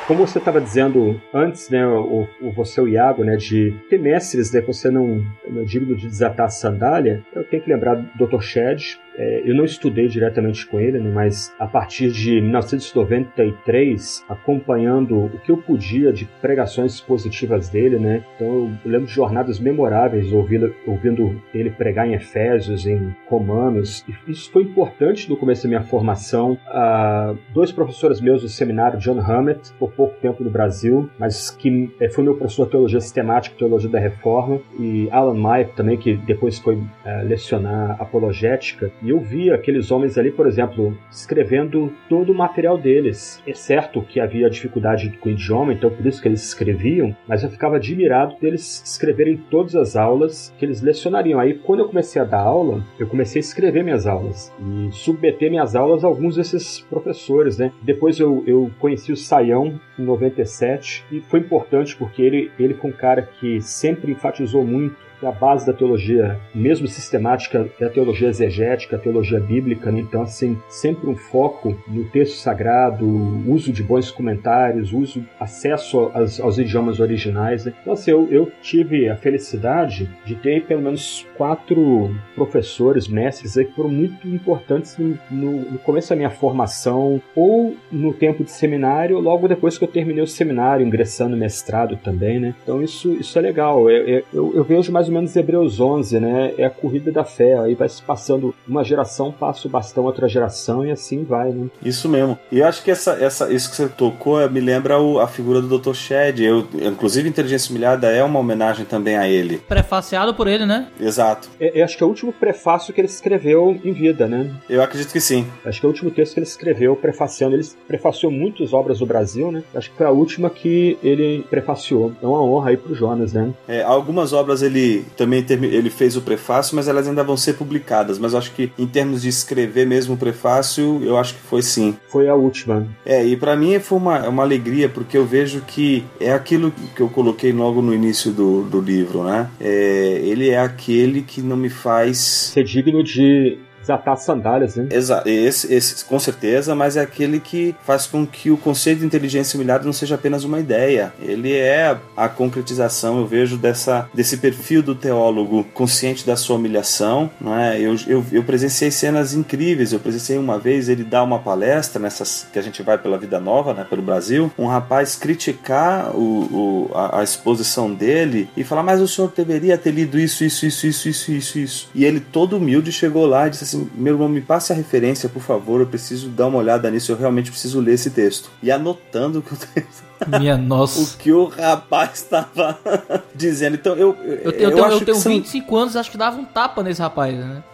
[0.08, 4.52] Como você estava dizendo antes, né, o, o você o Iago, né, de ter mestres,
[4.52, 8.28] né, você não, não é digno de desatar a sandália, eu tenho que lembrar do
[8.28, 8.42] Dr.
[8.42, 15.18] Shed, é, eu não estudei diretamente com ele, né, mas a partir de 1993, acompanhando
[15.18, 18.24] o que eu podia de pregações positivas dele, né?
[18.36, 24.06] Então eu lembro de jornadas memoráveis ouvindo, ouvindo ele pregar em Efésios, em Romanos.
[24.08, 26.58] E isso foi importante no começo da minha formação.
[26.68, 31.92] Ah, dois professores meus do seminário, John Hammett, por pouco tempo no Brasil, mas que
[32.00, 36.16] eh, foi meu professor de teologia sistemática, teologia da reforma, e Alan Mayer também, que
[36.16, 38.92] depois foi eh, lecionar apologética.
[39.04, 43.44] E eu vi aqueles homens ali, por exemplo, escrevendo todo o material deles.
[43.46, 47.44] É certo que havia dificuldade com o idioma, então por isso que eles escreviam, mas
[47.44, 51.38] eu ficava admirado deles escreverem todas as aulas que eles lecionariam.
[51.38, 55.50] Aí, quando eu comecei a dar aula, eu comecei a escrever minhas aulas e submeter
[55.50, 57.74] minhas aulas a alguns desses professores, né?
[57.82, 62.90] Depois eu, eu conheci o Saião em 97 e foi importante porque ele, ele foi
[62.90, 67.90] um cara que sempre enfatizou muito que a base da teologia, mesmo sistemática, é a
[67.90, 70.00] teologia exegética, a teologia bíblica, né?
[70.00, 73.06] então assim, sempre um foco no texto sagrado,
[73.48, 77.66] uso de bons comentários, uso, acesso aos, aos idiomas originais.
[77.66, 77.74] Né?
[77.82, 83.76] Então assim, eu, eu tive a felicidade de ter pelo menos quatro professores, mestres que
[83.76, 89.48] foram muito importantes no, no, começo da minha formação, ou no tempo de seminário, logo
[89.48, 92.56] depois que eu terminei o seminário, ingressando no mestrado também, né?
[92.64, 93.90] Então isso, isso é legal.
[93.90, 96.54] Eu, eu, eu vejo mais ou menos Hebreus 11, né?
[96.58, 97.58] É a corrida da fé.
[97.60, 101.68] Aí vai se passando uma geração, passa o bastão outra geração e assim vai, né?
[101.84, 102.38] Isso mesmo.
[102.52, 105.28] E eu acho que essa, essa, isso que você tocou eh, me lembra o- a
[105.28, 105.94] figura do Dr.
[105.94, 106.44] Shed.
[106.44, 109.58] Eu, inclusive, Inteligência Humilhada é uma homenagem também a ele.
[109.60, 110.88] Prefaciado por ele, né?
[111.00, 111.50] Exato.
[111.60, 114.52] É, eu acho que é o último prefácio que ele escreveu em vida, né?
[114.70, 115.46] Eu acredito que sim.
[115.66, 117.56] Acho que é o último texto que ele escreveu prefaciando.
[117.56, 119.64] Ele prefaciou muitas obras do Brasil, né?
[119.76, 122.12] Acho que foi a última que ele prefaciou.
[122.22, 123.52] É uma honra aí pro Jonas, né?
[123.68, 128.18] É, algumas obras ele também ele fez o prefácio, mas elas ainda vão ser publicadas.
[128.20, 131.62] Mas eu acho que em termos de escrever mesmo o prefácio, eu acho que foi
[131.62, 131.96] sim.
[132.08, 132.88] Foi a última.
[133.06, 137.02] É, e pra mim foi uma, uma alegria, porque eu vejo que é aquilo que
[137.02, 139.50] eu coloquei logo no início do, do livro, né?
[139.60, 142.18] É, ele é aquele que não me faz
[142.54, 144.88] Ser digno de desatar as sandálias, né?
[144.90, 149.06] Exato, esse, esse com certeza, mas é aquele que faz com que o conceito de
[149.06, 151.14] inteligência humilhada não seja apenas uma ideia.
[151.22, 157.30] Ele é a concretização, eu vejo, dessa, desse perfil do teólogo consciente da sua humilhação.
[157.40, 157.80] Não é?
[157.80, 159.94] eu, eu, eu presenciei cenas incríveis.
[159.94, 163.40] Eu presenciei uma vez ele dar uma palestra nessas que a gente vai pela Vida
[163.40, 164.52] Nova, né, pelo Brasil.
[164.58, 169.78] Um rapaz criticar o, o, a, a exposição dele e falar, mas o senhor deveria
[169.78, 171.90] ter lido isso, isso, isso, isso, isso, isso, isso.
[171.94, 175.30] E ele, todo humilde, chegou lá e disse assim: Meu irmão, me passe a referência,
[175.30, 175.82] por favor.
[175.82, 177.12] Eu preciso dar uma olhada nisso.
[177.12, 178.50] Eu realmente preciso ler esse texto.
[178.62, 181.18] E anotando o que o texto Minha o nossa.
[181.18, 182.78] que o rapaz estava
[183.36, 183.76] dizendo.
[183.76, 186.12] Então eu eu, Eu, tenho- eu tenho, acho eu que tenho são- 25 anos, acho
[186.12, 187.64] que dava um tapa nesse rapaz, né?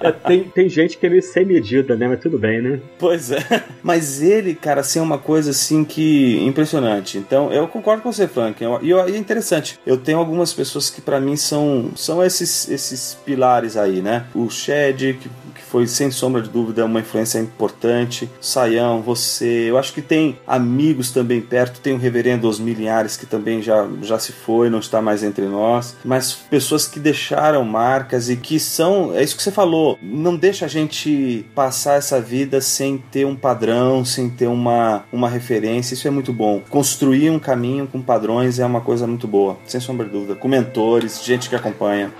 [0.00, 2.06] É, tem, tem gente que é meio sem medida, né?
[2.06, 2.78] Mas tudo bem, né?
[2.98, 3.64] Pois é.
[3.82, 7.18] Mas ele, cara, assim, é uma coisa assim que impressionante.
[7.18, 8.62] Então, eu concordo com você, Frank.
[8.82, 9.78] E e é interessante.
[9.84, 14.24] Eu tenho algumas pessoas que pra mim são são esses esses pilares aí, né?
[14.34, 18.30] O Shed, que, que foi sem sombra de dúvida uma influência importante.
[18.40, 19.66] Saião, você.
[19.68, 21.80] Eu acho que tem amigos também perto.
[21.80, 25.46] Tem o Reverendo Osmir Linhares que também já já se foi, não está mais entre
[25.46, 25.96] nós.
[26.04, 30.64] Mas pessoas que deixaram marcas e que são, é isso que você falou, não deixa
[30.64, 35.94] a gente passar essa vida sem ter um padrão, sem ter uma, uma referência.
[35.94, 36.62] Isso é muito bom.
[36.68, 40.34] Construir um caminho com padrões é uma coisa muito boa, sem sombra de dúvida.
[40.34, 42.12] Com mentores, gente que acompanha.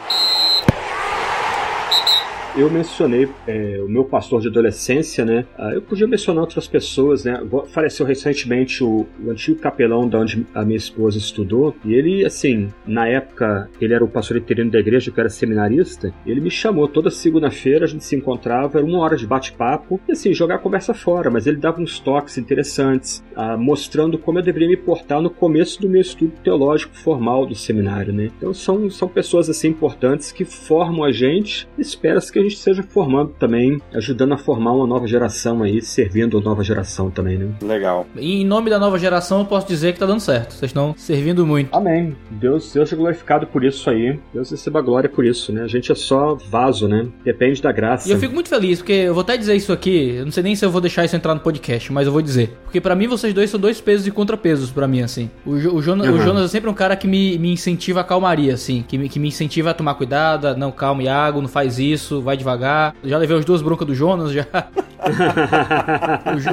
[2.58, 5.46] Eu mencionei é, o meu pastor de adolescência, né?
[5.56, 7.40] Ah, eu podia mencionar outras pessoas, né?
[7.68, 11.72] Faleceu recentemente o, o antigo capelão da onde a minha esposa estudou.
[11.84, 16.12] E ele, assim, na época, ele era o pastor interino da igreja, que era seminarista.
[16.26, 20.00] Ele me chamou toda segunda-feira, a gente se encontrava, era uma hora de bate-papo.
[20.08, 24.40] E assim, jogar a conversa fora, mas ele dava uns toques interessantes, ah, mostrando como
[24.40, 28.32] eu deveria me portar no começo do meu estudo teológico formal do seminário, né?
[28.36, 31.68] Então são, são pessoas assim importantes que formam a gente.
[31.78, 36.38] Espera-se que a gente esteja formando também, ajudando a formar uma nova geração aí, servindo
[36.38, 37.48] a nova geração também, né?
[37.62, 38.06] Legal.
[38.16, 40.52] E em nome da nova geração, eu posso dizer que tá dando certo.
[40.54, 41.74] Vocês estão servindo muito.
[41.74, 42.16] Amém.
[42.30, 44.18] Deus, Deus é glorificado por isso aí.
[44.32, 45.62] Deus receba glória por isso, né?
[45.62, 47.06] A gente é só vaso, né?
[47.24, 48.08] Depende da graça.
[48.08, 50.42] E eu fico muito feliz, porque eu vou até dizer isso aqui, eu não sei
[50.42, 52.56] nem se eu vou deixar isso entrar no podcast, mas eu vou dizer.
[52.64, 55.30] Porque pra mim vocês dois são dois pesos e contrapesos pra mim, assim.
[55.44, 56.20] O, Jo- o, Jonas, o Uhum.
[56.22, 58.84] Jonas é sempre um cara que me, me incentiva a calmaria, assim.
[58.86, 62.20] Que me, que me incentiva a tomar cuidado, a, não, calma, Iago, não faz isso,
[62.22, 62.94] vai devagar.
[63.04, 64.46] Já levei as duas broncas do Jonas, já.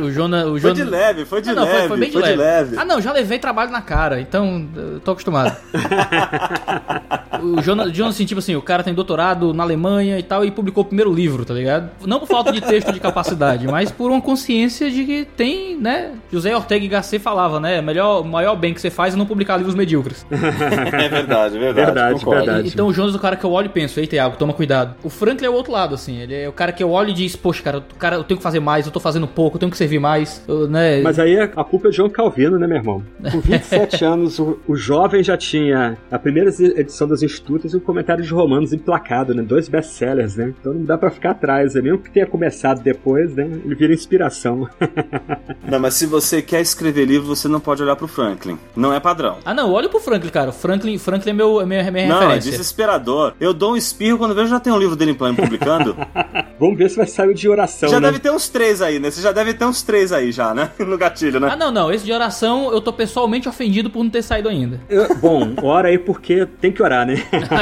[0.01, 0.45] o, o Jonas...
[0.45, 0.77] O Foi Jonas...
[0.77, 2.35] de leve, foi de Ah, não, leve, foi, foi bem de leve.
[2.37, 2.75] leve.
[2.77, 5.55] Ah, não, já levei trabalho na cara, então eu tô acostumado.
[7.41, 10.51] o Jonas, Jonas, assim, tipo assim, o cara tem doutorado na Alemanha e tal e
[10.51, 11.89] publicou o primeiro livro, tá ligado?
[12.05, 16.11] Não por falta de texto de capacidade, mas por uma consciência de que tem, né?
[16.31, 17.81] José Ortega y Gasset falava, né?
[17.81, 20.25] Melhor, o maior bem que você faz é não publicar livros medíocres.
[20.31, 20.35] É
[21.09, 21.85] verdade, é verdade.
[21.85, 22.67] Verdade, verdade.
[22.67, 24.95] Então o Jonas é o cara que eu olho e penso, eita, Iago, toma cuidado.
[25.03, 26.19] O Franklin é o outro lado, assim.
[26.19, 28.37] Ele é o cara que eu olho e diz, poxa, cara, o cara, eu tenho
[28.37, 31.01] que fazer mais, eu tô fazendo pouco, eu tenho que servir mais, eu, né?
[31.01, 33.03] Mas aí a culpa é de João Calvino, né, meu irmão?
[33.31, 37.81] Com 27 anos, o, o jovem já tinha a primeira edição das Institutas e o
[37.81, 39.41] comentário de Romanos emplacado, né?
[39.43, 40.53] Dois best-sellers, né?
[40.59, 41.81] Então não dá pra ficar atrás, né?
[41.81, 43.43] Mesmo que tenha começado depois, né?
[43.65, 44.67] Ele vira inspiração.
[45.67, 48.57] Não, mas se você quer escrever livro, você não pode olhar pro Franklin.
[48.75, 49.37] Não é padrão.
[49.43, 50.49] Ah, não, olha pro Franklin, cara.
[50.51, 52.51] O Franklin, Franklin é meu, é minha, minha Não, é referência.
[52.51, 53.33] desesperador.
[53.39, 55.95] Eu dou um espirro quando vejo já tem um livro dele em plano publicando.
[56.59, 58.07] Vamos ver se vai sair o de oração, já né?
[58.07, 59.09] deve ter uns três aí, né?
[59.11, 60.69] Você já deve ter uns três aí já, né?
[60.85, 61.49] No gatilho, né?
[61.51, 61.91] Ah, não, não.
[61.91, 64.79] Esse de oração eu tô pessoalmente ofendido por não ter saído ainda.
[64.87, 67.15] Eu- bom, ora aí porque tem que orar, né?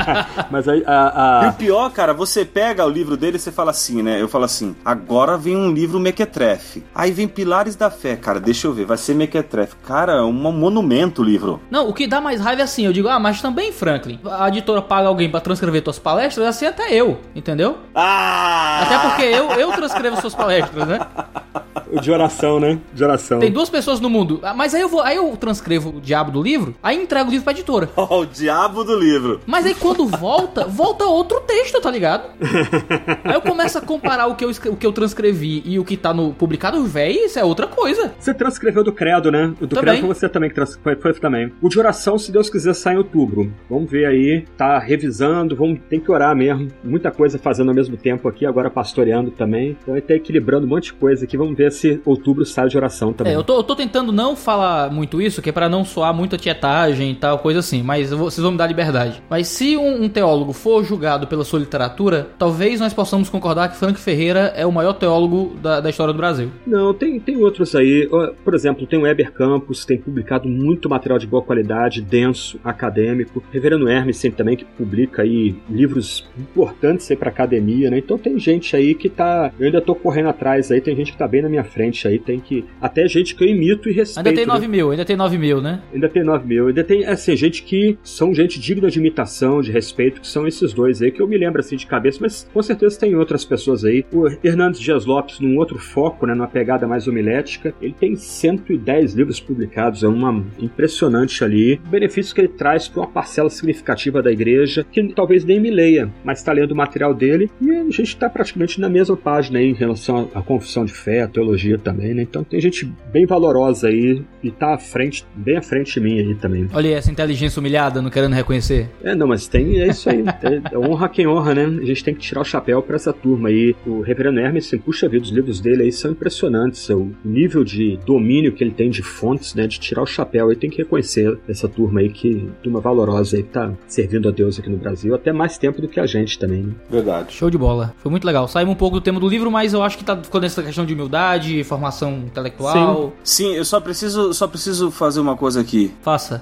[0.49, 3.52] Mas aí a, E a- o pior, cara, você pega o livro dele e você
[3.52, 4.22] fala assim, né?
[4.22, 6.84] Eu falo assim, agora vem um livro mequetrefe.
[6.94, 9.76] Aí vem Pilares da Fé, cara, deixa eu ver, vai ser mequetrefe.
[9.86, 11.61] Cara, é um monumento o livro.
[11.70, 14.48] Não, o que dá mais raiva é assim, eu digo, ah, mas também, Franklin, a
[14.48, 17.78] editora paga alguém pra transcrever tuas palestras, assim até eu, entendeu?
[17.94, 18.82] Ah!
[18.84, 20.99] Até porque eu, eu transcrevo suas palestras, né?
[21.94, 22.80] o de oração, né?
[22.94, 23.40] De oração.
[23.40, 24.40] Tem duas pessoas no mundo.
[24.44, 27.32] Ah, Mas aí eu vou, aí eu transcrevo o diabo do livro, aí entrego o
[27.32, 27.90] livro pra editora.
[27.95, 29.41] Ó, o diabo do livro.
[29.45, 32.24] Mas aí quando volta, volta outro texto, tá ligado?
[33.24, 35.95] Aí eu começo a comparar o que eu, o que eu transcrevi e o que
[35.95, 38.14] tá no publicado, véi, isso é outra coisa.
[38.20, 39.53] Você transcreveu do Credo, né?
[39.61, 39.94] O do Também.
[39.94, 40.80] Credo foi você também que trans...
[40.82, 41.52] foi, foi também.
[41.61, 43.52] O de oração, se Deus quiser, sai em outubro.
[43.70, 44.45] Vamos ver aí.
[44.57, 46.70] Tá revisando, vamos tem que orar mesmo.
[46.84, 49.78] Muita coisa fazendo ao mesmo tempo aqui, agora pastoreando também.
[49.82, 51.38] Então ele tá equilibrando um monte de coisa aqui.
[51.38, 53.34] Vamos ver se outubro sai de oração também.
[53.34, 56.14] É, eu tô, eu tô tentando não falar muito isso, que é pra não soar
[56.14, 59.22] muita tietagem e tal, coisa assim, mas vou- vocês vão me dar liberdade.
[59.30, 63.77] Mas se um, um teólogo for julgado pela sua literatura, talvez nós possamos concordar que
[63.77, 66.49] Frank Ferreira é o maior teólogo da, da história do Brasil.
[66.65, 68.10] Não, tem, tem outros aí.
[68.43, 73.43] Por exemplo, tem o Weber Campos, tem publicado muito material de boa qualidade, denso, acadêmico.
[73.51, 77.97] Reverendo Hermes sempre também, que publica aí livros importantes aí pra academia, né?
[77.97, 79.51] Então tem gente aí que tá.
[79.60, 82.20] Eu ainda tô correndo atrás aí, tem gente que tá bem na minha frente aí,
[82.20, 82.66] tem que.
[82.82, 84.28] Até gente que eu imito e respeito.
[84.28, 84.54] Ainda tem né?
[84.54, 85.82] 9 mil, ainda tem 9 mil, né?
[85.94, 86.68] Ainda tem 9 mil.
[86.68, 90.74] Ainda tem, assim, gente que são gente digna de imitação, de respeito, que são esses
[90.74, 93.84] dois aí, que eu me lembro assim de cabeça, mas com certeza tem outras pessoas
[93.84, 94.06] aí.
[94.12, 99.14] O Hernandes Dias Lopes, num outro foco, né, numa pegada mais homilética, ele tem 110
[99.14, 101.80] livros publicados, é uma impressionante ali.
[101.86, 105.72] O benefício que ele traz para uma parcela significativa da igreja, que talvez nem me
[105.72, 109.60] leia, mas está lendo o material dele, e a gente está praticamente na mesma página
[109.60, 112.23] aí em relação à confissão de fé, à teologia também, né?
[112.23, 116.19] Então tem gente bem valorosa aí e tá à frente, bem à frente de mim
[116.19, 116.67] aí também.
[116.73, 118.89] Olha aí essa inteligência humilhada, não querendo reconhecer.
[119.03, 120.23] É, não, mas tem, é isso aí.
[120.43, 121.63] É, honra quem honra, né?
[121.81, 123.75] A gente tem que tirar o chapéu pra essa turma aí.
[123.85, 126.89] O Reverendo Hermes, assim, puxa vida, os livros dele aí são impressionantes.
[126.89, 129.67] O nível de domínio que ele tem de fontes, né?
[129.67, 133.43] De tirar o chapéu aí, tem que reconhecer essa turma aí, que turma valorosa aí,
[133.43, 136.38] que tá servindo a Deus aqui no Brasil, até mais tempo do que a gente
[136.38, 136.73] também, né?
[136.89, 137.34] Verdade.
[137.34, 137.93] Show de bola.
[137.97, 138.47] Foi muito legal.
[138.47, 140.85] Saímos um pouco do tema do livro, mas eu acho que tá ficou nessa questão
[140.85, 143.14] de humildade, formação intelectual.
[143.24, 145.94] Sim, eu só preciso, só preciso fazer uma coisa aqui.
[146.02, 146.41] Faça.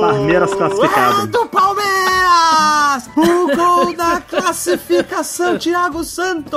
[0.00, 1.26] Parmeiras classificado.
[1.26, 3.10] do Palmeiras!
[3.16, 6.52] O gol da classificação, Thiago Santos!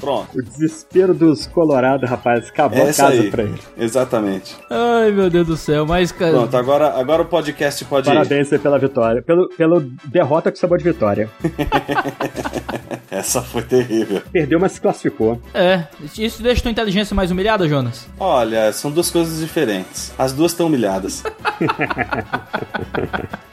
[0.00, 0.38] Pronto.
[0.38, 3.30] O desespero dos Colorados, rapaz, acabou a Essa casa aí.
[3.30, 3.58] pra ele.
[3.76, 4.56] Exatamente.
[4.70, 8.12] Ai, meu Deus do céu, mas cara, Pronto, agora, agora o podcast pode ir.
[8.14, 9.22] Parabéns aí pela vitória.
[9.22, 11.28] Pelo, pelo derrota com sabor de vitória.
[13.10, 14.22] Essa foi terrível.
[14.32, 15.40] Perdeu, mas se classificou.
[15.52, 15.84] é,
[16.16, 18.06] isso deixa tua inteligência mais humilhada, Jonas?
[18.18, 20.12] Olha, são duas coisas diferentes.
[20.16, 21.22] As duas estão humilhadas.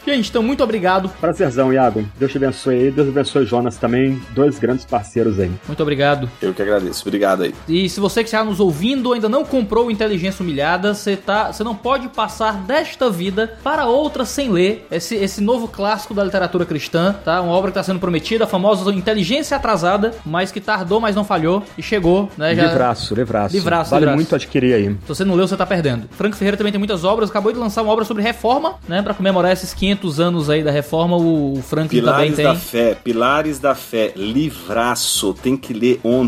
[0.05, 1.09] Gente, então muito obrigado.
[1.19, 2.05] Prazerzão, Iago.
[2.17, 2.91] Deus te abençoe aí.
[2.91, 4.21] Deus abençoe Jonas também.
[4.29, 5.51] Dois grandes parceiros aí.
[5.67, 6.29] Muito obrigado.
[6.41, 7.03] Eu que agradeço.
[7.07, 7.53] Obrigado aí.
[7.67, 11.63] E se você que está nos ouvindo ainda não comprou Inteligência Humilhada, você tá, você
[11.63, 16.65] não pode passar desta vida para outra sem ler esse, esse novo clássico da literatura
[16.65, 17.41] cristã, tá?
[17.41, 21.23] Uma obra que está sendo prometida, a famosa Inteligência Atrasada, mas que tardou, mas não
[21.23, 22.55] falhou e chegou, né?
[22.55, 23.55] Já- Livraço, livraço.
[23.55, 24.15] Livraço, Vale livraço.
[24.17, 24.85] muito adquirir aí.
[24.89, 26.07] Se você não leu, você tá perdendo.
[26.11, 29.01] Franco Ferreira também tem muitas obras, acabou de lançar uma obra sobre reforma, né?
[29.01, 32.45] Pra comemorar esses 500 anos aí da reforma, o Franklin também Pilares tem.
[32.45, 36.26] da Fé, Pilares da Fé, livraço, tem que ler ontem.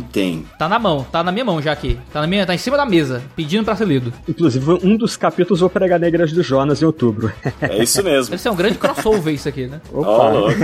[0.58, 2.00] Tá na mão, tá na minha mão já aqui.
[2.12, 4.14] Tá, na minha, tá em cima da mesa, pedindo pra ser lido.
[4.28, 7.32] Inclusive, um dos capítulos vou pregar na Igreja do Jonas em outubro.
[7.62, 8.32] É isso mesmo.
[8.32, 9.82] Deve ser um grande crossover isso aqui, né?
[9.92, 10.30] Opa!
[10.30, 10.56] louco.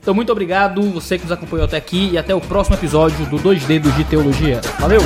[0.00, 3.38] Então, muito obrigado, você que nos acompanhou até aqui e até o próximo episódio do
[3.38, 4.60] Dois Dedos de Teologia.
[4.78, 5.00] Valeu!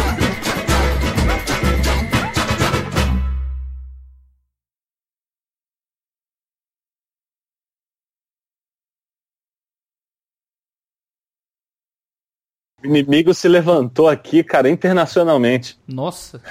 [12.82, 15.78] O inimigo se levantou aqui, cara, internacionalmente.
[15.86, 16.40] Nossa.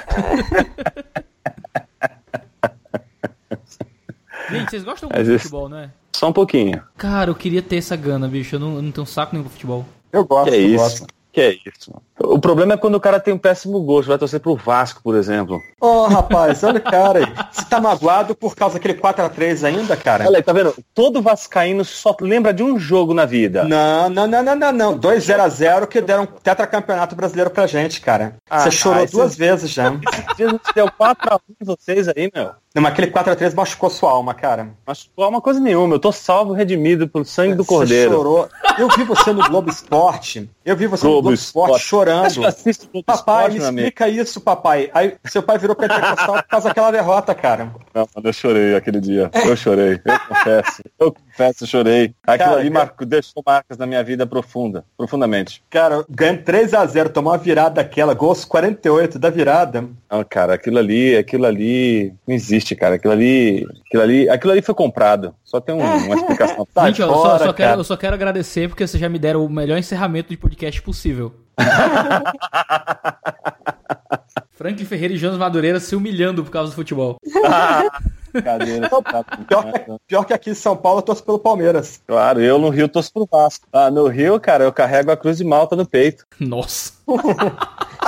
[4.51, 5.91] Gente, vocês gostam muito de futebol, não é?
[6.15, 6.81] Só um pouquinho.
[6.97, 8.55] Cara, eu queria ter essa gana, bicho.
[8.55, 9.85] Eu não, eu não tenho saco nenhum pro futebol.
[10.11, 10.77] Eu gosto, Que é eu isso?
[10.77, 11.07] gosto.
[11.31, 11.93] Que é isso?
[12.19, 15.15] O problema é quando o cara tem um péssimo gosto, vai torcer pro Vasco, por
[15.15, 15.61] exemplo.
[15.79, 17.25] Ô, rapaz, olha o cara aí.
[17.51, 20.25] Você tá magoado por causa daquele 4x3 ainda, cara?
[20.25, 20.75] Olha aí, tá vendo?
[20.93, 23.63] Todo vascaíno só lembra de um jogo na vida.
[23.63, 24.99] Não, não, não, não, não, não.
[24.99, 28.35] 2x0 que deram tetracampeonato brasileiro pra gente, cara.
[28.49, 29.93] Ah, Você chorou ah, duas vezes já.
[30.11, 32.51] Esses dias não deu 4x1 em vocês aí, meu.
[32.75, 34.69] Não, mas aquele 4x3 machucou sua alma, cara.
[34.87, 38.11] É uma coisa nenhuma, eu tô salvo, redimido pelo sangue do Você cordeiro.
[38.11, 38.49] chorou.
[38.77, 40.49] Eu vi você no Globo Esporte.
[40.63, 41.85] Eu vi você no Globo Globo Esporte Esporte.
[41.87, 42.33] chorando.
[42.35, 43.87] Globo Papai, Esporte, me meu amigo.
[43.87, 44.89] explica isso, papai.
[44.93, 47.65] Aí seu pai virou pentecostal por causa daquela derrota, cara.
[47.93, 49.31] Não, mano, eu chorei aquele dia.
[49.33, 50.83] Eu chorei, eu confesso.
[50.99, 52.13] Eu confesso, eu chorei.
[52.25, 55.63] Aquilo Cara, ali marcou, deixou marcas na minha vida profunda, profundamente.
[55.71, 59.89] Cara, ganhando 3x0, tomou uma virada daquela, gols 48 da virada.
[60.09, 62.95] Não, cara, aquilo ali, aquilo ali não existe, cara.
[62.95, 65.33] Aquilo ali, aquilo ali, aquilo ali foi comprado.
[65.43, 66.67] Só tem um- uma explicação.
[66.73, 67.79] Sai Gente, ó, eu, só, fora, eu só quero, cara.
[67.79, 71.33] eu só quero agradecer porque vocês já me deram o melhor encerramento de podcast possível.
[74.51, 77.17] Franklin Ferreira e Jonas Madureira se humilhando por causa do futebol.
[78.43, 81.99] Cadeira, tá Pior que, pior que aqui em São Paulo eu torço pelo Palmeiras.
[82.05, 83.65] Claro, eu no Rio torço pro Vasco.
[83.73, 86.25] Ah, no Rio, cara, eu carrego a cruz de malta no peito.
[86.39, 86.93] Nossa.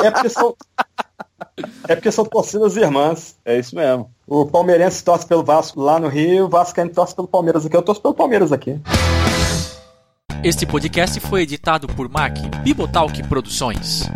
[0.04, 0.56] É porque são,
[1.88, 3.36] é porque são torcidas irmãs.
[3.44, 4.12] É isso mesmo.
[4.34, 7.76] O palmeirense torce pelo Vasco lá no Rio, o Vascaíno torce pelo Palmeiras aqui.
[7.76, 8.80] Eu torço pelo Palmeiras aqui.
[10.42, 14.10] Este podcast foi editado por Mac Bibotalk Produções.